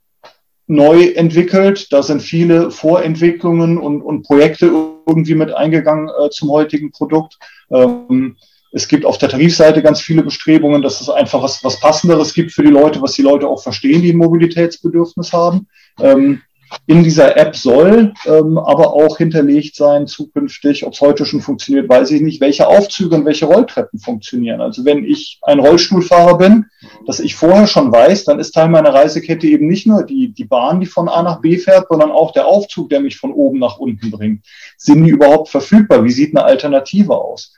neu 0.66 1.05
entwickelt. 1.12 1.92
Da 1.92 2.02
sind 2.02 2.22
viele 2.22 2.70
Vorentwicklungen 2.70 3.79
und, 3.79 4.02
und 4.02 4.22
Projekte 4.22 4.70
irgendwie 5.07 5.35
mit 5.35 5.52
eingegangen 5.52 6.09
äh, 6.09 6.31
zum 6.31 6.50
heutigen 6.50 6.90
Produkt. 6.90 7.38
Ähm, 7.70 8.37
es 8.72 8.88
gibt 8.88 9.07
auf 9.07 9.16
der 9.18 9.29
Tarifseite 9.29 9.83
ganz 9.83 10.00
viele 10.00 10.22
Bestrebungen, 10.22 10.83
dass 10.83 11.00
es 11.00 11.09
einfach 11.09 11.42
was, 11.42 11.62
was 11.64 11.81
Passenderes 11.81 12.35
gibt 12.35 12.52
für 12.52 12.62
die 12.62 12.70
Leute, 12.70 13.00
was 13.00 13.12
die 13.12 13.22
Leute 13.22 13.48
auch 13.48 13.62
verstehen, 13.62 14.02
die 14.02 14.12
ein 14.12 14.18
Mobilitätsbedürfnis 14.18 15.33
haben. 15.33 15.68
Ähm, 16.00 16.42
in 16.87 17.02
dieser 17.02 17.37
App 17.37 17.57
soll 17.57 18.12
ähm, 18.26 18.59
aber 18.59 18.92
auch 18.92 19.18
hinterlegt 19.18 19.76
sein 19.76 20.07
zukünftig, 20.07 20.85
ob 20.85 20.92
es 20.92 21.00
heute 21.00 21.24
schon 21.26 21.40
funktioniert, 21.40 21.88
weiß 21.88 22.11
ich 22.11 22.20
nicht, 22.20 22.40
welche 22.40 22.66
Aufzüge 22.66 23.14
und 23.14 23.24
welche 23.24 23.46
Rolltreppen 23.46 23.98
funktionieren. 23.98 24.61
Also 24.61 24.85
wenn 24.85 25.05
ich 25.05 25.38
ein 25.42 25.59
Rollstuhlfahrer 25.59 26.38
bin, 26.38 26.66
dass 27.07 27.20
ich 27.20 27.35
vorher 27.35 27.66
schon 27.66 27.92
weiß, 27.92 28.24
dann 28.24 28.38
ist 28.38 28.52
Teil 28.52 28.68
meiner 28.68 28.94
Reisekette 28.94 29.46
eben 29.46 29.66
nicht 29.66 29.87
nur 29.87 30.05
die, 30.05 30.33
die 30.33 30.44
Bahn, 30.44 30.81
die 30.81 30.87
von 30.87 31.09
A 31.09 31.22
nach 31.22 31.40
B 31.40 31.59
fährt, 31.59 31.87
sondern 31.88 32.11
auch 32.11 32.33
der 32.33 32.46
Aufzug, 32.46 32.90
der 32.90 33.00
mich 33.00 33.16
von 33.16 33.33
oben 33.33 33.59
nach 33.59 33.79
unten 33.79 34.11
bringt. 34.11 34.44
Sind 34.76 35.05
die 35.05 35.11
überhaupt 35.11 35.48
verfügbar? 35.48 36.05
Wie 36.05 36.11
sieht 36.11 36.37
eine 36.37 36.44
Alternative 36.44 37.16
aus? 37.16 37.55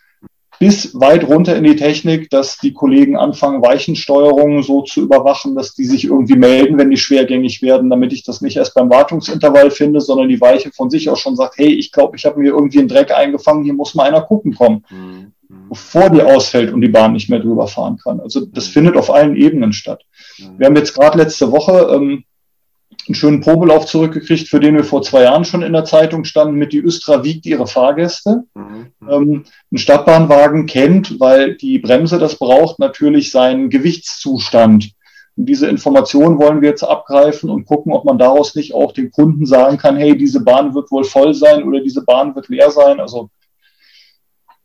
Bis 0.58 0.98
weit 0.98 1.24
runter 1.24 1.56
in 1.56 1.64
die 1.64 1.76
Technik, 1.76 2.30
dass 2.30 2.58
die 2.58 2.72
Kollegen 2.72 3.16
anfangen, 3.16 3.62
Weichensteuerungen 3.62 4.62
so 4.62 4.82
zu 4.82 5.02
überwachen, 5.02 5.54
dass 5.54 5.74
die 5.74 5.84
sich 5.84 6.04
irgendwie 6.04 6.36
melden, 6.36 6.78
wenn 6.78 6.90
die 6.90 6.96
schwergängig 6.96 7.62
werden, 7.62 7.90
damit 7.90 8.12
ich 8.12 8.24
das 8.24 8.40
nicht 8.40 8.56
erst 8.56 8.74
beim 8.74 8.90
Wartungsintervall 8.90 9.70
finde, 9.70 10.00
sondern 10.00 10.28
die 10.28 10.40
Weiche 10.40 10.70
von 10.72 10.90
sich 10.90 11.08
aus 11.08 11.20
schon 11.20 11.36
sagt, 11.36 11.58
hey, 11.58 11.72
ich 11.72 11.92
glaube, 11.92 12.16
ich 12.16 12.24
habe 12.24 12.40
mir 12.40 12.48
irgendwie 12.48 12.80
einen 12.80 12.88
Dreck 12.88 13.12
eingefangen, 13.12 13.64
hier 13.64 13.74
muss 13.74 13.94
mal 13.94 14.08
einer 14.08 14.22
gucken 14.22 14.54
kommen, 14.54 14.84
mhm. 14.90 15.32
bevor 15.68 16.10
die 16.10 16.22
ausfällt 16.22 16.72
und 16.72 16.80
die 16.80 16.88
Bahn 16.88 17.12
nicht 17.12 17.30
mehr 17.30 17.40
drüber 17.40 17.68
fahren 17.68 17.98
kann. 18.02 18.20
Also 18.20 18.44
das 18.44 18.68
mhm. 18.68 18.72
findet 18.72 18.96
auf 18.96 19.10
allen 19.10 19.36
Ebenen 19.36 19.72
statt. 19.72 20.04
Mhm. 20.38 20.58
Wir 20.58 20.66
haben 20.66 20.76
jetzt 20.76 20.94
gerade 20.94 21.18
letzte 21.18 21.52
Woche 21.52 21.88
ähm, 21.94 22.24
einen 23.08 23.14
schönen 23.14 23.40
Probelauf 23.40 23.86
zurückgekriegt, 23.86 24.48
für 24.48 24.60
den 24.60 24.74
wir 24.76 24.84
vor 24.84 25.02
zwei 25.02 25.22
Jahren 25.22 25.44
schon 25.44 25.62
in 25.62 25.72
der 25.72 25.84
Zeitung 25.84 26.24
standen, 26.24 26.54
mit 26.54 26.72
die 26.72 26.80
Östra 26.80 27.24
wiegt 27.24 27.46
ihre 27.46 27.66
Fahrgäste. 27.66 28.44
Mhm. 28.54 28.92
Ähm, 29.08 29.44
ein 29.72 29.78
Stadtbahnwagen 29.78 30.66
kennt, 30.66 31.18
weil 31.20 31.56
die 31.56 31.78
Bremse 31.78 32.18
das 32.18 32.36
braucht, 32.36 32.78
natürlich 32.78 33.30
seinen 33.30 33.70
Gewichtszustand. 33.70 34.92
Und 35.36 35.46
diese 35.46 35.68
Information 35.68 36.38
wollen 36.38 36.60
wir 36.60 36.70
jetzt 36.70 36.82
abgreifen 36.82 37.48
und 37.48 37.64
gucken, 37.64 37.92
ob 37.92 38.04
man 38.04 38.18
daraus 38.18 38.54
nicht 38.56 38.74
auch 38.74 38.92
den 38.92 39.10
Kunden 39.10 39.46
sagen 39.46 39.78
kann, 39.78 39.96
hey, 39.96 40.18
diese 40.18 40.40
Bahn 40.40 40.74
wird 40.74 40.90
wohl 40.90 41.04
voll 41.04 41.32
sein 41.32 41.62
oder 41.62 41.80
diese 41.80 42.04
Bahn 42.04 42.34
wird 42.34 42.48
leer 42.48 42.70
sein. 42.70 42.98
Also 42.98 43.30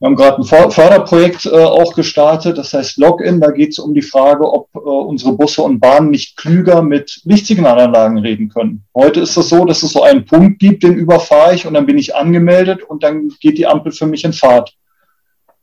wir 0.04 0.08
haben 0.08 0.16
gerade 0.18 0.42
ein 0.42 0.72
Förderprojekt 0.72 1.46
äh, 1.46 1.52
auch 1.52 1.94
gestartet, 1.94 2.58
das 2.58 2.74
heißt 2.74 2.98
Login. 2.98 3.40
Da 3.40 3.52
geht 3.52 3.70
es 3.70 3.80
um 3.80 3.94
die 3.94 4.02
Frage, 4.02 4.44
ob 4.52 4.68
äh, 4.76 4.80
unsere 4.80 5.32
Busse 5.32 5.62
und 5.62 5.80
Bahnen 5.80 6.10
nicht 6.10 6.36
klüger 6.36 6.82
mit 6.82 7.22
Lichtsignalanlagen 7.24 8.18
reden 8.18 8.50
können. 8.50 8.84
Heute 8.94 9.22
ist 9.22 9.30
es 9.30 9.36
das 9.36 9.50
so, 9.50 9.64
dass 9.64 9.82
es 9.82 9.94
so 9.94 10.04
einen 10.04 10.26
Punkt 10.26 10.60
gibt, 10.60 10.84
den 10.84 10.96
überfahre 10.96 11.56
ich 11.56 11.66
und 11.66 11.74
dann 11.74 11.86
bin 11.86 11.98
ich 11.98 12.18
angemeldet 12.18 12.84
und 12.84 13.02
dann 13.02 13.30
geht 13.40 13.58
die 13.58 13.66
Ampel 13.66 13.94
für 13.94 14.06
mich 14.06 14.26
in 14.26 14.34
Fahrt. 14.34 14.76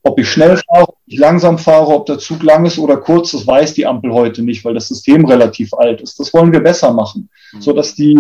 Ob 0.05 0.18
ich 0.18 0.31
schnell 0.31 0.57
fahre, 0.57 0.88
ob 0.88 0.96
ich 1.05 1.18
langsam 1.18 1.59
fahre, 1.59 1.88
ob 1.88 2.07
der 2.07 2.18
Zug 2.18 2.42
lang 2.42 2.64
ist 2.64 2.79
oder 2.79 2.96
kurz, 2.96 3.33
das 3.33 3.46
weiß 3.46 3.74
die 3.74 3.85
Ampel 3.85 4.11
heute 4.11 4.42
nicht, 4.42 4.64
weil 4.64 4.72
das 4.72 4.88
System 4.88 5.26
relativ 5.26 5.74
alt 5.74 6.00
ist. 6.00 6.18
Das 6.18 6.33
wollen 6.33 6.50
wir 6.50 6.61
besser 6.61 6.94
machen, 6.94 7.29
mhm. 7.53 7.61
sodass 7.61 7.94
die 7.94 8.18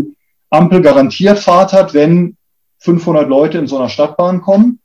Ampel 0.50 0.82
garantiert 0.82 1.38
Fahrt 1.38 1.72
hat, 1.72 1.94
wenn 1.94 2.36
500 2.80 3.26
Leute 3.26 3.56
in 3.56 3.66
so 3.66 3.78
einer 3.78 3.88
Stadtbahn 3.88 4.42
kommen 4.42 4.79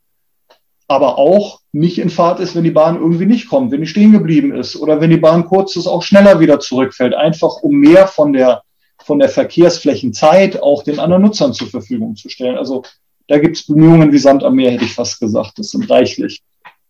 aber 0.88 1.17
auch 1.17 1.62
nicht 1.71 1.98
in 1.98 2.10
Fahrt 2.10 2.39
ist, 2.39 2.56
wenn 2.56 2.63
die 2.63 2.71
Bahn 2.71 2.95
irgendwie 2.95 3.26
nicht 3.26 3.50
kommt, 3.50 3.71
wenn 3.71 3.82
die 3.82 3.88
stehen 3.88 4.12
geblieben 4.12 4.56
ist 4.56 4.76
oder 4.76 5.02
wenn 5.02 5.10
die 5.10 5.17
Bahn 5.17 5.45
kurz 5.45 5.76
ist, 5.76 5.88
auch 5.88 6.04
schneller 6.04 6.39
wieder 6.39 6.60
zurückfällt, 6.60 7.13
einfach 7.13 7.58
um 7.63 7.76
mehr 7.78 8.08
von 8.08 8.34
der, 8.34 8.62
von 9.04 9.19
der 9.19 9.30
Verkehrsflächenzeit 9.30 10.62
auch 10.62 10.84
den 10.84 11.00
anderen 11.00 11.24
Nutzern 11.24 11.54
zur 11.54 11.67
Verfügung 11.67 12.15
zu 12.15 12.30
stellen. 12.30 12.58
Also 12.58 12.84
da 13.28 13.39
gibt 13.39 13.58
es 13.58 13.65
Bemühungen 13.65 14.12
wie 14.12 14.19
Sand 14.19 14.43
am 14.43 14.56
Meer, 14.56 14.71
hätte 14.71 14.86
ich 14.86 14.93
fast 14.93 15.19
gesagt. 15.19 15.58
Das 15.58 15.71
sind 15.71 15.89
reichlich. 15.89 16.43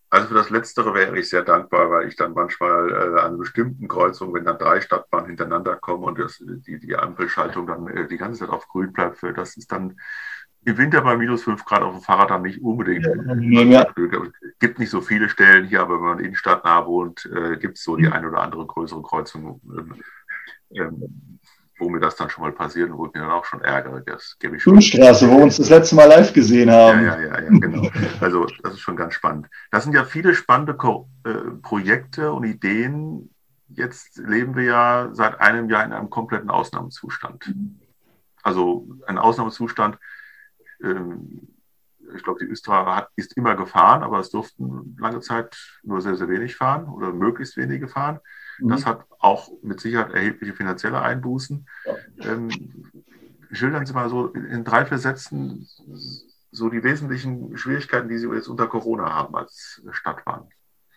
Also 0.08 0.28
für 0.28 0.34
das 0.34 0.50
Letztere 0.50 0.94
wäre 0.94 1.18
ich 1.18 1.28
sehr 1.28 1.42
dankbar, 1.42 1.90
weil 1.90 2.08
ich 2.08 2.16
dann 2.16 2.32
manchmal 2.32 2.90
äh, 2.90 3.20
an 3.20 3.38
bestimmten 3.38 3.88
Kreuzungen, 3.88 4.34
wenn 4.34 4.44
dann 4.44 4.58
drei 4.58 4.80
Stadtbahnen 4.80 5.28
hintereinander 5.28 5.76
kommen 5.76 6.04
und 6.04 6.18
das, 6.18 6.38
die, 6.38 6.78
die 6.78 6.94
Ampelschaltung 6.94 7.66
dann 7.66 7.88
äh, 7.88 8.06
die 8.06 8.16
ganze 8.16 8.40
Zeit 8.40 8.50
auf 8.50 8.68
grün 8.68 8.92
bleibt, 8.92 9.18
für 9.18 9.32
das 9.32 9.56
ist 9.56 9.72
dann 9.72 9.98
im 10.66 10.76
Winter 10.78 11.00
bei 11.00 11.16
minus 11.16 11.44
5 11.44 11.64
Grad 11.64 11.82
auf 11.82 11.92
dem 11.92 12.02
Fahrrad 12.02 12.30
dann 12.30 12.42
nicht 12.42 12.60
unbedingt. 12.60 13.06
Ja. 13.06 13.86
Es 13.96 14.58
gibt 14.58 14.80
nicht 14.80 14.90
so 14.90 15.00
viele 15.00 15.28
Stellen 15.28 15.66
hier, 15.66 15.80
aber 15.80 15.94
wenn 15.94 16.08
man 16.08 16.18
innenstadtnah 16.18 16.86
wohnt, 16.86 17.30
äh, 17.32 17.56
gibt 17.56 17.78
es 17.78 17.84
so 17.84 17.94
die 17.96 18.08
eine 18.08 18.28
oder 18.28 18.40
andere 18.40 18.66
größere 18.66 19.00
Kreuzung, 19.02 19.60
ähm, 19.64 19.94
ähm, 20.74 21.38
wo 21.78 21.88
mir 21.88 22.00
das 22.00 22.16
dann 22.16 22.30
schon 22.30 22.42
mal 22.42 22.50
passiert 22.50 22.90
und 22.90 22.98
wo 22.98 23.06
ich 23.06 23.14
mir 23.14 23.20
dann 23.20 23.30
auch 23.30 23.44
schon 23.44 23.60
ärgere. 23.60 24.02
Das 24.04 24.36
gebe 24.40 24.56
ich 24.56 24.62
schon. 24.62 24.82
Straße, 24.82 25.30
wo 25.30 25.36
wir 25.36 25.44
uns 25.44 25.56
das 25.56 25.70
letzte 25.70 25.94
Mal 25.94 26.06
live 26.06 26.32
gesehen 26.32 26.68
haben. 26.68 27.04
Ja, 27.04 27.20
ja, 27.20 27.28
ja, 27.28 27.42
ja, 27.42 27.48
genau. 27.48 27.88
Also 28.20 28.46
das 28.64 28.72
ist 28.72 28.80
schon 28.80 28.96
ganz 28.96 29.14
spannend. 29.14 29.46
Das 29.70 29.84
sind 29.84 29.92
ja 29.92 30.04
viele 30.04 30.34
spannende 30.34 30.74
Ko 30.74 31.08
äh, 31.24 31.32
Projekte 31.62 32.32
und 32.32 32.42
Ideen. 32.42 33.30
Jetzt 33.68 34.16
leben 34.16 34.56
wir 34.56 34.64
ja 34.64 35.08
seit 35.12 35.40
einem 35.40 35.70
Jahr 35.70 35.84
in 35.84 35.92
einem 35.92 36.10
kompletten 36.10 36.50
Ausnahmezustand. 36.50 37.54
Also 38.42 38.88
ein 39.06 39.18
Ausnahmezustand, 39.18 39.98
ich 42.14 42.22
glaube, 42.22 42.38
die 42.40 42.50
Östra 42.50 42.96
hat, 42.96 43.08
ist 43.16 43.36
immer 43.36 43.56
gefahren, 43.56 44.02
aber 44.02 44.20
es 44.20 44.30
durften 44.30 44.96
lange 44.98 45.20
Zeit 45.20 45.56
nur 45.82 46.00
sehr, 46.00 46.16
sehr 46.16 46.28
wenig 46.28 46.56
fahren 46.56 46.88
oder 46.88 47.12
möglichst 47.12 47.56
wenige 47.56 47.88
fahren. 47.88 48.20
Mhm. 48.58 48.68
Das 48.68 48.86
hat 48.86 49.04
auch 49.18 49.50
mit 49.62 49.80
Sicherheit 49.80 50.12
erhebliche 50.12 50.54
finanzielle 50.54 51.00
Einbußen. 51.00 51.66
Ja. 51.84 52.32
Ähm, 52.32 52.50
schildern 53.50 53.86
Sie 53.86 53.92
mal 53.92 54.08
so 54.08 54.28
in 54.28 54.64
drei, 54.64 54.84
vier 54.86 54.98
Sätzen 54.98 55.68
so 56.50 56.68
die 56.68 56.82
wesentlichen 56.82 57.56
Schwierigkeiten, 57.56 58.08
die 58.08 58.18
Sie 58.18 58.28
jetzt 58.28 58.48
unter 58.48 58.66
Corona 58.66 59.12
haben 59.12 59.34
als 59.36 59.82
Stadtbahn. 59.90 60.48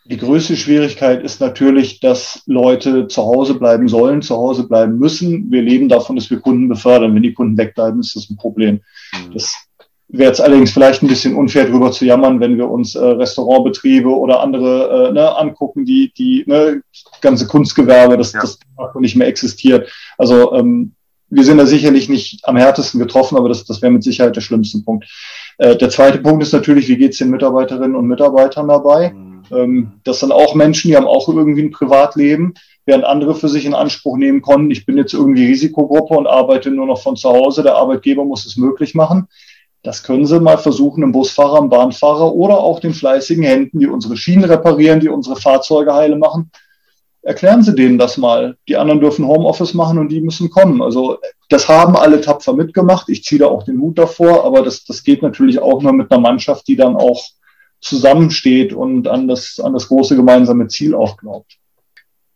Die 0.05 0.17
größte 0.17 0.55
Schwierigkeit 0.55 1.21
ist 1.21 1.41
natürlich, 1.41 1.99
dass 1.99 2.41
Leute 2.45 3.07
zu 3.07 3.21
Hause 3.21 3.55
bleiben 3.55 3.87
sollen, 3.89 4.21
zu 4.21 4.35
Hause 4.35 4.67
bleiben 4.67 4.97
müssen. 4.97 5.51
Wir 5.51 5.61
leben 5.61 5.89
davon, 5.89 6.15
dass 6.15 6.29
wir 6.29 6.39
Kunden 6.39 6.69
befördern. 6.69 7.13
Wenn 7.13 7.21
die 7.21 7.33
Kunden 7.33 7.57
wegbleiben, 7.57 7.99
ist 7.99 8.15
das 8.15 8.29
ein 8.29 8.37
Problem. 8.37 8.81
Mhm. 9.13 9.33
Das 9.33 9.68
Wäre 10.11 10.29
jetzt 10.29 10.41
allerdings 10.41 10.71
vielleicht 10.71 11.03
ein 11.03 11.07
bisschen 11.07 11.35
unfair 11.35 11.65
drüber 11.65 11.91
zu 11.91 12.03
jammern, 12.03 12.39
wenn 12.39 12.57
wir 12.57 12.67
uns 12.67 12.95
äh, 12.95 12.99
Restaurantbetriebe 12.99 14.09
oder 14.09 14.41
andere 14.41 15.09
äh, 15.09 15.11
ne, 15.11 15.37
angucken, 15.37 15.85
die 15.85 16.11
die 16.17 16.43
ne, 16.47 16.81
ganze 17.21 17.45
Kunstgewerbe, 17.45 18.17
das, 18.17 18.33
ja. 18.33 18.41
das 18.41 18.57
nicht 18.95 19.15
mehr 19.15 19.27
existiert. 19.27 19.91
Also 20.17 20.53
ähm, 20.53 20.93
wir 21.29 21.43
sind 21.43 21.59
da 21.59 21.65
sicherlich 21.65 22.09
nicht 22.09 22.47
am 22.47 22.57
härtesten 22.57 22.99
getroffen, 22.99 23.37
aber 23.37 23.49
das, 23.49 23.65
das 23.65 23.81
wäre 23.81 23.91
mit 23.91 24.03
Sicherheit 24.03 24.35
der 24.35 24.41
schlimmste 24.41 24.79
Punkt. 24.79 25.05
Äh, 25.59 25.75
der 25.77 25.89
zweite 25.89 26.17
Punkt 26.17 26.41
ist 26.41 26.53
natürlich, 26.53 26.87
wie 26.87 26.97
geht 26.97 27.11
es 27.11 27.19
den 27.19 27.29
Mitarbeiterinnen 27.29 27.95
und 27.95 28.07
Mitarbeitern 28.07 28.67
dabei? 28.67 29.11
Mhm. 29.11 29.43
Ähm, 29.51 29.91
das 30.03 30.21
sind 30.21 30.31
auch 30.31 30.55
Menschen, 30.55 30.89
die 30.89 30.97
haben 30.97 31.07
auch 31.07 31.29
irgendwie 31.29 31.61
ein 31.61 31.71
Privatleben, 31.71 32.55
während 32.85 33.05
andere 33.05 33.35
für 33.35 33.49
sich 33.49 33.65
in 33.65 33.75
Anspruch 33.75 34.17
nehmen 34.17 34.41
konnten, 34.41 34.71
ich 34.71 34.85
bin 34.85 34.97
jetzt 34.97 35.13
irgendwie 35.13 35.45
Risikogruppe 35.45 36.15
und 36.15 36.25
arbeite 36.25 36.71
nur 36.71 36.87
noch 36.87 37.01
von 37.01 37.15
zu 37.15 37.29
Hause, 37.29 37.61
der 37.61 37.75
Arbeitgeber 37.75 38.25
muss 38.25 38.47
es 38.47 38.57
möglich 38.57 38.95
machen. 38.95 39.27
Das 39.81 40.03
können 40.03 40.25
Sie 40.25 40.39
mal 40.39 40.57
versuchen, 40.57 41.03
einem 41.03 41.13
Busfahrer, 41.13 41.59
einem 41.59 41.69
Bahnfahrer 41.69 42.33
oder 42.33 42.59
auch 42.59 42.79
den 42.79 42.93
fleißigen 42.93 43.43
Händen, 43.43 43.79
die 43.79 43.87
unsere 43.87 44.17
Schienen 44.17 44.43
reparieren, 44.43 44.99
die 44.99 45.09
unsere 45.09 45.37
Fahrzeuge 45.37 45.93
heile 45.93 46.17
machen. 46.17 46.51
Erklären 47.21 47.63
Sie 47.63 47.75
denen 47.75 47.97
das 47.97 48.17
mal. 48.17 48.57
Die 48.67 48.77
anderen 48.77 48.99
dürfen 48.99 49.27
Homeoffice 49.27 49.73
machen 49.73 49.97
und 49.97 50.09
die 50.09 50.21
müssen 50.21 50.49
kommen. 50.49 50.81
Also 50.81 51.19
das 51.49 51.67
haben 51.67 51.95
alle 51.95 52.21
tapfer 52.21 52.53
mitgemacht. 52.53 53.09
Ich 53.09 53.23
ziehe 53.23 53.39
da 53.39 53.47
auch 53.47 53.63
den 53.63 53.79
Hut 53.79 53.97
davor, 53.97 54.45
aber 54.45 54.63
das, 54.63 54.83
das 54.85 55.03
geht 55.03 55.21
natürlich 55.21 55.59
auch 55.59 55.81
nur 55.81 55.93
mit 55.93 56.11
einer 56.11 56.21
Mannschaft, 56.21 56.67
die 56.67 56.75
dann 56.75 56.95
auch 56.95 57.21
zusammensteht 57.81 58.73
und 58.73 59.07
an 59.07 59.27
das, 59.27 59.59
an 59.59 59.73
das 59.73 59.87
große 59.87 60.15
gemeinsame 60.15 60.67
Ziel 60.67 60.93
auch 60.93 61.17
glaubt. 61.17 61.57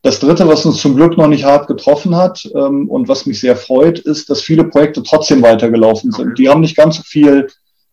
Das 0.04 0.20
Dritte, 0.20 0.46
was 0.50 0.66
uns 0.66 0.82
zum 0.82 0.98
Glück 0.98 1.18
noch 1.18 1.28
nicht 1.28 1.46
hart 1.46 1.68
getroffen 1.68 2.18
hat 2.18 2.46
ähm, 2.54 2.90
und 2.90 3.08
was 3.08 3.26
mich 3.26 3.40
sehr 3.40 3.56
freut, 3.56 4.00
ist, 4.00 4.30
dass 4.30 4.42
viele 4.42 4.66
Projekte 4.66 5.02
trotzdem 5.02 5.42
weitergelaufen 5.42 6.12
sind. 6.12 6.38
Die 6.38 6.50
haben 6.50 6.60
nicht 6.60 6.76
ganz 6.76 6.98
so 6.98 7.04
viel 7.04 7.48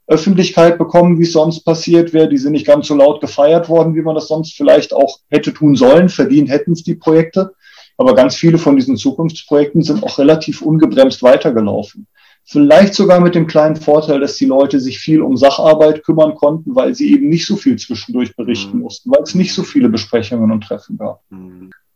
Öffentlichkeit 0.09 0.77
bekommen, 0.77 1.21
wie 1.21 1.23
es 1.23 1.33
sonst 1.33 1.61
passiert 1.61 2.13
wäre. 2.13 2.29
Die 2.29 2.37
sind 2.37 2.51
nicht 2.51 2.67
ganz 2.67 2.89
so 2.89 2.97
laut 2.97 3.21
gefeiert 3.21 3.69
worden, 3.69 3.95
wie 3.95 4.03
man 4.03 4.17
das 4.17 4.27
sonst 4.27 4.57
vielleicht 4.57 4.93
auch 4.93 5.21
hätte 5.29 5.55
tun 5.55 5.77
sollen. 5.77 6.09
Verdient 6.09 6.51
hätten 6.51 6.73
es 6.73 6.83
die 6.83 6.97
Projekte. 6.97 7.53
Aber 7.97 8.17
ganz 8.17 8.35
viele 8.35 8.59
von 8.59 8.75
diesen 8.75 8.97
Zukunftsprojekten 8.97 9.83
sind 9.83 10.03
auch 10.03 10.19
relativ 10.19 10.63
ungebremst 10.63 11.23
weitergelaufen. 11.23 12.09
Vielleicht 12.43 12.95
sogar 12.95 13.21
mit 13.21 13.37
dem 13.37 13.47
kleinen 13.47 13.77
Vorteil, 13.77 14.19
dass 14.19 14.35
die 14.35 14.47
Leute 14.47 14.81
sich 14.81 14.99
viel 14.99 15.23
um 15.23 15.37
Sacharbeit 15.37 16.03
kümmern 16.03 16.35
konnten, 16.35 16.75
weil 16.75 16.93
sie 16.97 17.13
eben 17.13 17.29
nicht 17.29 17.47
so 17.47 17.55
viel 17.55 17.77
zwischendurch 17.77 18.35
berichten 18.35 18.79
mhm. 18.79 18.83
mussten, 18.83 19.13
weil 19.13 19.23
es 19.23 19.37
nicht 19.37 19.55
so 19.55 19.63
viele 19.63 19.89
Besprechungen 19.89 20.51
und 20.51 20.65
Treffen 20.65 20.99
gab. 20.99 21.23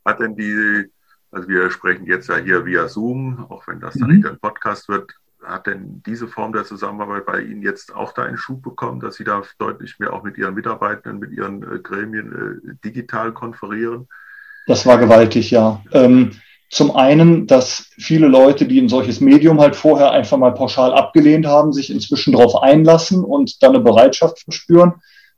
Hat 0.05 0.20
denn 0.20 0.36
die, 0.36 0.90
also 1.30 1.48
wir 1.48 1.70
sprechen 1.70 2.07
jetzt 2.07 2.28
ja 2.28 2.36
hier 2.36 2.66
via 2.66 2.88
Zoom, 2.88 3.46
auch 3.48 3.66
wenn 3.66 3.80
das 3.80 3.94
dann 3.94 4.11
mhm. 4.11 4.16
nicht 4.16 4.26
ein 4.26 4.38
Podcast 4.38 4.88
wird, 4.88 5.14
hat 5.46 5.66
denn 5.66 6.02
diese 6.07 6.28
Form 6.28 6.52
der 6.52 6.64
Zusammenarbeit 6.64 7.26
bei 7.26 7.40
Ihnen 7.40 7.62
jetzt 7.62 7.94
auch 7.94 8.12
da 8.12 8.22
einen 8.22 8.36
Schub 8.36 8.62
bekommen, 8.62 9.00
dass 9.00 9.16
Sie 9.16 9.24
da 9.24 9.42
deutlich 9.59 9.98
mehr 9.98 10.12
auch 10.12 10.22
mit 10.22 10.38
Ihren 10.38 10.55
Mitarbeitenden, 10.55 11.18
mit 11.20 11.32
Ihren 11.32 11.62
äh, 11.62 11.78
Gremien 11.78 12.32
äh, 12.32 12.74
digital 12.84 13.32
konferieren? 13.32 14.09
Das 14.66 14.86
war 14.86 14.98
gewaltig, 14.98 15.50
ja. 15.50 15.82
Ähm, 15.92 16.32
zum 16.70 16.96
einen, 16.96 17.46
dass 17.46 17.90
viele 17.98 18.26
Leute, 18.26 18.66
die 18.66 18.80
ein 18.80 18.88
solches 18.88 19.20
Medium 19.20 19.61
halt 19.61 19.76
vorher 19.76 20.11
einfach 20.11 20.38
mal 20.38 20.55
pauschal 20.55 20.92
abgelehnt 20.92 21.46
haben, 21.46 21.72
sich 21.72 21.90
inzwischen 21.90 22.32
darauf 22.32 22.62
einlassen 22.62 23.22
und 23.22 23.62
dann 23.62 23.74
eine 23.74 23.84
Bereitschaft 23.84 24.40
verspüren. 24.40 24.94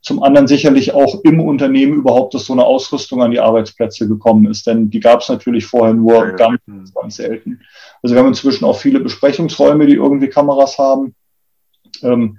Zum 0.06 0.22
anderen 0.22 0.46
sicherlich 0.46 0.94
auch 0.94 1.24
im 1.24 1.40
Unternehmen 1.40 1.94
überhaupt, 1.94 2.32
dass 2.32 2.46
so 2.46 2.52
eine 2.52 2.64
Ausrüstung 2.64 3.22
an 3.22 3.32
die 3.32 3.40
Arbeitsplätze 3.40 4.06
gekommen 4.06 4.48
ist. 4.48 4.64
Denn 4.64 4.88
die 4.88 5.00
gab 5.00 5.20
es 5.20 5.28
natürlich 5.28 5.66
vorher 5.66 5.94
nur 5.94 6.28
ja, 6.28 6.30
ganz, 6.30 6.60
hm. 6.64 6.84
ganz 6.94 7.16
selten. 7.16 7.60
Also 8.04 8.14
wir 8.14 8.20
haben 8.20 8.28
inzwischen 8.28 8.64
auch 8.64 8.78
viele 8.78 9.00
Besprechungsräume, 9.00 9.84
die 9.84 9.94
irgendwie 9.94 10.28
Kameras 10.28 10.78
haben. 10.78 11.16
Ähm, 12.02 12.38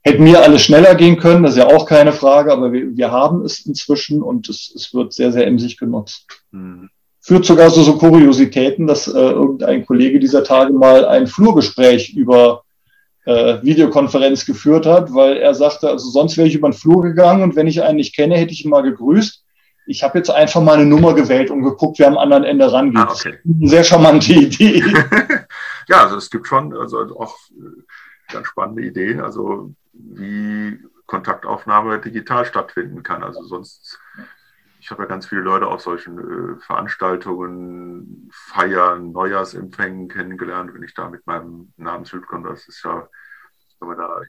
hätten 0.00 0.24
wir 0.24 0.42
alles 0.42 0.62
schneller 0.62 0.94
gehen 0.94 1.18
können, 1.18 1.42
das 1.42 1.52
ist 1.52 1.58
ja 1.58 1.66
auch 1.66 1.84
keine 1.84 2.12
Frage, 2.12 2.52
aber 2.52 2.72
wir, 2.72 2.96
wir 2.96 3.10
haben 3.10 3.44
es 3.44 3.66
inzwischen 3.66 4.22
und 4.22 4.48
es, 4.48 4.72
es 4.74 4.94
wird 4.94 5.12
sehr, 5.12 5.30
sehr 5.30 5.46
emsig 5.46 5.76
genutzt. 5.76 6.26
Mhm. 6.52 6.88
Führt 7.20 7.44
sogar 7.44 7.68
so, 7.68 7.82
so 7.82 7.98
Kuriositäten, 7.98 8.86
dass 8.86 9.08
äh, 9.08 9.12
irgendein 9.12 9.84
Kollege 9.84 10.20
dieser 10.20 10.42
Tage 10.42 10.72
mal 10.72 11.04
ein 11.04 11.26
Flurgespräch 11.26 12.14
über 12.14 12.62
äh, 13.24 13.62
Videokonferenz 13.62 14.44
geführt 14.44 14.86
hat, 14.86 15.12
weil 15.14 15.36
er 15.36 15.54
sagte, 15.54 15.88
also 15.88 16.10
sonst 16.10 16.36
wäre 16.36 16.48
ich 16.48 16.54
über 16.54 16.68
den 16.68 16.74
Flur 16.74 17.02
gegangen 17.02 17.42
und 17.42 17.56
wenn 17.56 17.66
ich 17.66 17.82
einen 17.82 17.96
nicht 17.96 18.14
kenne, 18.14 18.36
hätte 18.36 18.52
ich 18.52 18.64
ihn 18.64 18.70
mal 18.70 18.82
gegrüßt. 18.82 19.42
Ich 19.86 20.02
habe 20.02 20.18
jetzt 20.18 20.30
einfach 20.30 20.62
mal 20.62 20.74
eine 20.74 20.86
Nummer 20.86 21.14
gewählt 21.14 21.50
und 21.50 21.62
geguckt, 21.62 21.98
wer 21.98 22.08
am 22.08 22.16
anderen 22.16 22.44
Ende 22.44 22.72
rangeht. 22.72 22.96
Ah, 22.96 23.10
okay. 23.10 23.38
eine 23.44 23.68
sehr 23.68 23.84
charmante 23.84 24.32
Idee. 24.32 24.82
ja, 25.88 26.04
also 26.04 26.16
es 26.16 26.30
gibt 26.30 26.46
schon 26.46 26.74
also 26.74 26.98
auch 27.18 27.36
äh, 27.50 28.32
ganz 28.32 28.46
spannende 28.46 28.82
Ideen, 28.82 29.20
also 29.20 29.74
wie 29.92 30.78
Kontaktaufnahme 31.06 32.00
digital 32.00 32.46
stattfinden 32.46 33.02
kann. 33.02 33.22
Also 33.22 33.42
sonst, 33.44 33.98
ich 34.84 34.90
habe 34.90 35.04
ja 35.04 35.08
ganz 35.08 35.26
viele 35.26 35.40
Leute 35.40 35.66
auf 35.66 35.80
solchen 35.80 36.18
äh, 36.18 36.60
Veranstaltungen, 36.60 38.28
Feiern, 38.30 39.12
Neujahrsempfängen 39.12 40.08
kennengelernt, 40.08 40.74
wenn 40.74 40.82
ich 40.82 40.92
da 40.92 41.08
mit 41.08 41.26
meinem 41.26 41.72
Namensbild 41.78 42.26
komme. 42.26 42.50
Das 42.50 42.68
ist 42.68 42.84
ja 42.84 43.08
wenn 43.80 43.88
man 43.88 43.98
da 43.98 44.20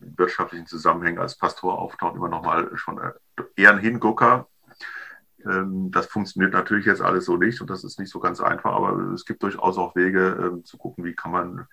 in 0.00 0.18
wirtschaftlichen 0.18 0.66
Zusammenhängen 0.66 1.18
als 1.18 1.36
Pastor 1.36 1.78
auftaucht, 1.78 2.16
immer 2.16 2.28
nochmal 2.28 2.70
schon 2.76 2.98
äh, 2.98 3.12
eher 3.56 3.70
ein 3.70 3.78
Hingucker. 3.78 4.48
Ähm, 5.44 5.90
das 5.90 6.06
funktioniert 6.06 6.52
natürlich 6.52 6.86
jetzt 6.86 7.02
alles 7.02 7.24
so 7.24 7.36
nicht 7.36 7.60
und 7.60 7.70
das 7.70 7.84
ist 7.84 7.98
nicht 7.98 8.10
so 8.10 8.20
ganz 8.20 8.40
einfach, 8.40 8.72
aber 8.72 9.12
es 9.12 9.24
gibt 9.24 9.42
durchaus 9.42 9.78
auch 9.78 9.94
Wege 9.94 10.36
ähm, 10.40 10.64
zu 10.64 10.76
gucken, 10.78 11.04
wie 11.04 11.14
kann 11.14 11.32
man, 11.32 11.66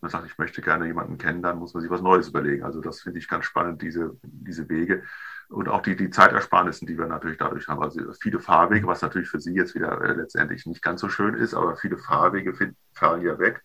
man 0.00 0.10
sagt, 0.10 0.26
ich 0.26 0.38
möchte 0.38 0.62
gerne 0.62 0.86
jemanden 0.86 1.18
kennen, 1.18 1.42
dann 1.42 1.58
muss 1.58 1.74
man 1.74 1.80
sich 1.80 1.90
was 1.90 2.02
Neues 2.02 2.28
überlegen. 2.28 2.64
Also 2.64 2.80
das 2.80 3.00
finde 3.00 3.18
ich 3.18 3.28
ganz 3.28 3.44
spannend, 3.44 3.82
diese, 3.82 4.16
diese 4.22 4.68
Wege 4.68 5.02
und 5.48 5.68
auch 5.68 5.82
die, 5.82 5.96
die 5.96 6.10
Zeitersparnissen, 6.10 6.86
die 6.86 6.98
wir 6.98 7.06
natürlich 7.06 7.38
dadurch 7.38 7.68
haben. 7.68 7.82
Also 7.82 8.12
viele 8.20 8.40
Fahrwege, 8.40 8.86
was 8.86 9.02
natürlich 9.02 9.28
für 9.28 9.40
Sie 9.40 9.54
jetzt 9.54 9.74
wieder 9.74 10.00
äh, 10.02 10.12
letztendlich 10.12 10.66
nicht 10.66 10.82
ganz 10.82 11.00
so 11.00 11.08
schön 11.08 11.34
ist, 11.34 11.54
aber 11.54 11.76
viele 11.76 11.98
Fahrwege 11.98 12.52
fallen 12.92 13.22
ja 13.22 13.38
weg. 13.38 13.62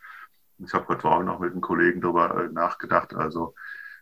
Ich 0.60 0.74
habe 0.74 0.88
heute 0.88 1.08
Morgen 1.08 1.26
noch 1.26 1.40
mit 1.40 1.52
einem 1.52 1.62
Kollegen 1.62 2.02
darüber 2.02 2.44
äh, 2.44 2.50
nachgedacht, 2.50 3.16
also 3.16 3.56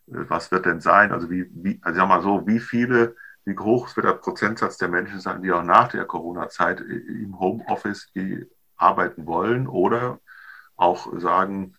äh, 0.08 0.26
was 0.28 0.52
wird 0.52 0.66
denn 0.66 0.82
sein? 0.82 1.12
Also 1.12 1.30
wie, 1.30 1.50
wie 1.54 1.80
also 1.82 2.00
sag 2.00 2.10
mal 2.10 2.22
so, 2.22 2.46
wie 2.46 2.60
viele, 2.60 3.16
wie 3.46 3.58
hoch 3.58 3.96
wird 3.96 4.06
der 4.06 4.14
Prozentsatz 4.14 4.78
der 4.78 4.90
Menschen 4.90 5.20
sein, 5.20 5.42
die 5.42 5.52
auch 5.52 5.64
nach 5.64 5.88
der 5.88 6.06
Corona-Zeit 6.06 6.82
im 6.82 7.40
Homeoffice 7.40 8.12
arbeiten 8.76 9.26
wollen 9.26 9.68
oder 9.68 10.20
auch 10.76 11.18
sagen, 11.20 11.76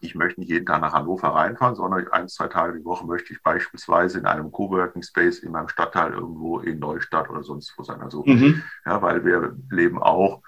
ich 0.00 0.14
möchte 0.14 0.40
nicht 0.40 0.50
jeden 0.50 0.66
Tag 0.66 0.80
nach 0.80 0.92
Hannover 0.92 1.28
reinfahren, 1.28 1.76
sondern 1.76 2.08
ein, 2.08 2.28
zwei 2.28 2.48
Tage 2.48 2.78
die 2.78 2.84
Woche 2.84 3.06
möchte 3.06 3.32
ich 3.32 3.42
beispielsweise 3.42 4.18
in 4.18 4.26
einem 4.26 4.50
Coworking 4.50 5.02
Space 5.02 5.40
in 5.40 5.52
meinem 5.52 5.68
Stadtteil 5.68 6.12
irgendwo 6.12 6.60
in 6.60 6.78
Neustadt 6.78 7.28
oder 7.30 7.42
sonst 7.42 7.74
wo 7.76 7.82
sein. 7.82 8.00
Also, 8.00 8.24
mhm. 8.24 8.62
ja, 8.86 9.00
weil 9.02 9.24
wir 9.24 9.56
leben 9.70 10.02
auch 10.02 10.42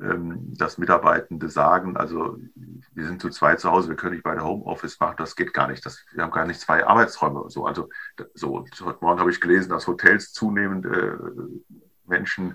ähm, 0.00 0.54
dass 0.56 0.78
Mitarbeitende 0.78 1.48
sagen, 1.48 1.96
also 1.96 2.38
wir 2.94 3.06
sind 3.06 3.20
zu 3.20 3.28
zweit 3.28 3.58
zu 3.58 3.70
Hause, 3.72 3.88
wir 3.88 3.96
können 3.96 4.14
nicht 4.14 4.22
beide 4.22 4.44
Homeoffice 4.44 5.00
machen, 5.00 5.16
das 5.18 5.34
geht 5.34 5.52
gar 5.52 5.66
nicht. 5.66 5.84
Das, 5.84 6.04
wir 6.12 6.22
haben 6.22 6.30
gar 6.30 6.46
nicht 6.46 6.60
zwei 6.60 6.86
Arbeitsräume. 6.86 7.50
So, 7.50 7.66
also 7.66 7.88
so, 8.34 8.64
heute 8.82 8.98
Morgen 9.00 9.18
habe 9.18 9.30
ich 9.30 9.40
gelesen, 9.40 9.70
dass 9.70 9.88
Hotels 9.88 10.32
zunehmend 10.32 10.86
äh, 10.86 11.12
Menschen 12.06 12.54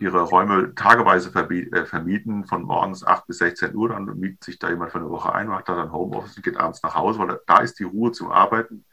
ihre 0.00 0.22
Räume 0.22 0.74
tageweise 0.74 1.30
äh, 1.30 1.84
vermieten, 1.84 2.44
von 2.44 2.62
morgens 2.62 3.04
8 3.04 3.26
bis 3.26 3.38
16 3.38 3.74
Uhr, 3.74 3.90
dann 3.90 4.04
mietet 4.18 4.44
sich 4.44 4.58
da 4.58 4.70
jemand 4.70 4.92
für 4.92 4.98
eine 4.98 5.10
Woche 5.10 5.32
ein, 5.32 5.48
macht 5.48 5.68
da 5.68 5.76
dann 5.76 5.92
Homeoffice 5.92 6.36
und 6.36 6.42
geht 6.42 6.56
abends 6.56 6.82
nach 6.82 6.94
Hause, 6.94 7.18
weil 7.18 7.40
da 7.46 7.58
ist 7.58 7.78
die 7.78 7.84
Ruhe 7.84 8.12
zum 8.12 8.30
Arbeiten. 8.30 8.84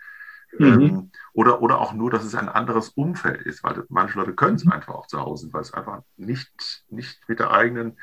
Mhm. 0.58 0.82
Ähm, 0.82 1.12
oder, 1.34 1.62
oder 1.62 1.80
auch 1.80 1.94
nur, 1.94 2.10
dass 2.10 2.24
es 2.24 2.36
ein 2.36 2.50
anderes 2.50 2.90
Umfeld 2.90 3.42
ist, 3.44 3.64
weil 3.64 3.84
manche 3.90 4.18
Leute 4.18 4.34
können 4.34 4.56
es 4.56 4.66
mhm. 4.66 4.72
einfach 4.72 4.96
auch 4.96 5.08
zu 5.08 5.20
Hause, 5.20 5.50
weil 5.52 5.62
es 5.62 5.74
einfach 5.74 6.02
nicht, 6.18 6.84
nicht 6.90 7.28
mit 7.30 7.40
der 7.40 7.52
eigenen 7.52 7.98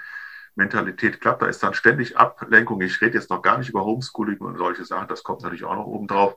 Mentalität 0.55 1.21
klappt. 1.21 1.43
Da 1.43 1.47
ist 1.47 1.63
dann 1.63 1.75
ständig 1.75 2.17
Ablenkung. 2.17 2.81
Ich 2.81 3.01
rede 3.01 3.19
jetzt 3.19 3.31
noch 3.31 3.43
gar 3.43 3.59
nicht 3.59 3.71
über 3.71 3.85
Homeschooling 3.85 4.39
und 4.39 4.59
solche 4.59 4.85
Sachen, 4.85 5.09
das 5.09 5.23
kommt 5.23 5.43
natürlich 5.43 5.65
auch 5.65 5.77
noch 5.77 5.87
oben 5.87 6.07
drauf, 6.07 6.37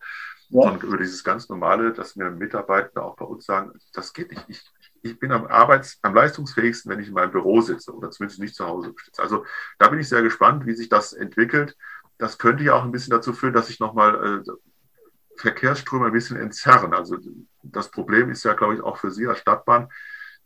ja. 0.50 0.64
sondern 0.64 0.82
über 0.82 0.98
dieses 0.98 1.24
ganz 1.24 1.48
normale, 1.48 1.94
dass 1.94 2.16
mir 2.16 2.30
Mitarbeiter 2.32 3.04
auch 3.04 3.16
bei 3.16 3.26
uns 3.26 3.46
sagen, 3.46 3.72
das 3.94 4.14
geht 4.14 4.32
nicht. 4.32 4.46
Ich, 4.48 4.72
ich 5.04 5.20
bin 5.20 5.32
am 5.32 5.48
Arbeits-, 5.48 6.00
am 6.02 6.14
leistungsfähigsten, 6.14 6.92
wenn 6.92 7.00
ich 7.00 7.08
in 7.08 7.14
meinem 7.14 7.32
Büro 7.32 7.62
sitze 7.62 7.94
oder 7.94 8.12
zumindest 8.12 8.40
nicht 8.40 8.56
zu 8.56 8.66
Hause 8.66 8.94
sitze. 9.06 9.22
Also 9.22 9.46
da 9.78 9.90
bin 9.90 10.00
ich 10.00 10.10
sehr 10.10 10.22
gespannt, 10.22 10.66
wie 10.66 10.74
sich 10.74 10.90
das 10.90 11.14
entwickelt. 11.14 11.76
Das 12.18 12.38
könnte 12.38 12.64
ja 12.64 12.74
auch 12.74 12.84
ein 12.84 12.92
bisschen 12.92 13.12
dazu 13.12 13.34
führen, 13.34 13.54
dass 13.54 13.70
ich 13.70 13.80
nochmal 13.80 14.44
äh, 14.46 14.52
Verkehrsströme 15.38 16.08
ein 16.08 16.12
bisschen 16.12 16.38
entzerren. 16.38 16.94
Also 16.94 17.18
das 17.64 17.90
Problem 17.92 18.30
ist 18.30 18.44
ja, 18.44 18.54
glaube 18.54 18.76
ich, 18.76 18.82
auch 18.82 18.98
für 18.98 19.12
Sie 19.12 19.26
als 19.26 19.40
Stadtbahn, 19.40 19.90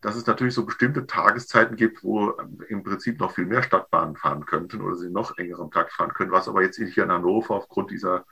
dass 0.04 0.16
es 0.16 0.28
natürlich 0.28 0.54
so 0.54 0.66
bestimmte 0.66 1.08
Tageszeiten 1.08 1.78
gibt, 1.78 2.04
wo 2.04 2.32
im 2.68 2.84
Prinzip 2.84 3.20
noch 3.20 3.32
viel 3.34 3.46
mehr 3.46 3.64
Stadtbahnen 3.64 4.18
fahren 4.18 4.46
könnten 4.46 4.82
oder 4.82 4.98
sie 4.98 5.10
noch 5.10 5.38
engeren 5.38 5.72
Takt 5.72 5.94
fahren 5.94 6.14
können, 6.14 6.32
was 6.32 6.50
aber 6.50 6.62
jetzt 6.62 6.76
hier 6.76 7.04
in 7.04 7.12
Hannover 7.12 7.56
aufgrund 7.56 7.90
dieser, 7.90 8.26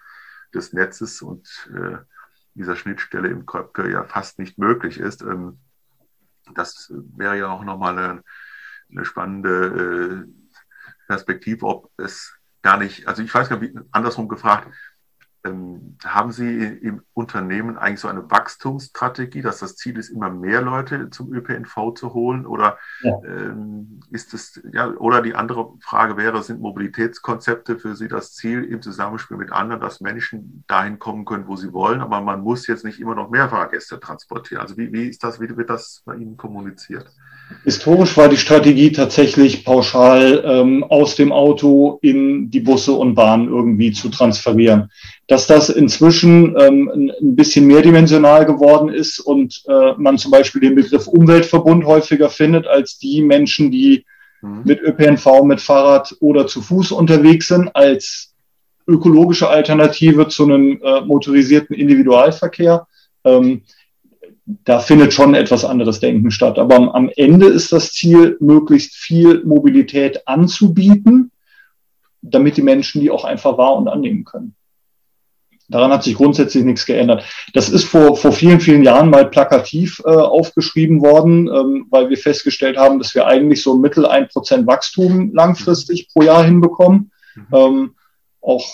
des 0.54 0.74
Netzes 0.74 1.22
und 1.22 1.70
äh, 1.74 1.98
dieser 2.56 2.76
Schnittstelle 2.76 3.30
im 3.30 3.46
Köpke 3.46 3.90
ja 3.90 4.04
fast 4.04 4.38
nicht 4.38 4.58
möglich 4.58 5.00
ist. 5.00 5.22
Ähm, 5.22 5.60
das 6.58 6.92
wäre 7.16 7.38
ja 7.38 7.50
auch 7.50 7.64
nochmal 7.64 7.98
eine, 7.98 8.24
eine 8.92 9.06
spannende 9.06 10.26
äh, 10.28 10.52
Perspektive, 11.08 11.66
ob 11.66 11.92
es 11.98 12.34
gar 12.62 12.78
nicht, 12.78 13.08
also 13.08 13.22
ich 13.24 13.34
weiß 13.34 13.50
gar 13.50 13.60
nicht, 13.60 13.76
andersrum 13.92 14.28
gefragt, 14.28 14.74
ähm, 15.44 15.98
haben 16.06 16.32
Sie 16.32 16.64
im 16.64 17.02
Unternehmen 17.14 17.78
eigentlich 17.78 18.00
so 18.00 18.08
eine 18.08 18.30
Wachstumsstrategie, 18.30 19.42
dass 19.42 19.60
das 19.60 19.76
Ziel 19.76 19.98
ist, 19.98 20.10
immer 20.10 20.30
mehr 20.30 20.62
Leute 20.62 21.10
zum 21.10 21.34
ÖPNV 21.34 21.94
zu 21.96 22.14
holen? 22.14 22.46
Oder 22.46 22.78
ja. 23.02 23.20
ähm, 23.24 24.02
ist 24.12 24.34
es, 24.34 24.62
ja, 24.72 24.90
oder 24.92 25.22
die 25.22 25.36
andere 25.36 25.74
Frage 25.82 26.18
wäre, 26.18 26.44
sind 26.44 26.62
Mobilitätskonzepte 26.62 27.80
für 27.80 27.96
Sie 27.96 28.08
das 28.08 28.34
Ziel 28.34 28.64
im 28.64 28.82
Zusammenspiel 28.82 29.38
mit 29.38 29.52
anderen, 29.52 29.82
dass 29.82 30.02
Menschen 30.02 30.64
dahin 30.68 31.00
kommen 31.00 31.26
können, 31.26 31.48
wo 31.48 31.56
sie 31.56 31.74
wollen, 31.74 32.02
aber 32.02 32.22
man 32.22 32.42
muss 32.42 32.68
jetzt 32.68 32.86
nicht 32.86 33.00
immer 33.00 33.16
noch 33.16 33.30
mehr 33.30 33.50
Fahrgäste 33.50 34.00
transportieren? 34.00 34.62
Also 34.62 34.78
wie, 34.78 34.92
wie 34.94 35.08
ist 35.08 35.24
das, 35.24 35.40
wie 35.40 35.56
wird 35.56 35.70
das 35.70 36.02
bei 36.06 36.16
Ihnen 36.16 36.38
kommuniziert? 36.38 37.12
Historisch 37.64 38.18
war 38.18 38.30
die 38.30 38.38
Strategie 38.38 38.92
tatsächlich 38.92 39.64
pauschal 39.64 40.44
ähm, 40.46 40.84
aus 40.84 41.16
dem 41.16 41.32
Auto 41.32 42.00
in 42.02 42.50
die 42.50 42.60
Busse 42.60 42.94
und 42.94 43.16
Bahnen 43.16 43.48
irgendwie 43.48 43.92
zu 43.92 44.10
transferieren. 44.10 44.92
Dass 45.28 45.48
das 45.48 45.70
inzwischen 45.70 46.56
ähm, 46.60 47.12
ein 47.22 47.36
bisschen 47.36 47.68
mehrdimensional 47.68 48.46
geworden 48.46 48.90
ist 48.90 49.20
und 49.20 49.64
äh, 49.68 49.94
man 49.98 50.18
zum 50.18 50.32
Beispiel 50.32 50.62
den 50.62 50.76
Begriff 50.76 51.08
Umweltverbund 51.08 51.86
häufiger 51.86 52.30
findet 52.30 52.68
als 52.68 52.98
die 52.98 53.22
Menschen, 53.22 53.72
die 53.72 54.06
mhm. 54.42 54.62
mit 54.66 54.82
ÖPNV, 54.82 55.44
mit 55.44 55.62
Fahrrad 55.62 56.16
oder 56.20 56.48
zu 56.48 56.62
Fuß 56.62 56.92
unterwegs 56.92 57.48
sind, 57.48 57.76
als 57.76 58.34
ökologische 58.88 59.48
Alternative 59.48 60.28
zu 60.28 60.44
einem 60.44 60.82
äh, 60.84 61.02
motorisierten 61.02 61.76
Individualverkehr. 61.76 62.88
Ähm, 63.24 63.62
da 64.46 64.80
findet 64.80 65.14
schon 65.14 65.36
etwas 65.36 65.66
anderes 65.66 66.00
Denken 66.00 66.32
statt. 66.32 66.58
Aber 66.60 66.76
am, 66.76 66.90
am 66.90 67.10
Ende 67.16 67.48
ist 67.48 67.72
das 67.72 67.92
Ziel, 67.92 68.38
möglichst 68.40 68.96
viel 68.96 69.44
Mobilität 69.44 70.28
anzubieten, 70.28 71.32
damit 72.22 72.58
die 72.58 72.62
Menschen 72.62 73.02
die 73.02 73.12
auch 73.12 73.24
einfach 73.24 73.58
wahr 73.58 73.76
und 73.76 73.88
annehmen 73.88 74.24
können. 74.24 74.56
Daran 75.72 75.92
hat 75.92 76.04
sich 76.04 76.16
grundsätzlich 76.16 76.66
nichts 76.66 76.86
geändert. 76.86 77.24
Das 77.54 77.70
ist 77.70 77.86
vor, 77.86 78.18
vor 78.18 78.34
vielen, 78.34 78.60
vielen 78.60 78.84
Jahren 78.84 79.10
mal 79.10 79.30
plakativ 79.30 80.02
äh, 80.06 80.10
aufgeschrieben 80.10 81.02
worden, 81.02 81.48
ähm, 81.48 81.88
weil 81.90 82.10
wir 82.10 82.18
festgestellt 82.18 82.78
haben, 82.78 83.00
dass 83.00 83.16
wir 83.16 83.26
eigentlich 83.26 83.64
so 83.64 83.78
Mittel 83.78 84.06
ein 84.06 84.28
Prozent 84.28 84.68
Wachstum 84.68 85.32
langfristig 85.34 86.10
pro 86.12 86.24
Jahr 86.24 86.44
hinbekommen. 86.44 87.12
Mhm. 87.36 87.48
Ähm, 87.54 87.96
auch 88.42 88.66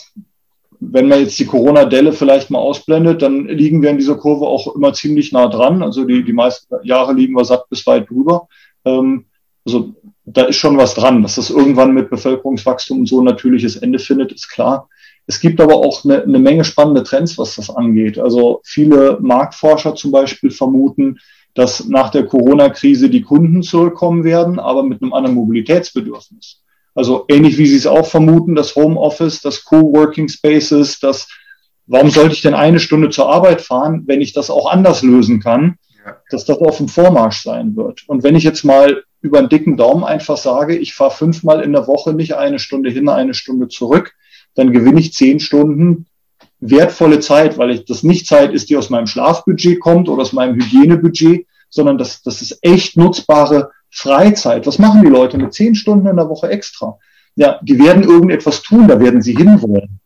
wenn 0.80 1.08
man 1.08 1.22
jetzt 1.22 1.40
die 1.40 1.46
Corona-Delle 1.46 2.14
vielleicht 2.14 2.50
mal 2.50 2.60
ausblendet, 2.60 3.22
dann 3.22 3.48
liegen 3.48 3.82
wir 3.82 3.90
in 3.90 3.98
dieser 3.98 4.16
Kurve 4.16 4.46
auch 4.46 4.76
immer 4.76 4.94
ziemlich 4.94 5.32
nah 5.32 5.48
dran. 5.48 5.82
Also 5.82 6.06
die, 6.06 6.24
die 6.24 6.34
meisten 6.34 6.76
Jahre 6.84 7.14
liegen 7.14 7.36
wir 7.36 7.46
satt 7.46 7.70
bis 7.70 7.86
weit 7.88 8.10
drüber. 8.10 8.48
Ähm, 8.86 9.26
also 9.66 9.96
da 10.26 10.44
ist 10.44 10.58
schon 10.58 10.78
was 10.78 10.94
dran. 10.94 11.24
Dass 11.24 11.36
das 11.36 11.50
irgendwann 11.50 11.94
mit 11.94 12.10
Bevölkerungswachstum 12.10 13.06
so 13.06 13.22
ein 13.22 13.26
natürliches 13.26 13.78
Ende 13.78 14.00
findet, 14.00 14.32
ist 14.32 14.50
klar. 14.50 14.90
Es 15.26 15.40
gibt 15.40 15.60
aber 15.60 15.76
auch 15.76 16.06
eine, 16.06 16.24
eine 16.24 16.40
Menge 16.40 16.64
spannende 16.64 17.04
Trends, 17.04 17.38
was 17.38 17.56
das 17.56 17.70
angeht. 17.70 18.18
Also 18.18 18.62
viele 18.64 19.18
Marktforscher 19.20 19.96
zum 19.96 20.12
Beispiel 20.12 20.52
vermuten, 20.52 21.20
dass 21.54 21.86
nach 21.86 22.10
der 22.10 22.26
Corona-Krise 22.26 23.10
die 23.10 23.24
Kunden 23.24 23.64
zurückkommen 23.64 24.24
werden, 24.24 24.60
aber 24.60 24.84
mit 24.84 25.02
einem 25.02 25.14
anderen 25.14 25.36
Mobilitätsbedürfnis. 25.36 26.62
Also 26.98 27.26
ähnlich 27.28 27.60
wie 27.60 27.68
Sie 27.68 27.76
es 27.76 27.86
auch 27.86 28.08
vermuten, 28.08 28.56
das 28.56 28.76
Homeoffice, 28.76 29.40
das 29.42 29.64
Coworking 29.64 30.28
Spaces, 30.30 31.00
das 31.00 31.28
warum 31.86 32.10
sollte 32.10 32.34
ich 32.34 32.42
denn 32.42 32.56
eine 32.56 32.80
Stunde 32.80 33.10
zur 33.10 33.30
Arbeit 33.30 33.62
fahren, 33.62 34.04
wenn 34.08 34.20
ich 34.20 34.34
das 34.34 34.50
auch 34.50 34.72
anders 34.72 35.04
lösen 35.04 35.40
kann, 35.40 35.78
ja. 36.04 36.18
dass 36.32 36.46
das 36.46 36.58
auf 36.58 36.78
dem 36.78 36.88
Vormarsch 36.88 37.44
sein 37.44 37.76
wird. 37.76 38.04
Und 38.08 38.24
wenn 38.24 38.36
ich 38.36 38.44
jetzt 38.44 38.64
mal 38.64 39.04
über 39.22 39.38
einen 39.38 39.48
dicken 39.48 39.78
Daumen 39.78 40.04
einfach 40.04 40.38
sage, 40.38 40.76
ich 40.76 40.96
fahre 40.96 41.12
fünfmal 41.12 41.62
in 41.62 41.72
der 41.72 41.86
Woche 41.86 42.14
nicht 42.14 42.36
eine 42.36 42.58
Stunde 42.58 42.90
hin, 42.90 43.10
eine 43.10 43.36
Stunde 43.36 43.68
zurück, 43.68 44.16
dann 44.56 44.74
gewinne 44.74 45.00
ich 45.00 45.14
zehn 45.14 45.40
Stunden 45.40 46.08
wertvolle 46.60 47.20
Zeit, 47.20 47.60
weil 47.60 47.70
ich, 47.70 47.86
das 47.86 48.02
nicht 48.02 48.26
Zeit 48.26 48.54
ist, 48.54 48.72
die 48.72 48.76
aus 48.76 48.90
meinem 48.90 49.06
Schlafbudget 49.06 49.80
kommt 49.80 50.10
oder 50.10 50.24
aus 50.24 50.34
meinem 50.34 50.56
Hygienebudget, 50.56 51.46
sondern 51.70 52.00
das, 52.00 52.24
das 52.24 52.42
ist 52.42 52.58
echt 52.64 52.98
nutzbare 52.98 53.70
Freizeit. 53.98 54.68
Was 54.68 54.78
machen 54.78 55.02
die 55.02 55.10
Leute 55.10 55.38
mit 55.38 55.54
zehn 55.54 55.74
Stunden 55.74 56.08
in 56.08 56.18
der 56.18 56.30
Woche 56.30 56.50
extra? 56.50 57.00
Ja, 57.36 57.60
die 57.64 57.80
werden 57.80 58.04
irgendetwas 58.04 58.62
tun, 58.62 58.88
da 58.88 59.00
werden 59.00 59.22
sie 59.22 59.36
hinwollen. 59.36 60.00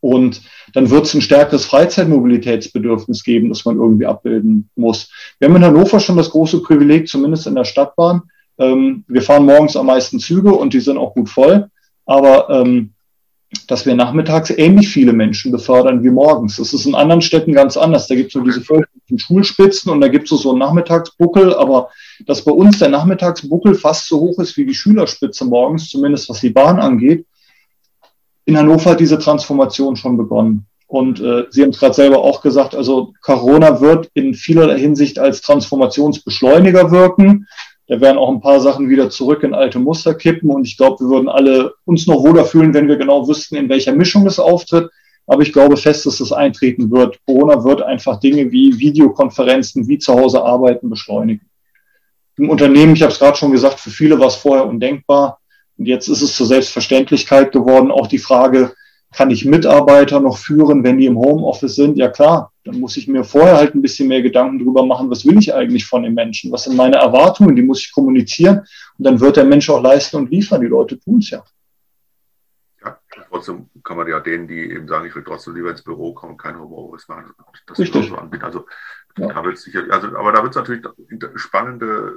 Und 0.00 0.42
dann 0.72 0.90
wird 0.90 1.06
es 1.06 1.14
ein 1.14 1.20
stärkeres 1.20 1.66
Freizeitmobilitätsbedürfnis 1.66 3.22
geben, 3.22 3.50
das 3.50 3.64
man 3.64 3.76
irgendwie 3.76 4.06
abbilden 4.06 4.70
muss. 4.74 5.12
Wir 5.38 5.48
haben 5.48 5.56
in 5.56 5.64
Hannover 5.64 6.00
schon 6.00 6.16
das 6.16 6.30
große 6.30 6.62
Privileg, 6.62 7.06
zumindest 7.06 7.46
in 7.46 7.54
der 7.54 7.64
Stadtbahn. 7.64 8.22
Ähm, 8.58 9.04
wir 9.06 9.22
fahren 9.22 9.44
morgens 9.44 9.76
am 9.76 9.86
meisten 9.86 10.18
Züge 10.18 10.52
und 10.52 10.72
die 10.72 10.80
sind 10.80 10.98
auch 10.98 11.14
gut 11.14 11.28
voll. 11.28 11.70
Aber 12.06 12.50
ähm, 12.50 12.94
dass 13.66 13.86
wir 13.86 13.94
nachmittags 13.94 14.50
ähnlich 14.50 14.88
viele 14.88 15.12
Menschen 15.12 15.50
befördern 15.50 16.04
wie 16.04 16.10
morgens. 16.10 16.56
Das 16.56 16.72
ist 16.72 16.86
in 16.86 16.94
anderen 16.94 17.22
Städten 17.22 17.52
ganz 17.52 17.76
anders. 17.76 18.06
Da 18.06 18.14
gibt 18.14 18.28
es 18.28 18.32
so 18.34 18.40
diese 18.40 18.60
fürchterlichen 18.60 19.18
Schulspitzen 19.18 19.90
und 19.90 20.00
da 20.00 20.08
gibt 20.08 20.30
es 20.30 20.40
so 20.40 20.50
einen 20.50 20.60
Nachmittagsbuckel, 20.60 21.54
aber 21.54 21.88
dass 22.26 22.44
bei 22.44 22.52
uns 22.52 22.78
der 22.78 22.90
Nachmittagsbuckel 22.90 23.74
fast 23.74 24.06
so 24.06 24.20
hoch 24.20 24.38
ist 24.38 24.56
wie 24.56 24.66
die 24.66 24.74
Schülerspitze 24.74 25.44
morgens, 25.44 25.88
zumindest 25.88 26.28
was 26.28 26.40
die 26.40 26.50
Bahn 26.50 26.78
angeht. 26.78 27.26
In 28.44 28.56
Hannover 28.56 28.90
hat 28.90 29.00
diese 29.00 29.18
Transformation 29.18 29.96
schon 29.96 30.16
begonnen. 30.16 30.66
Und 30.86 31.20
äh, 31.20 31.44
Sie 31.50 31.62
haben 31.62 31.70
es 31.70 31.78
gerade 31.78 31.94
selber 31.94 32.18
auch 32.18 32.42
gesagt, 32.42 32.74
also 32.74 33.12
Corona 33.22 33.80
wird 33.80 34.10
in 34.14 34.34
vielerlei 34.34 34.78
Hinsicht 34.78 35.20
als 35.20 35.40
Transformationsbeschleuniger 35.40 36.90
wirken. 36.90 37.46
Da 37.90 38.00
werden 38.00 38.18
auch 38.18 38.30
ein 38.30 38.40
paar 38.40 38.60
Sachen 38.60 38.88
wieder 38.88 39.10
zurück 39.10 39.42
in 39.42 39.52
alte 39.52 39.80
Muster 39.80 40.14
kippen. 40.14 40.48
Und 40.48 40.64
ich 40.64 40.76
glaube, 40.76 41.00
wir 41.00 41.08
würden 41.08 41.28
alle 41.28 41.74
uns 41.86 42.06
noch 42.06 42.22
wohler 42.22 42.44
fühlen, 42.44 42.72
wenn 42.72 42.86
wir 42.86 42.94
genau 42.94 43.26
wüssten, 43.26 43.56
in 43.56 43.68
welcher 43.68 43.92
Mischung 43.92 44.24
es 44.28 44.38
auftritt. 44.38 44.88
Aber 45.26 45.42
ich 45.42 45.52
glaube 45.52 45.76
fest, 45.76 46.06
dass 46.06 46.20
es 46.20 46.30
eintreten 46.30 46.92
wird. 46.92 47.18
Corona 47.26 47.64
wird 47.64 47.82
einfach 47.82 48.20
Dinge 48.20 48.52
wie 48.52 48.78
Videokonferenzen, 48.78 49.88
wie 49.88 49.98
zu 49.98 50.14
Hause 50.14 50.40
arbeiten 50.40 50.88
beschleunigen. 50.88 51.50
Im 52.36 52.48
Unternehmen, 52.48 52.94
ich 52.94 53.02
habe 53.02 53.12
es 53.12 53.18
gerade 53.18 53.36
schon 53.36 53.50
gesagt, 53.50 53.80
für 53.80 53.90
viele 53.90 54.20
war 54.20 54.28
es 54.28 54.36
vorher 54.36 54.66
undenkbar. 54.66 55.40
Und 55.76 55.86
jetzt 55.86 56.06
ist 56.06 56.22
es 56.22 56.36
zur 56.36 56.46
Selbstverständlichkeit 56.46 57.50
geworden. 57.50 57.90
Auch 57.90 58.06
die 58.06 58.18
Frage, 58.18 58.72
kann 59.12 59.32
ich 59.32 59.44
Mitarbeiter 59.44 60.20
noch 60.20 60.38
führen, 60.38 60.84
wenn 60.84 60.98
die 60.98 61.06
im 61.06 61.18
Homeoffice 61.18 61.74
sind? 61.74 61.98
Ja 61.98 62.06
klar, 62.06 62.52
dann 62.64 62.78
muss 62.78 62.96
ich 62.96 63.08
mir 63.08 63.24
vorher 63.24 63.56
halt 63.56 63.74
ein 63.74 63.82
bisschen 63.82 64.08
mehr 64.08 64.22
Gedanken 64.22 64.58
drüber 64.58 64.84
machen, 64.84 65.10
was 65.10 65.24
will 65.24 65.38
ich 65.38 65.54
eigentlich 65.54 65.86
von 65.86 66.02
den 66.02 66.14
Menschen? 66.14 66.52
Was 66.52 66.64
sind 66.64 66.76
meine 66.76 66.96
Erwartungen? 66.96 67.56
Die 67.56 67.62
muss 67.62 67.80
ich 67.80 67.92
kommunizieren 67.92 68.58
und 68.98 69.04
dann 69.04 69.20
wird 69.20 69.36
der 69.36 69.44
Mensch 69.44 69.70
auch 69.70 69.82
leisten 69.82 70.16
und 70.16 70.30
liefern. 70.30 70.60
Die 70.60 70.66
Leute 70.66 70.98
tun 70.98 71.18
es 71.18 71.30
ja. 71.30 71.42
Ja, 72.84 72.98
trotzdem 73.28 73.68
kann 73.82 73.96
man 73.96 74.08
ja 74.08 74.20
denen, 74.20 74.46
die 74.46 74.70
eben 74.70 74.88
sagen, 74.88 75.06
ich 75.06 75.14
will 75.14 75.24
trotzdem 75.24 75.54
lieber 75.54 75.70
ins 75.70 75.82
Büro 75.82 76.14
kommen, 76.14 76.36
kein 76.36 76.58
Homeoffice 76.58 77.08
machen, 77.08 77.32
das 77.66 77.78
Richtig. 77.78 78.08
so 78.08 78.16
anbieten. 78.16 78.44
Also, 78.44 78.66
ja. 79.18 79.28
da 79.28 79.56
sicher, 79.56 79.84
also, 79.90 80.16
aber 80.16 80.32
da 80.32 80.42
wird 80.42 80.50
es 80.50 80.56
natürlich 80.56 80.84
spannende 81.36 82.14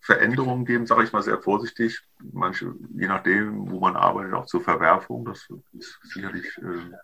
Veränderungen 0.00 0.64
geben, 0.64 0.86
sage 0.86 1.04
ich 1.04 1.12
mal 1.12 1.22
sehr 1.22 1.38
vorsichtig. 1.38 2.00
Manche, 2.32 2.74
je 2.96 3.06
nachdem, 3.06 3.70
wo 3.70 3.80
man 3.80 3.96
arbeitet, 3.96 4.32
auch 4.32 4.46
zur 4.46 4.62
Verwerfung. 4.62 5.26
Das 5.26 5.46
ist 5.72 5.98
sicherlich 6.02 6.46
äh, 6.58 6.94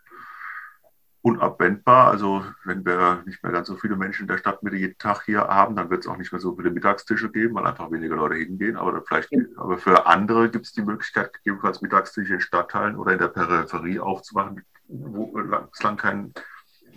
unabwendbar. 1.26 2.08
Also 2.12 2.44
wenn 2.64 2.86
wir 2.86 3.24
nicht 3.26 3.42
mehr 3.42 3.50
ganz 3.50 3.66
so 3.66 3.76
viele 3.76 3.96
Menschen 3.96 4.22
in 4.22 4.28
der 4.28 4.38
Stadtmitte 4.38 4.76
jeden 4.76 4.96
Tag 4.96 5.24
hier 5.24 5.40
haben, 5.40 5.74
dann 5.74 5.90
wird 5.90 6.04
es 6.04 6.06
auch 6.06 6.16
nicht 6.16 6.30
mehr 6.30 6.40
so 6.40 6.54
viele 6.54 6.70
Mittagstische 6.70 7.32
geben, 7.32 7.56
weil 7.56 7.66
einfach 7.66 7.90
weniger 7.90 8.14
Leute 8.14 8.36
hingehen. 8.36 8.76
Aber 8.76 9.02
vielleicht, 9.02 9.32
aber 9.56 9.76
für 9.76 10.06
andere 10.06 10.48
gibt 10.48 10.66
es 10.66 10.72
die 10.72 10.82
Möglichkeit, 10.82 11.32
gegebenenfalls 11.32 11.82
Mittagstische 11.82 12.34
in 12.34 12.40
Stadtteilen 12.40 12.94
oder 12.94 13.12
in 13.12 13.18
der 13.18 13.26
Peripherie 13.26 13.98
aufzumachen, 13.98 14.62
wo 14.86 15.26
bislang 15.72 15.96
kein, 15.96 16.32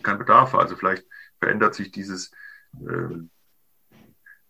kein 0.03 0.19
Bedarf 0.19 0.53
war. 0.53 0.61
Also 0.61 0.75
vielleicht 0.75 1.07
verändert 1.39 1.73
sich 1.73 1.89
dieses 1.91 2.31
äh, 2.73 3.15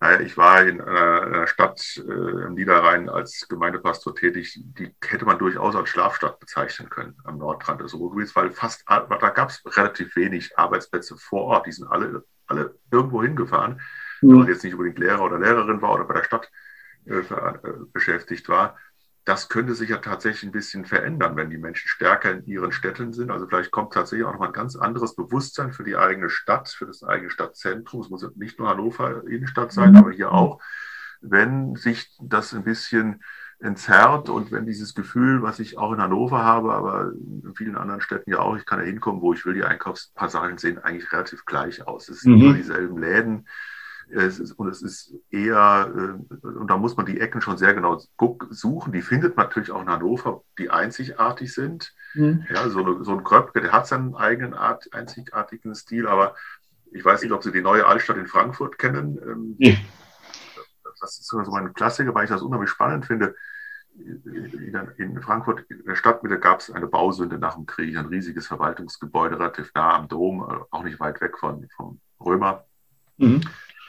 naja, 0.01 0.21
ich 0.21 0.37
war 0.37 0.65
in 0.65 0.79
einer 0.79 1.47
Stadt 1.47 1.81
äh, 1.97 2.11
im 2.11 2.53
Niederrhein 2.53 3.09
als 3.09 3.47
Gemeindepastor 3.49 4.15
tätig, 4.15 4.57
die 4.63 4.95
hätte 5.03 5.25
man 5.25 5.37
durchaus 5.37 5.75
als 5.75 5.89
Schlafstadt 5.89 6.39
bezeichnen 6.39 6.89
können 6.89 7.17
am 7.25 7.37
Nordrand 7.37 7.81
des 7.81 7.93
Ruhrgebiets, 7.93 8.33
weil 8.35 8.51
fast, 8.51 8.83
da 8.87 9.05
gab 9.07 9.49
es 9.49 9.61
relativ 9.65 10.15
wenig 10.15 10.57
Arbeitsplätze 10.57 11.17
vor 11.17 11.43
Ort. 11.45 11.65
Die 11.65 11.73
sind 11.73 11.87
alle, 11.87 12.23
alle 12.47 12.75
irgendwo 12.91 13.21
hingefahren. 13.21 13.81
Mhm. 14.21 14.29
Wenn 14.29 14.37
man 14.37 14.47
jetzt 14.47 14.63
nicht 14.63 14.73
unbedingt 14.73 14.99
Lehrer 14.99 15.21
oder 15.21 15.37
Lehrerin 15.37 15.81
war 15.81 15.93
oder 15.93 16.05
bei 16.05 16.13
der 16.13 16.23
Stadt 16.23 16.49
äh, 17.05 17.17
äh 17.17 17.53
beschäftigt 17.91 18.47
war, 18.47 18.77
das 19.29 19.47
könnte 19.47 19.75
sich 19.75 19.91
ja 19.91 19.97
tatsächlich 19.97 20.41
ein 20.41 20.51
bisschen 20.51 20.85
verändern, 20.85 21.35
wenn 21.35 21.51
die 21.51 21.59
Menschen 21.59 21.87
stärker 21.87 22.31
in 22.31 22.45
ihren 22.47 22.71
Städten 22.71 23.13
sind. 23.13 23.29
Also 23.29 23.47
vielleicht 23.47 23.69
kommt 23.69 23.93
tatsächlich 23.93 24.25
auch 24.25 24.33
noch 24.33 24.41
ein 24.41 24.53
ganz 24.53 24.75
anderes 24.75 25.15
Bewusstsein 25.15 25.71
für 25.71 25.83
die 25.83 25.95
eigene 25.95 26.31
Stadt, 26.31 26.69
für 26.69 26.87
das 26.87 27.03
eigene 27.03 27.29
Stadtzentrum. 27.29 28.01
Es 28.01 28.09
muss 28.09 28.27
nicht 28.37 28.57
nur 28.57 28.69
Hannover 28.69 29.27
Innenstadt 29.27 29.71
sein, 29.71 29.91
mhm. 29.91 29.97
aber 29.97 30.11
hier 30.11 30.31
auch. 30.31 30.59
Wenn 31.21 31.75
sich 31.75 32.17
das 32.19 32.55
ein 32.55 32.63
bisschen 32.63 33.21
entzerrt 33.59 34.29
und 34.29 34.51
wenn 34.51 34.65
dieses 34.65 34.95
Gefühl, 34.95 35.43
was 35.43 35.59
ich 35.59 35.77
auch 35.77 35.93
in 35.93 36.01
Hannover 36.01 36.43
habe, 36.43 36.73
aber 36.73 37.11
in 37.11 37.53
vielen 37.55 37.75
anderen 37.75 38.01
Städten 38.01 38.31
ja 38.31 38.39
auch, 38.39 38.57
ich 38.57 38.65
kann 38.65 38.79
da 38.79 38.85
hinkommen, 38.85 39.21
wo 39.21 39.33
ich 39.33 39.45
will, 39.45 39.53
die 39.53 39.63
Einkaufspassagen 39.63 40.57
sehen 40.57 40.79
eigentlich 40.79 41.11
relativ 41.11 41.45
gleich 41.45 41.85
aus. 41.85 42.09
Es 42.09 42.21
sind 42.21 42.37
mhm. 42.37 42.41
immer 42.41 42.53
dieselben 42.55 42.97
Läden, 42.97 43.47
es 44.11 44.39
ist, 44.39 44.53
und 44.53 44.67
es 44.67 44.81
ist 44.81 45.13
eher, 45.29 45.91
äh, 45.95 46.47
und 46.47 46.67
da 46.67 46.77
muss 46.77 46.97
man 46.97 47.05
die 47.05 47.19
Ecken 47.19 47.41
schon 47.41 47.57
sehr 47.57 47.73
genau 47.73 48.01
suchen. 48.49 48.91
Die 48.91 49.01
findet 49.01 49.37
man 49.37 49.47
natürlich 49.47 49.71
auch 49.71 49.81
in 49.81 49.89
Hannover, 49.89 50.43
die 50.57 50.69
einzigartig 50.69 51.53
sind. 51.53 51.93
Mhm. 52.13 52.45
Ja, 52.53 52.69
so, 52.69 52.83
eine, 52.83 53.03
so 53.03 53.11
ein 53.11 53.23
Kröpke, 53.23 53.61
der 53.61 53.71
hat 53.71 53.87
seinen 53.87 54.15
eigenen 54.15 54.53
Art, 54.53 54.93
einzigartigen 54.93 55.75
Stil, 55.75 56.07
aber 56.07 56.35
ich 56.91 57.05
weiß 57.05 57.21
nicht, 57.21 57.31
ob 57.31 57.43
Sie 57.43 57.51
die 57.51 57.61
neue 57.61 57.85
Altstadt 57.85 58.17
in 58.17 58.25
Frankfurt 58.27 58.79
kennen. 58.79 59.55
Ja. 59.59 59.75
Das 60.99 61.19
ist 61.19 61.27
so 61.27 61.37
ein 61.37 61.73
Klassiker, 61.73 62.13
weil 62.15 62.23
ich 62.25 62.29
das 62.29 62.41
unheimlich 62.41 62.71
spannend 62.71 63.05
finde. 63.05 63.35
In 63.95 65.21
Frankfurt, 65.21 65.69
in 65.69 65.85
der 65.85 65.95
Stadtmitte, 65.95 66.39
gab 66.39 66.61
es 66.61 66.71
eine 66.71 66.87
Bausünde 66.87 67.37
nach 67.37 67.55
dem 67.55 67.65
Krieg, 67.65 67.95
ein 67.95 68.07
riesiges 68.07 68.47
Verwaltungsgebäude, 68.47 69.37
relativ 69.37 69.71
nah 69.75 69.95
am 69.95 70.07
Dom, 70.07 70.41
auch 70.71 70.83
nicht 70.83 70.99
weit 70.99 71.21
weg 71.21 71.37
von, 71.37 71.67
vom 71.75 71.99
Römer. 72.19 72.65
Mhm. 73.17 73.41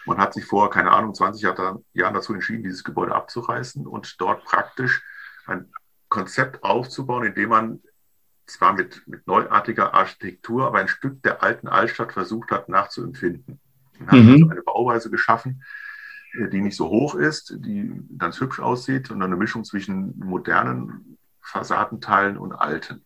Man 0.06 0.18
hat 0.18 0.34
sich 0.34 0.44
vor, 0.44 0.70
keine 0.70 0.90
Ahnung, 0.90 1.14
20 1.14 1.42
Jahren 1.42 1.84
dazu 1.94 2.32
entschieden, 2.32 2.62
dieses 2.62 2.84
Gebäude 2.84 3.14
abzureißen 3.14 3.86
und 3.86 4.20
dort 4.20 4.44
praktisch 4.44 5.02
ein 5.46 5.70
Konzept 6.08 6.64
aufzubauen, 6.64 7.24
in 7.24 7.34
dem 7.34 7.50
man 7.50 7.80
zwar 8.46 8.72
mit, 8.72 9.06
mit 9.06 9.26
neuartiger 9.26 9.94
Architektur, 9.94 10.66
aber 10.66 10.78
ein 10.78 10.88
Stück 10.88 11.22
der 11.22 11.42
alten 11.42 11.68
Altstadt 11.68 12.12
versucht 12.12 12.50
hat 12.50 12.68
nachzuempfinden. 12.68 13.60
Man 13.98 14.08
hat 14.08 14.18
mhm. 14.18 14.32
also 14.32 14.48
eine 14.48 14.62
Bauweise 14.62 15.10
geschaffen, 15.10 15.62
äh, 16.34 16.48
die 16.48 16.60
nicht 16.60 16.76
so 16.76 16.88
hoch 16.88 17.14
ist, 17.14 17.54
die 17.58 17.92
ganz 18.18 18.40
hübsch 18.40 18.60
aussieht, 18.60 19.08
sondern 19.08 19.30
eine 19.30 19.38
Mischung 19.38 19.64
zwischen 19.64 20.18
modernen 20.18 21.18
Fassadenteilen 21.40 22.36
und 22.36 22.52
alten. 22.52 23.04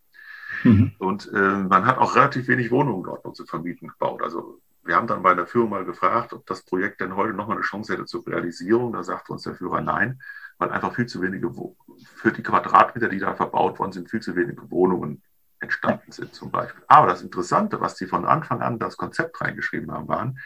Mhm. 0.63 0.93
Und 0.97 1.31
äh, 1.33 1.57
man 1.57 1.85
hat 1.85 1.97
auch 1.97 2.15
relativ 2.15 2.47
wenig 2.47 2.71
Wohnungen 2.71 3.03
dort 3.03 3.25
noch 3.25 3.33
zu 3.33 3.45
vermieten 3.45 3.87
gebaut. 3.87 4.21
Also 4.21 4.61
wir 4.85 4.95
haben 4.95 5.07
dann 5.07 5.23
bei 5.23 5.33
der 5.33 5.47
Führung 5.47 5.71
mal 5.71 5.83
gefragt, 5.83 6.31
ob 6.33 6.45
das 6.45 6.63
Projekt 6.63 7.01
denn 7.01 7.15
heute 7.15 7.33
nochmal 7.33 7.57
eine 7.57 7.65
Chance 7.65 7.93
hätte 7.93 8.05
zur 8.05 8.25
Realisierung. 8.27 8.93
Da 8.93 9.03
sagte 9.03 9.33
uns 9.33 9.43
der 9.43 9.55
Führer 9.55 9.81
nein, 9.81 10.21
weil 10.59 10.71
einfach 10.71 10.93
viel 10.93 11.07
zu 11.07 11.21
wenige, 11.21 11.51
für 12.15 12.31
die 12.31 12.43
Quadratmeter, 12.43 13.09
die 13.09 13.19
da 13.19 13.33
verbaut 13.33 13.79
worden 13.79 13.91
sind, 13.91 14.09
viel 14.09 14.21
zu 14.21 14.35
wenige 14.35 14.69
Wohnungen 14.69 15.23
entstanden 15.59 16.11
sind 16.11 16.33
zum 16.33 16.51
Beispiel. 16.51 16.83
Aber 16.87 17.07
das 17.07 17.23
Interessante, 17.23 17.81
was 17.81 17.97
sie 17.97 18.05
von 18.05 18.25
Anfang 18.25 18.61
an 18.61 18.77
das 18.77 18.97
Konzept 18.97 19.41
reingeschrieben 19.41 19.91
haben, 19.91 20.07
waren, 20.07 20.39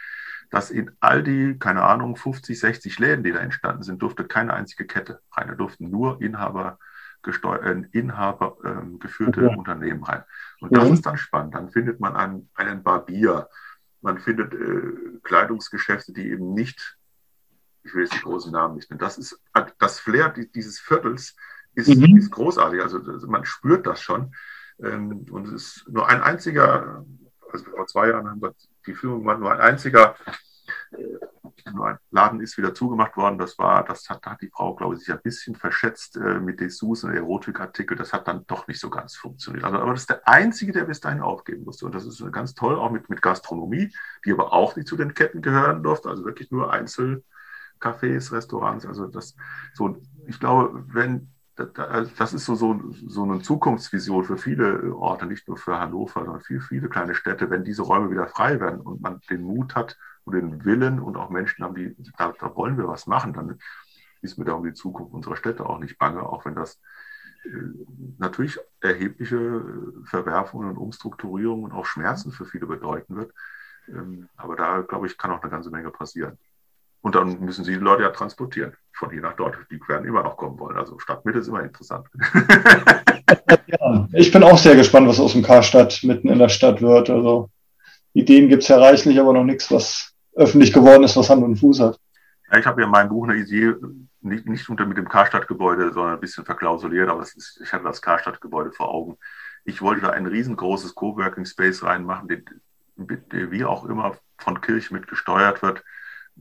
dass 0.50 0.70
in 0.70 0.90
all 1.00 1.22
die, 1.22 1.58
keine 1.58 1.82
Ahnung, 1.82 2.16
50, 2.16 2.58
60 2.58 2.98
Läden, 2.98 3.22
die 3.22 3.32
da 3.32 3.38
entstanden 3.38 3.82
sind, 3.82 4.02
durfte 4.02 4.24
keine 4.24 4.54
einzige 4.54 4.86
Kette 4.86 5.20
rein. 5.32 5.48
Da 5.48 5.54
durften 5.54 5.90
nur 5.90 6.20
Inhaber, 6.20 6.78
äh, 7.24 7.82
Inhaber 7.92 8.56
äh, 8.64 8.98
geführte 8.98 9.46
okay. 9.46 9.56
Unternehmen 9.56 10.02
rein. 10.02 10.24
Und 10.60 10.74
das 10.76 10.88
mhm. 10.88 10.94
ist 10.94 11.06
dann 11.06 11.18
spannend. 11.18 11.54
Dann 11.54 11.70
findet 11.70 12.00
man 12.00 12.16
einen, 12.16 12.50
einen 12.54 12.82
Barbier, 12.82 13.48
man 14.00 14.18
findet 14.18 14.54
äh, 14.54 15.18
Kleidungsgeschäfte, 15.22 16.12
die 16.12 16.30
eben 16.30 16.54
nicht, 16.54 16.96
ich 17.82 17.94
will 17.94 18.02
jetzt 18.02 18.14
die 18.14 18.22
großen 18.22 18.52
Namen 18.52 18.76
nicht 18.76 18.90
nennen, 18.90 19.00
das 19.00 19.18
ist 19.18 19.40
das 19.78 20.00
Flair 20.00 20.28
dieses 20.30 20.78
Viertels 20.78 21.34
ist, 21.74 21.88
mhm. 21.88 22.16
ist 22.16 22.30
großartig. 22.30 22.80
Also, 22.82 23.00
man 23.28 23.44
spürt 23.44 23.86
das 23.86 24.02
schon. 24.02 24.34
Ähm, 24.82 25.26
und 25.30 25.46
es 25.48 25.52
ist 25.52 25.88
nur 25.88 26.08
ein 26.08 26.22
einziger, 26.22 27.04
also 27.50 27.64
vor 27.64 27.86
zwei 27.86 28.08
Jahren 28.08 28.28
haben 28.28 28.42
wir 28.42 28.54
die 28.86 28.94
Führung 28.94 29.20
gemacht, 29.20 29.40
nur 29.40 29.52
ein 29.52 29.60
einziger 29.60 30.16
äh, 30.92 31.16
ein 31.64 31.98
Laden 32.10 32.40
ist 32.40 32.56
wieder 32.56 32.74
zugemacht 32.74 33.16
worden. 33.16 33.38
Das 33.38 33.58
war, 33.58 33.84
das 33.84 34.08
hat, 34.08 34.24
hat 34.26 34.40
die 34.40 34.50
Frau, 34.50 34.74
glaube 34.74 34.94
ich, 34.94 35.00
sich 35.00 35.12
ein 35.12 35.20
bisschen 35.22 35.54
verschätzt 35.54 36.16
äh, 36.16 36.40
mit 36.40 36.60
Dessous 36.60 37.04
und 37.04 37.14
Erotikartikel. 37.14 37.96
Das 37.96 38.12
hat 38.12 38.28
dann 38.28 38.46
doch 38.46 38.66
nicht 38.66 38.80
so 38.80 38.90
ganz 38.90 39.16
funktioniert. 39.16 39.64
Also, 39.64 39.78
aber 39.78 39.92
das 39.92 40.02
ist 40.02 40.10
der 40.10 40.26
einzige, 40.26 40.72
der 40.72 40.84
bis 40.84 41.00
dahin 41.00 41.20
aufgeben 41.20 41.64
musste. 41.64 41.86
Und 41.86 41.94
das 41.94 42.06
ist 42.06 42.22
ganz 42.32 42.54
toll, 42.54 42.76
auch 42.76 42.90
mit, 42.90 43.08
mit 43.08 43.22
Gastronomie, 43.22 43.92
die 44.24 44.32
aber 44.32 44.52
auch 44.52 44.76
nicht 44.76 44.88
zu 44.88 44.96
den 44.96 45.14
Ketten 45.14 45.42
gehören 45.42 45.82
durfte. 45.82 46.08
Also 46.08 46.24
wirklich 46.24 46.50
nur 46.50 46.72
Einzelcafés, 46.72 48.32
Restaurants. 48.32 48.86
Also 48.86 49.06
das 49.06 49.36
so, 49.74 49.96
ich 50.26 50.40
glaube, 50.40 50.84
wenn 50.88 51.30
also 51.76 52.10
das 52.16 52.32
ist 52.32 52.46
so, 52.46 52.54
so, 52.54 52.80
so 53.06 53.24
eine 53.24 53.40
Zukunftsvision 53.40 54.24
für 54.24 54.36
viele 54.36 54.94
Orte, 54.94 55.26
nicht 55.26 55.46
nur 55.48 55.56
für 55.56 55.78
Hannover, 55.78 56.24
sondern 56.24 56.40
für 56.40 56.60
viele 56.60 56.88
kleine 56.88 57.14
Städte, 57.14 57.50
wenn 57.50 57.64
diese 57.64 57.82
Räume 57.82 58.10
wieder 58.10 58.26
frei 58.28 58.60
werden 58.60 58.80
und 58.80 59.00
man 59.00 59.20
den 59.28 59.42
Mut 59.42 59.74
hat 59.74 59.98
und 60.30 60.50
den 60.52 60.64
Willen 60.64 61.00
und 61.00 61.16
auch 61.16 61.30
Menschen 61.30 61.64
haben, 61.64 61.74
die, 61.74 61.96
da, 62.16 62.32
da 62.38 62.54
wollen 62.56 62.78
wir 62.78 62.88
was 62.88 63.06
machen, 63.06 63.32
dann 63.32 63.58
ist 64.22 64.38
mir 64.38 64.44
da 64.44 64.52
um 64.52 64.64
die 64.64 64.74
Zukunft 64.74 65.12
unserer 65.12 65.36
Städte 65.36 65.66
auch 65.66 65.78
nicht 65.78 65.98
bange, 65.98 66.22
auch 66.22 66.44
wenn 66.44 66.54
das 66.54 66.80
äh, 67.44 67.48
natürlich 68.18 68.58
erhebliche 68.80 69.64
Verwerfungen 70.04 70.68
und 70.70 70.76
Umstrukturierungen 70.76 71.64
und 71.64 71.72
auch 71.72 71.86
Schmerzen 71.86 72.32
für 72.32 72.44
viele 72.44 72.66
bedeuten 72.66 73.16
wird. 73.16 73.32
Ähm, 73.88 74.28
aber 74.36 74.56
da, 74.56 74.80
glaube 74.80 75.06
ich, 75.06 75.18
kann 75.18 75.30
auch 75.30 75.42
eine 75.42 75.50
ganze 75.50 75.70
Menge 75.70 75.90
passieren. 75.90 76.38
Und 77.02 77.14
dann 77.14 77.40
müssen 77.40 77.64
sie 77.64 77.72
die 77.72 77.78
Leute 77.78 78.02
ja 78.02 78.10
transportieren, 78.10 78.74
von 78.92 79.10
hier 79.10 79.22
nach 79.22 79.34
dort. 79.34 79.56
Die 79.70 79.80
werden 79.88 80.06
immer 80.06 80.22
noch 80.22 80.36
kommen 80.36 80.58
wollen. 80.58 80.76
Also 80.76 80.98
Stadtmitte 80.98 81.38
ist 81.38 81.48
immer 81.48 81.62
interessant. 81.62 82.06
ja, 83.66 84.08
ich 84.12 84.30
bin 84.30 84.42
auch 84.42 84.58
sehr 84.58 84.76
gespannt, 84.76 85.08
was 85.08 85.18
aus 85.18 85.32
dem 85.32 85.42
Karstadt 85.42 86.00
mitten 86.02 86.28
in 86.28 86.38
der 86.38 86.50
Stadt 86.50 86.82
wird. 86.82 87.08
Also 87.08 87.48
Ideen 88.12 88.48
gibt 88.48 88.64
es 88.64 88.68
ja 88.68 88.78
reichlich, 88.78 89.18
aber 89.18 89.32
noch 89.32 89.44
nichts, 89.44 89.70
was 89.70 90.09
öffentlich 90.40 90.72
geworden 90.72 91.04
ist, 91.04 91.16
was 91.16 91.30
Hand 91.30 91.42
und 91.42 91.56
Fuß 91.56 91.80
hat. 91.80 92.00
Ja, 92.50 92.58
ich 92.58 92.66
habe 92.66 92.80
ja 92.80 92.86
in 92.86 92.92
meinem 92.92 93.08
Buch 93.08 93.28
eine 93.28 93.36
Idee, 93.36 93.74
nicht, 94.22 94.46
nicht 94.46 94.68
unter 94.68 94.86
mit 94.86 94.96
dem 94.96 95.08
Karstadtgebäude, 95.08 95.92
sondern 95.92 96.14
ein 96.14 96.20
bisschen 96.20 96.44
verklausuliert, 96.44 97.08
aber 97.08 97.22
ist, 97.22 97.60
ich 97.62 97.72
hatte 97.72 97.84
das 97.84 98.02
Karstadtgebäude 98.02 98.72
vor 98.72 98.88
Augen. 98.88 99.16
Ich 99.64 99.82
wollte 99.82 100.02
da 100.02 100.10
ein 100.10 100.26
riesengroßes 100.26 100.94
Coworking 100.94 101.44
Space 101.44 101.82
reinmachen, 101.82 102.28
der, 102.28 103.50
wie 103.50 103.64
auch 103.64 103.84
immer 103.84 104.16
von 104.38 104.60
Kirch 104.60 104.90
mit 104.90 105.06
gesteuert 105.06 105.62
wird 105.62 105.82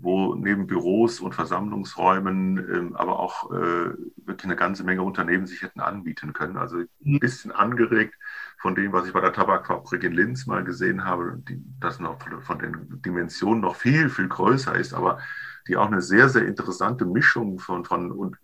wo 0.01 0.35
neben 0.35 0.67
Büros 0.67 1.19
und 1.19 1.35
Versammlungsräumen, 1.35 2.57
ähm, 2.57 2.95
aber 2.95 3.19
auch 3.19 3.51
äh, 3.51 3.93
wirklich 4.25 4.45
eine 4.45 4.55
ganze 4.55 4.83
Menge 4.83 5.03
Unternehmen 5.03 5.45
sich 5.45 5.61
hätten 5.61 5.79
anbieten 5.81 6.33
können. 6.33 6.57
Also 6.57 6.77
ein 6.77 6.87
mhm. 6.99 7.19
bisschen 7.19 7.51
angeregt 7.51 8.15
von 8.59 8.75
dem, 8.75 8.91
was 8.91 9.07
ich 9.07 9.13
bei 9.13 9.21
der 9.21 9.33
Tabakfabrik 9.33 10.03
in 10.03 10.11
Linz 10.11 10.45
mal 10.45 10.63
gesehen 10.63 11.05
habe, 11.05 11.41
die, 11.47 11.63
das 11.79 11.99
noch 11.99 12.17
von 12.41 12.59
den 12.59 13.01
Dimensionen 13.01 13.61
noch 13.61 13.77
viel, 13.77 14.09
viel 14.09 14.27
größer 14.27 14.75
ist, 14.75 14.93
aber 14.93 15.19
die 15.67 15.77
auch 15.77 15.87
eine 15.87 16.01
sehr, 16.01 16.27
sehr 16.27 16.45
interessante 16.45 17.05
Mischung 17.05 17.59
von, 17.59 17.85
von, 17.85 18.35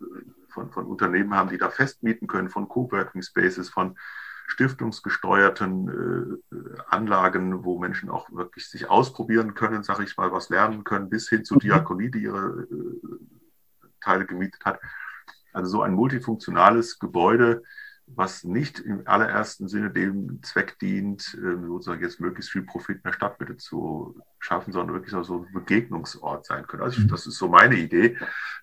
von, 0.48 0.70
von 0.70 0.86
Unternehmen 0.86 1.34
haben, 1.34 1.50
die 1.50 1.58
da 1.58 1.68
festmieten 1.68 2.28
können, 2.28 2.48
von 2.48 2.66
Coworking 2.66 3.22
Spaces, 3.22 3.68
von 3.68 3.98
stiftungsgesteuerten 4.46 6.40
äh, 6.50 6.80
Anlagen, 6.88 7.64
wo 7.64 7.78
Menschen 7.78 8.08
auch 8.08 8.30
wirklich 8.30 8.70
sich 8.70 8.88
ausprobieren 8.88 9.54
können, 9.54 9.82
sage 9.82 10.04
ich 10.04 10.16
mal, 10.16 10.32
was 10.32 10.48
lernen 10.48 10.84
können, 10.84 11.10
bis 11.10 11.28
hin 11.28 11.44
zur 11.44 11.56
mhm. 11.56 11.60
Diakonie, 11.60 12.10
die 12.10 12.22
ihre 12.22 12.66
äh, 12.70 13.88
Teile 14.00 14.24
gemietet 14.24 14.64
hat. 14.64 14.80
Also 15.52 15.70
so 15.70 15.82
ein 15.82 15.92
multifunktionales 15.92 16.98
Gebäude, 16.98 17.62
was 18.06 18.44
nicht 18.44 18.78
im 18.78 19.06
allerersten 19.06 19.68
Sinne 19.68 19.90
dem 19.90 20.40
Zweck 20.42 20.78
dient, 20.78 21.36
ähm, 21.42 21.66
sozusagen 21.66 22.02
jetzt 22.02 22.20
möglichst 22.20 22.52
viel 22.52 22.62
Profit 22.62 22.96
in 22.96 23.02
der 23.02 23.12
Stadtmitte 23.12 23.56
zu 23.56 24.20
schaffen, 24.38 24.72
sondern 24.72 24.94
wirklich 24.94 25.12
so 25.26 25.44
ein 25.44 25.52
Begegnungsort 25.52 26.46
sein 26.46 26.66
können. 26.66 26.84
Also 26.84 27.00
mhm. 27.00 27.08
das 27.08 27.26
ist 27.26 27.36
so 27.36 27.48
meine 27.48 27.76
Idee. 27.76 28.16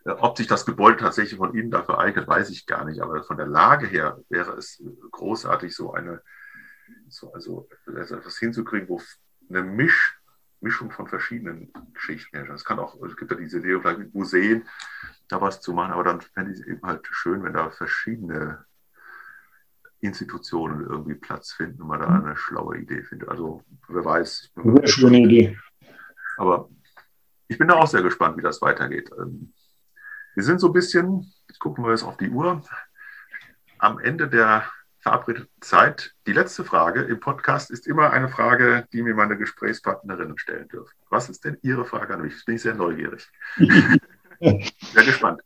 Äh, 0.05 0.11
ob 0.11 0.37
sich 0.37 0.47
das 0.47 0.65
Gebäude 0.65 0.97
tatsächlich 0.97 1.37
von 1.37 1.53
Ihnen 1.53 1.71
dafür 1.71 1.99
eignet, 1.99 2.27
weiß 2.27 2.49
ich 2.51 2.65
gar 2.65 2.85
nicht. 2.85 3.01
Aber 3.01 3.21
von 3.23 3.37
der 3.37 3.47
Lage 3.47 3.85
her 3.85 4.17
wäre 4.29 4.53
es 4.53 4.81
großartig, 5.11 5.75
so 5.75 5.93
eine, 5.93 6.21
so, 7.09 7.33
also 7.33 7.67
etwas 7.87 8.37
hinzukriegen, 8.37 8.87
wo 8.87 9.01
eine 9.49 9.61
Misch, 9.63 10.19
Mischung 10.61 10.89
von 10.89 11.07
verschiedenen 11.07 11.73
Geschichten 11.93 12.37
herrscht. 12.37 12.53
Es 12.53 12.63
kann 12.63 12.79
auch, 12.79 12.95
es 13.03 13.17
gibt 13.17 13.31
ja 13.31 13.37
diese 13.37 13.59
Idee, 13.59 13.77
vielleicht 13.81 13.99
mit 13.99 14.15
Museen 14.15 14.63
da 15.27 15.41
was 15.41 15.59
zu 15.59 15.73
machen, 15.73 15.91
aber 15.91 16.05
dann 16.05 16.21
fände 16.21 16.53
ich 16.53 16.61
es 16.61 16.65
eben 16.65 16.81
halt 16.83 17.05
schön, 17.11 17.43
wenn 17.43 17.53
da 17.53 17.69
verschiedene 17.69 18.65
Institutionen 20.03 20.85
irgendwie 20.85 21.15
Platz 21.15 21.53
finden 21.53 21.81
und 21.81 21.87
man 21.87 22.01
da 22.01 22.09
mhm. 22.09 22.25
eine 22.25 22.37
schlaue 22.37 22.77
Idee 22.77 23.03
findet. 23.03 23.29
Also 23.29 23.63
wer 23.87 24.03
weiß. 24.03 24.51
Eine 24.55 24.87
schöne 24.87 25.19
Idee. 25.19 25.57
Aber 26.37 26.69
ich 27.47 27.57
bin 27.57 27.67
da 27.67 27.75
auch 27.75 27.87
sehr 27.87 28.01
gespannt, 28.01 28.37
wie 28.37 28.41
das 28.41 28.61
weitergeht. 28.61 29.09
Ähm, 29.17 29.53
wir 30.35 30.43
sind 30.43 30.59
so 30.59 30.67
ein 30.67 30.73
bisschen, 30.73 31.31
jetzt 31.47 31.59
gucken 31.59 31.83
wir 31.83 31.91
jetzt 31.91 32.03
auf 32.03 32.17
die 32.17 32.29
Uhr, 32.29 32.61
am 33.77 33.99
Ende 33.99 34.27
der 34.27 34.65
verabredeten 34.99 35.49
Zeit. 35.61 36.13
Die 36.27 36.33
letzte 36.33 36.63
Frage 36.63 37.01
im 37.01 37.19
Podcast 37.19 37.71
ist 37.71 37.87
immer 37.87 38.11
eine 38.11 38.29
Frage, 38.29 38.87
die 38.93 39.03
mir 39.03 39.13
meine 39.13 39.37
Gesprächspartnerinnen 39.37 40.37
stellen 40.37 40.67
dürfen. 40.69 40.95
Was 41.09 41.29
ist 41.29 41.45
denn 41.45 41.57
Ihre 41.61 41.85
Frage 41.85 42.13
an 42.13 42.21
mich? 42.21 42.33
Jetzt 42.33 42.45
bin 42.45 42.55
ich 42.55 42.61
sehr 42.61 42.75
neugierig. 42.75 43.29
sehr 44.43 45.03
gespannt. 45.03 45.41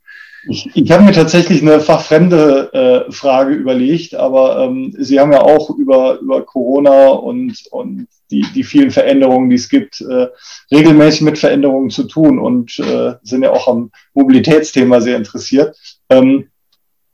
Ich, 0.50 0.70
ich 0.76 0.92
habe 0.92 1.04
mir 1.04 1.12
tatsächlich 1.12 1.62
eine 1.62 1.82
fachfremde 1.82 3.06
äh, 3.08 3.12
Frage 3.12 3.54
überlegt, 3.54 4.16
aber 4.16 4.64
ähm, 4.64 4.94
Sie 4.98 5.20
haben 5.20 5.34
ja 5.34 5.42
auch 5.42 5.70
über, 5.72 6.20
über 6.20 6.46
Corona 6.46 7.10
und, 7.10 7.58
und 7.72 8.08
die, 8.32 8.46
die 8.54 8.64
vielen 8.64 8.92
Veränderungen, 8.92 9.50
die 9.50 9.56
es 9.56 9.68
gibt, 9.68 10.02
äh, 10.02 10.28
regelmäßig 10.72 11.22
mit 11.22 11.38
Veränderungen 11.38 11.90
zu 11.90 12.04
tun 12.04 12.40
und 12.40 12.80
äh, 12.80 13.16
sind 13.24 13.44
ja 13.44 13.52
auch 13.52 13.68
am 13.68 13.92
Mobilitätsthema 14.14 15.02
sehr 15.02 15.18
interessiert. 15.18 15.78
Ähm, 16.10 16.50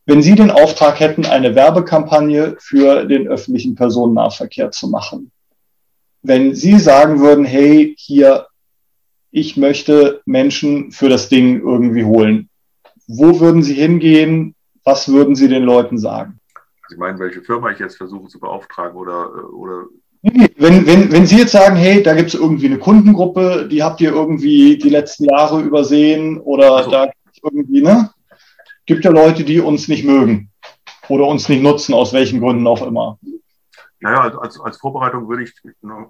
wenn 0.05 0.21
Sie 0.21 0.35
den 0.35 0.51
Auftrag 0.51 0.99
hätten, 0.99 1.25
eine 1.25 1.55
Werbekampagne 1.55 2.57
für 2.59 3.05
den 3.05 3.27
öffentlichen 3.27 3.75
Personennahverkehr 3.75 4.71
zu 4.71 4.89
machen, 4.89 5.31
wenn 6.21 6.55
Sie 6.55 6.77
sagen 6.77 7.19
würden, 7.19 7.45
hey, 7.45 7.95
hier, 7.97 8.47
ich 9.33 9.57
möchte 9.57 10.21
Menschen 10.25 10.91
für 10.91 11.09
das 11.09 11.27
Ding 11.27 11.59
irgendwie 11.59 12.05
holen, 12.05 12.49
wo 13.07 13.39
würden 13.39 13.63
Sie 13.63 13.73
hingehen? 13.73 14.55
Was 14.83 15.11
würden 15.11 15.35
Sie 15.35 15.47
den 15.49 15.63
Leuten 15.63 15.97
sagen? 15.97 16.39
Sie 16.87 16.97
meinen, 16.97 17.19
welche 17.19 17.41
Firma 17.41 17.71
ich 17.71 17.79
jetzt 17.79 17.97
versuche 17.97 18.27
zu 18.27 18.39
beauftragen 18.39 18.95
oder, 18.95 19.51
oder 19.51 19.85
wenn, 20.21 20.85
wenn, 20.85 21.11
wenn 21.11 21.25
Sie 21.25 21.37
jetzt 21.37 21.51
sagen, 21.51 21.75
hey, 21.75 22.01
da 22.03 22.13
gibt 22.13 22.29
es 22.29 22.39
irgendwie 22.39 22.67
eine 22.67 22.77
Kundengruppe, 22.77 23.67
die 23.69 23.83
habt 23.83 23.99
ihr 24.01 24.11
irgendwie 24.11 24.77
die 24.77 24.89
letzten 24.89 25.25
Jahre 25.25 25.61
übersehen 25.61 26.39
oder 26.39 26.75
also. 26.75 26.91
da 26.91 27.09
irgendwie, 27.41 27.81
ne? 27.81 28.11
Gibt 28.85 29.03
ja 29.03 29.11
Leute, 29.11 29.43
die 29.43 29.59
uns 29.59 29.87
nicht 29.87 30.05
mögen 30.05 30.51
oder 31.09 31.25
uns 31.25 31.49
nicht 31.49 31.63
nutzen, 31.63 31.93
aus 31.93 32.13
welchen 32.13 32.39
Gründen 32.39 32.67
auch 32.67 32.85
immer. 32.85 33.17
Naja, 34.03 34.19
also 34.19 34.41
als, 34.41 34.59
als 34.59 34.77
Vorbereitung 34.77 35.29
würde 35.29 35.43
ich 35.43 35.55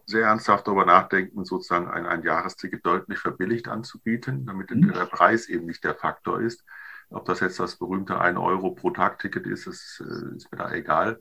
sehr 0.07 0.25
ernsthaft 0.25 0.67
darüber 0.67 0.83
nachdenken, 0.83 1.45
sozusagen 1.45 1.87
ein, 1.87 2.07
ein 2.07 2.23
Jahresticket 2.23 2.83
deutlich 2.83 3.19
verbilligt 3.19 3.67
anzubieten, 3.67 4.47
damit 4.47 4.71
mhm. 4.71 4.91
der 4.91 5.05
Preis 5.05 5.47
eben 5.47 5.67
nicht 5.67 5.83
der 5.83 5.93
Faktor 5.93 6.41
ist. 6.41 6.65
Ob 7.11 7.25
das 7.25 7.39
jetzt 7.41 7.59
das 7.59 7.75
berühmte 7.75 8.19
1 8.19 8.39
Euro 8.39 8.71
pro 8.71 8.89
Tag-Ticket 8.89 9.45
ist, 9.45 9.67
ist, 9.67 10.03
äh, 10.03 10.35
ist, 10.35 10.51
mir 10.51 10.57
da 10.57 10.71
egal. 10.71 11.19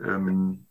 Ähm, 0.00 0.68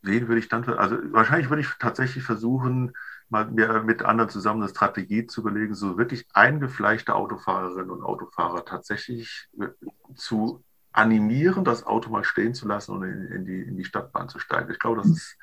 wen 0.00 0.26
würde 0.26 0.38
ich 0.38 0.48
dann, 0.48 0.64
also 0.70 0.96
wahrscheinlich 1.12 1.50
würde 1.50 1.60
ich 1.60 1.68
tatsächlich 1.78 2.24
versuchen, 2.24 2.92
mal 3.28 3.50
mir 3.50 3.82
mit 3.82 4.02
anderen 4.02 4.30
zusammen 4.30 4.62
eine 4.62 4.70
Strategie 4.70 5.26
zu 5.26 5.42
überlegen, 5.42 5.74
so 5.74 5.98
wirklich 5.98 6.26
eingefleischte 6.32 7.14
Autofahrerinnen 7.14 7.90
und 7.90 8.02
Autofahrer 8.02 8.64
tatsächlich 8.64 9.50
äh, 9.60 9.68
zu 10.14 10.64
animieren, 10.94 11.64
das 11.64 11.84
Auto 11.84 12.08
mal 12.10 12.24
stehen 12.24 12.54
zu 12.54 12.66
lassen 12.66 12.92
und 12.92 13.02
in, 13.02 13.26
in, 13.26 13.44
die, 13.44 13.60
in 13.60 13.76
die 13.76 13.84
Stadtbahn 13.84 14.28
zu 14.28 14.38
steigen. 14.38 14.70
Ich 14.70 14.78
glaube, 14.78 15.02
das 15.02 15.10
ist 15.10 15.36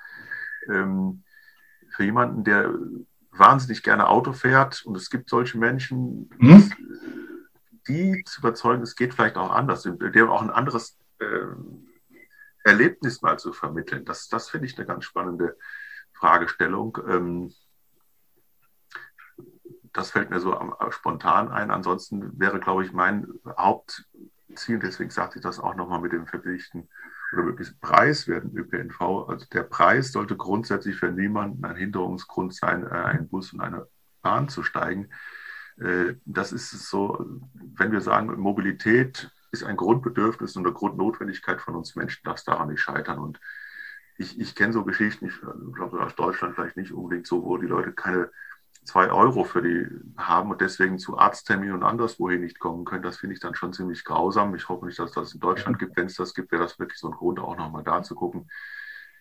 ähm, 0.69 1.23
für 1.89 2.03
jemanden, 2.03 2.43
der 2.43 2.73
wahnsinnig 3.31 3.83
gerne 3.83 4.07
Auto 4.07 4.33
fährt, 4.33 4.83
und 4.85 4.95
es 4.95 5.09
gibt 5.09 5.29
solche 5.29 5.57
Menschen, 5.57 6.29
mhm 6.39 6.71
die 7.87 8.23
zu 8.25 8.41
überzeugen, 8.41 8.83
es 8.83 8.95
geht 8.95 9.13
vielleicht 9.13 9.37
auch 9.37 9.51
anders, 9.51 9.83
dem 9.83 10.29
auch 10.29 10.41
ein 10.41 10.49
anderes 10.49 10.97
äh, 11.19 11.45
Erlebnis 12.63 13.21
mal 13.21 13.39
zu 13.39 13.53
vermitteln. 13.53 14.05
Das, 14.05 14.27
das 14.27 14.49
finde 14.49 14.67
ich 14.67 14.77
eine 14.77 14.85
ganz 14.85 15.05
spannende 15.05 15.57
Fragestellung. 16.13 16.97
Ähm, 17.07 17.53
das 19.93 20.11
fällt 20.11 20.29
mir 20.29 20.39
so 20.39 20.55
am, 20.55 20.73
spontan 20.91 21.49
ein. 21.49 21.71
Ansonsten 21.71 22.39
wäre, 22.39 22.59
glaube 22.59 22.85
ich, 22.85 22.93
mein 22.93 23.27
Hauptziel, 24.51 24.79
deswegen 24.79 25.09
sagte 25.09 25.39
ich 25.39 25.43
das 25.43 25.59
auch 25.59 25.75
nochmal 25.75 26.01
mit 26.01 26.11
dem 26.11 26.27
verpflichten 26.27 26.89
oder 27.31 27.43
möglichst 27.43 27.79
preiswerten 27.79 28.55
ÖPNV. 28.55 29.29
Also 29.29 29.45
der 29.45 29.63
Preis 29.63 30.11
sollte 30.11 30.35
grundsätzlich 30.35 30.97
für 30.97 31.09
niemanden 31.09 31.63
ein 31.63 31.77
Hinderungsgrund 31.77 32.53
sein, 32.53 32.85
äh, 32.85 32.89
einen 32.89 33.29
Bus 33.29 33.53
und 33.53 33.61
eine 33.61 33.87
Bahn 34.21 34.49
zu 34.49 34.63
steigen. 34.63 35.09
Äh, 35.77 36.15
das 36.25 36.51
ist 36.51 36.69
so, 36.89 37.25
wenn 37.53 37.93
wir 37.93 38.01
sagen, 38.01 38.27
Mobilität 38.39 39.31
ist 39.53 39.63
ein 39.63 39.77
Grundbedürfnis 39.77 40.57
und 40.57 40.65
eine 40.65 40.73
Grundnotwendigkeit 40.73 41.61
von 41.61 41.75
uns 41.75 41.95
Menschen, 41.95 42.21
darf 42.25 42.39
es 42.39 42.43
daran 42.43 42.69
nicht 42.69 42.81
scheitern. 42.81 43.19
Und 43.19 43.39
ich, 44.17 44.37
ich 44.37 44.53
kenne 44.53 44.73
so 44.73 44.83
Geschichten, 44.83 45.27
ich 45.27 45.39
glaube 45.73 46.01
aus 46.01 46.15
Deutschland 46.15 46.55
vielleicht 46.55 46.75
nicht 46.75 46.91
unbedingt 46.91 47.25
so, 47.25 47.43
wo 47.43 47.57
die 47.57 47.67
Leute 47.67 47.93
keine 47.93 48.29
zwei 48.83 49.11
Euro 49.11 49.43
für 49.43 49.61
die 49.61 49.87
haben 50.17 50.51
und 50.51 50.61
deswegen 50.61 50.97
zu 50.97 51.17
Arztterminen 51.17 51.75
und 51.75 51.83
anderswohin 51.83 52.41
nicht 52.41 52.59
kommen 52.59 52.83
können, 52.83 53.03
das 53.03 53.17
finde 53.17 53.35
ich 53.35 53.39
dann 53.39 53.55
schon 53.55 53.73
ziemlich 53.73 54.03
grausam. 54.03 54.55
Ich 54.55 54.69
hoffe 54.69 54.85
nicht, 54.85 54.99
dass 54.99 55.11
das 55.11 55.33
in 55.33 55.39
Deutschland 55.39 55.79
gibt. 55.79 55.95
Wenn 55.97 56.07
es 56.07 56.15
das 56.15 56.33
gibt, 56.33 56.51
wäre 56.51 56.63
das 56.63 56.79
wirklich 56.79 56.99
so 56.99 57.07
ein 57.07 57.13
Grund, 57.13 57.39
auch 57.39 57.57
nochmal 57.57 57.83
da 57.83 58.01
zu 58.01 58.15
gucken, 58.15 58.49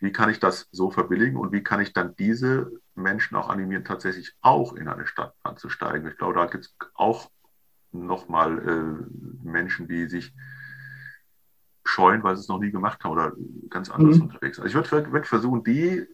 wie 0.00 0.12
kann 0.12 0.30
ich 0.30 0.40
das 0.40 0.68
so 0.72 0.90
verbilligen 0.90 1.36
und 1.36 1.52
wie 1.52 1.62
kann 1.62 1.80
ich 1.80 1.92
dann 1.92 2.16
diese 2.16 2.72
Menschen 2.94 3.36
auch 3.36 3.50
animieren, 3.50 3.84
tatsächlich 3.84 4.34
auch 4.40 4.74
in 4.74 4.88
eine 4.88 5.06
Stadtbahn 5.06 5.58
zu 5.58 5.68
steigen. 5.68 6.08
Ich 6.08 6.16
glaube, 6.16 6.34
da 6.34 6.46
gibt 6.46 6.64
es 6.64 6.76
auch 6.94 7.30
nochmal 7.92 8.58
äh, 8.58 9.46
Menschen, 9.46 9.88
die 9.88 10.08
sich 10.08 10.32
scheuen, 11.84 12.22
weil 12.22 12.36
sie 12.36 12.42
es 12.42 12.48
noch 12.48 12.60
nie 12.60 12.70
gemacht 12.70 13.04
haben 13.04 13.12
oder 13.12 13.32
ganz 13.68 13.90
anders 13.90 14.16
mhm. 14.16 14.22
unterwegs. 14.22 14.58
Also 14.58 14.68
ich 14.68 14.92
würde 14.92 15.12
würd 15.12 15.26
versuchen, 15.26 15.64
die 15.64 16.06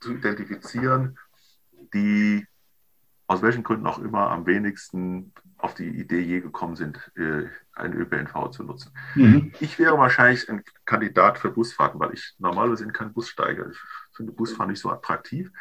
zu 0.00 0.14
identifizieren, 0.14 1.18
die 1.94 2.46
aus 3.30 3.42
welchen 3.42 3.62
Gründen 3.62 3.86
auch 3.86 4.00
immer 4.00 4.28
am 4.28 4.44
wenigsten 4.44 5.32
auf 5.56 5.74
die 5.74 5.86
Idee 5.86 6.18
je 6.18 6.40
gekommen 6.40 6.74
sind, 6.74 7.12
äh, 7.14 7.44
einen 7.74 7.94
ÖPNV 7.94 8.50
zu 8.50 8.64
nutzen. 8.64 8.90
Mhm. 9.14 9.52
Ich 9.60 9.78
wäre 9.78 9.96
wahrscheinlich 9.96 10.50
ein 10.50 10.64
Kandidat 10.84 11.38
für 11.38 11.52
Busfahrten, 11.52 12.00
weil 12.00 12.12
ich 12.12 12.34
normalerweise 12.38 12.88
kein 12.88 13.12
Bussteiger. 13.12 13.70
Ich 13.70 13.78
finde 14.16 14.32
Busfahren 14.32 14.70
nicht 14.70 14.80
so 14.80 14.90
attraktiv. 14.90 15.52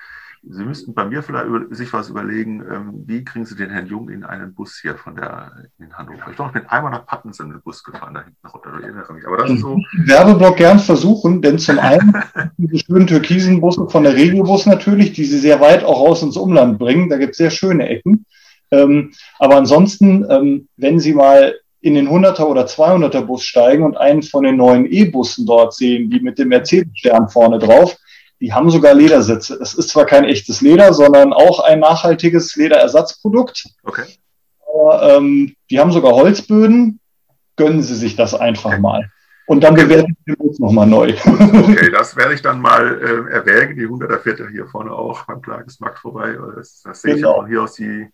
Sie 0.42 0.64
müssten 0.64 0.94
bei 0.94 1.06
mir 1.06 1.22
vielleicht 1.22 1.48
über, 1.48 1.76
sich 1.76 1.92
was 1.92 2.10
überlegen, 2.10 2.62
ähm, 2.62 3.04
wie 3.06 3.24
kriegen 3.24 3.46
Sie 3.46 3.56
den 3.56 3.70
Herrn 3.70 3.88
Jung 3.88 4.10
in 4.10 4.24
einen 4.24 4.54
Bus 4.54 4.80
hier 4.82 4.96
von 4.96 5.16
der 5.16 5.52
in 5.80 5.92
Hannover? 5.94 6.30
Ich 6.30 6.36
glaube, 6.36 6.52
ich 6.54 6.62
bin 6.62 6.70
einmal 6.70 6.92
nach 6.92 7.06
Pattensen 7.06 7.48
in 7.48 7.52
den 7.54 7.62
Bus 7.62 7.84
gefahren, 7.84 8.14
da 8.14 8.24
hinten 8.24 8.48
runter, 8.48 8.72
ich 8.80 8.86
erinnere 8.86 9.14
mich. 9.14 9.28
Aber 9.28 9.38
das 9.38 9.52
ist 9.52 9.62
so. 9.62 9.78
Werbeblock 10.06 10.58
gern 10.58 10.80
versuchen, 10.80 11.42
denn 11.42 11.60
zum 11.60 11.78
einen 11.80 12.14
diese 12.58 12.86
schönen 12.86 13.08
türkisen 13.08 13.60
Busse 13.60 13.88
von 13.90 14.04
der 14.04 14.16
Regiobus 14.16 14.66
natürlich, 14.66 15.12
die 15.12 15.26
Sie 15.26 15.40
sehr 15.40 15.60
weit 15.60 15.84
auch 15.84 16.00
raus 16.00 16.24
ins 16.24 16.38
Umland 16.38 16.80
bringen, 16.80 17.10
da 17.10 17.18
gibt 17.18 17.32
es 17.32 17.38
sehr 17.38 17.52
schöne 17.52 17.90
Ecken. 17.90 18.26
Ähm, 18.72 19.12
aber 19.40 19.58
ansonsten, 19.58 20.26
ähm, 20.30 20.68
wenn 20.78 21.00
Sie 21.00 21.14
mal 21.14 21.56
in 21.82 21.96
den 21.96 22.08
100er 22.08 22.44
oder 22.44 22.66
200er 22.66 23.22
Bus 23.22 23.44
steigen 23.44 23.84
und 23.84 23.98
einen 23.98 24.24
von 24.24 24.44
den 24.44 24.58
neuen 24.58 24.86
E-Bussen 24.86 25.46
dort 25.46 25.74
sehen, 25.74 26.10
die 26.10 26.20
mit 26.20 26.38
dem 26.38 26.50
Mercedes-Stern 26.50 27.30
vorne 27.30 27.60
drauf, 27.60 27.98
die 28.42 28.54
haben 28.54 28.70
sogar 28.70 28.94
Ledersitze. 28.94 29.56
Es 29.62 29.74
ist 29.74 29.90
zwar 29.90 30.06
kein 30.06 30.24
echtes 30.24 30.62
Leder, 30.62 30.94
sondern 30.94 31.34
auch 31.34 31.60
ein 31.60 31.80
nachhaltiges 31.80 32.56
Lederersatzprodukt. 32.56 33.66
Okay. 33.84 34.06
Aber, 34.62 35.18
ähm, 35.18 35.56
die 35.70 35.80
haben 35.80 35.92
sogar 35.92 36.14
Holzböden. 36.14 37.00
Gönnen 37.58 37.84
Sie 37.84 37.96
sich 37.96 38.16
das 38.16 38.34
einfach 38.34 38.72
okay. 38.72 38.80
mal. 38.80 39.12
Und 39.46 39.64
dann 39.64 39.74
bewerten 39.74 40.16
wir 40.26 40.40
uns 40.40 40.60
nochmal 40.60 40.86
neu. 40.86 41.14
Okay, 41.26 41.90
das 41.92 42.16
werde 42.16 42.36
ich 42.36 42.42
dann 42.42 42.62
mal 42.62 43.02
äh, 43.02 43.34
erwägen. 43.34 43.76
Die 43.76 43.88
100er 43.88 44.20
fährt 44.20 44.40
ja 44.40 44.48
hier 44.48 44.68
vorne 44.68 44.92
auch 44.92 45.26
beim 45.26 45.42
Klagesmarkt 45.42 46.00
vorbei. 46.00 46.38
Das, 46.56 46.84
das 46.84 47.02
sehe 47.02 47.16
genau. 47.16 47.32
ich 47.32 47.40
auch 47.40 47.48
hier 47.48 47.64
aus 47.64 47.74
die 47.74 48.08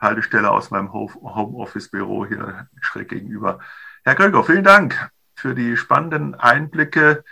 Haltestelle 0.00 0.50
aus 0.50 0.70
meinem 0.70 0.92
Homeoffice-Büro 0.92 2.26
hier 2.26 2.68
schräg 2.80 3.08
gegenüber. 3.08 3.60
Herr 4.04 4.16
Kröger, 4.16 4.42
vielen 4.42 4.64
Dank 4.64 5.10
für 5.36 5.54
die 5.54 5.76
spannenden 5.76 6.34
Einblicke 6.34 7.24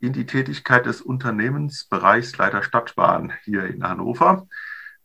in 0.00 0.12
die 0.12 0.26
Tätigkeit 0.26 0.86
des 0.86 1.02
Unternehmensbereichsleiter 1.02 2.62
Stadtbahn 2.62 3.32
hier 3.44 3.64
in 3.66 3.84
Hannover. 3.84 4.46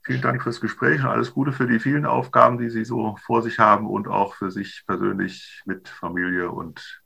Vielen 0.04 0.22
Dank 0.22 0.44
fürs 0.44 0.62
Gespräch 0.62 1.02
und 1.02 1.08
alles 1.08 1.34
Gute 1.34 1.52
für 1.52 1.68
die 1.68 1.80
vielen 1.80 2.06
Aufgaben, 2.06 2.58
die 2.58 2.70
Sie 2.70 2.86
so 2.86 3.18
vor 3.26 3.42
sich 3.42 3.60
haben 3.60 3.88
und 3.88 4.08
auch 4.08 4.36
für 4.36 4.52
sich 4.52 4.84
persönlich 4.86 5.64
mit 5.66 5.90
Familie 5.90 6.52
und 6.52 7.02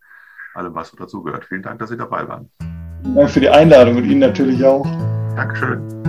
allem, 0.54 0.76
was 0.76 0.92
dazugehört. 0.92 1.46
Vielen 1.46 1.64
Dank, 1.64 1.80
dass 1.80 1.90
Sie 1.90 1.98
dabei 1.98 2.28
waren. 2.28 2.52
Vielen 3.02 3.16
Dank 3.16 3.30
für 3.30 3.40
die 3.40 3.50
Einladung 3.50 3.98
und 3.98 4.06
Ihnen 4.06 4.20
natürlich 4.20 4.64
auch. 4.66 4.86
Dankeschön. 5.36 6.09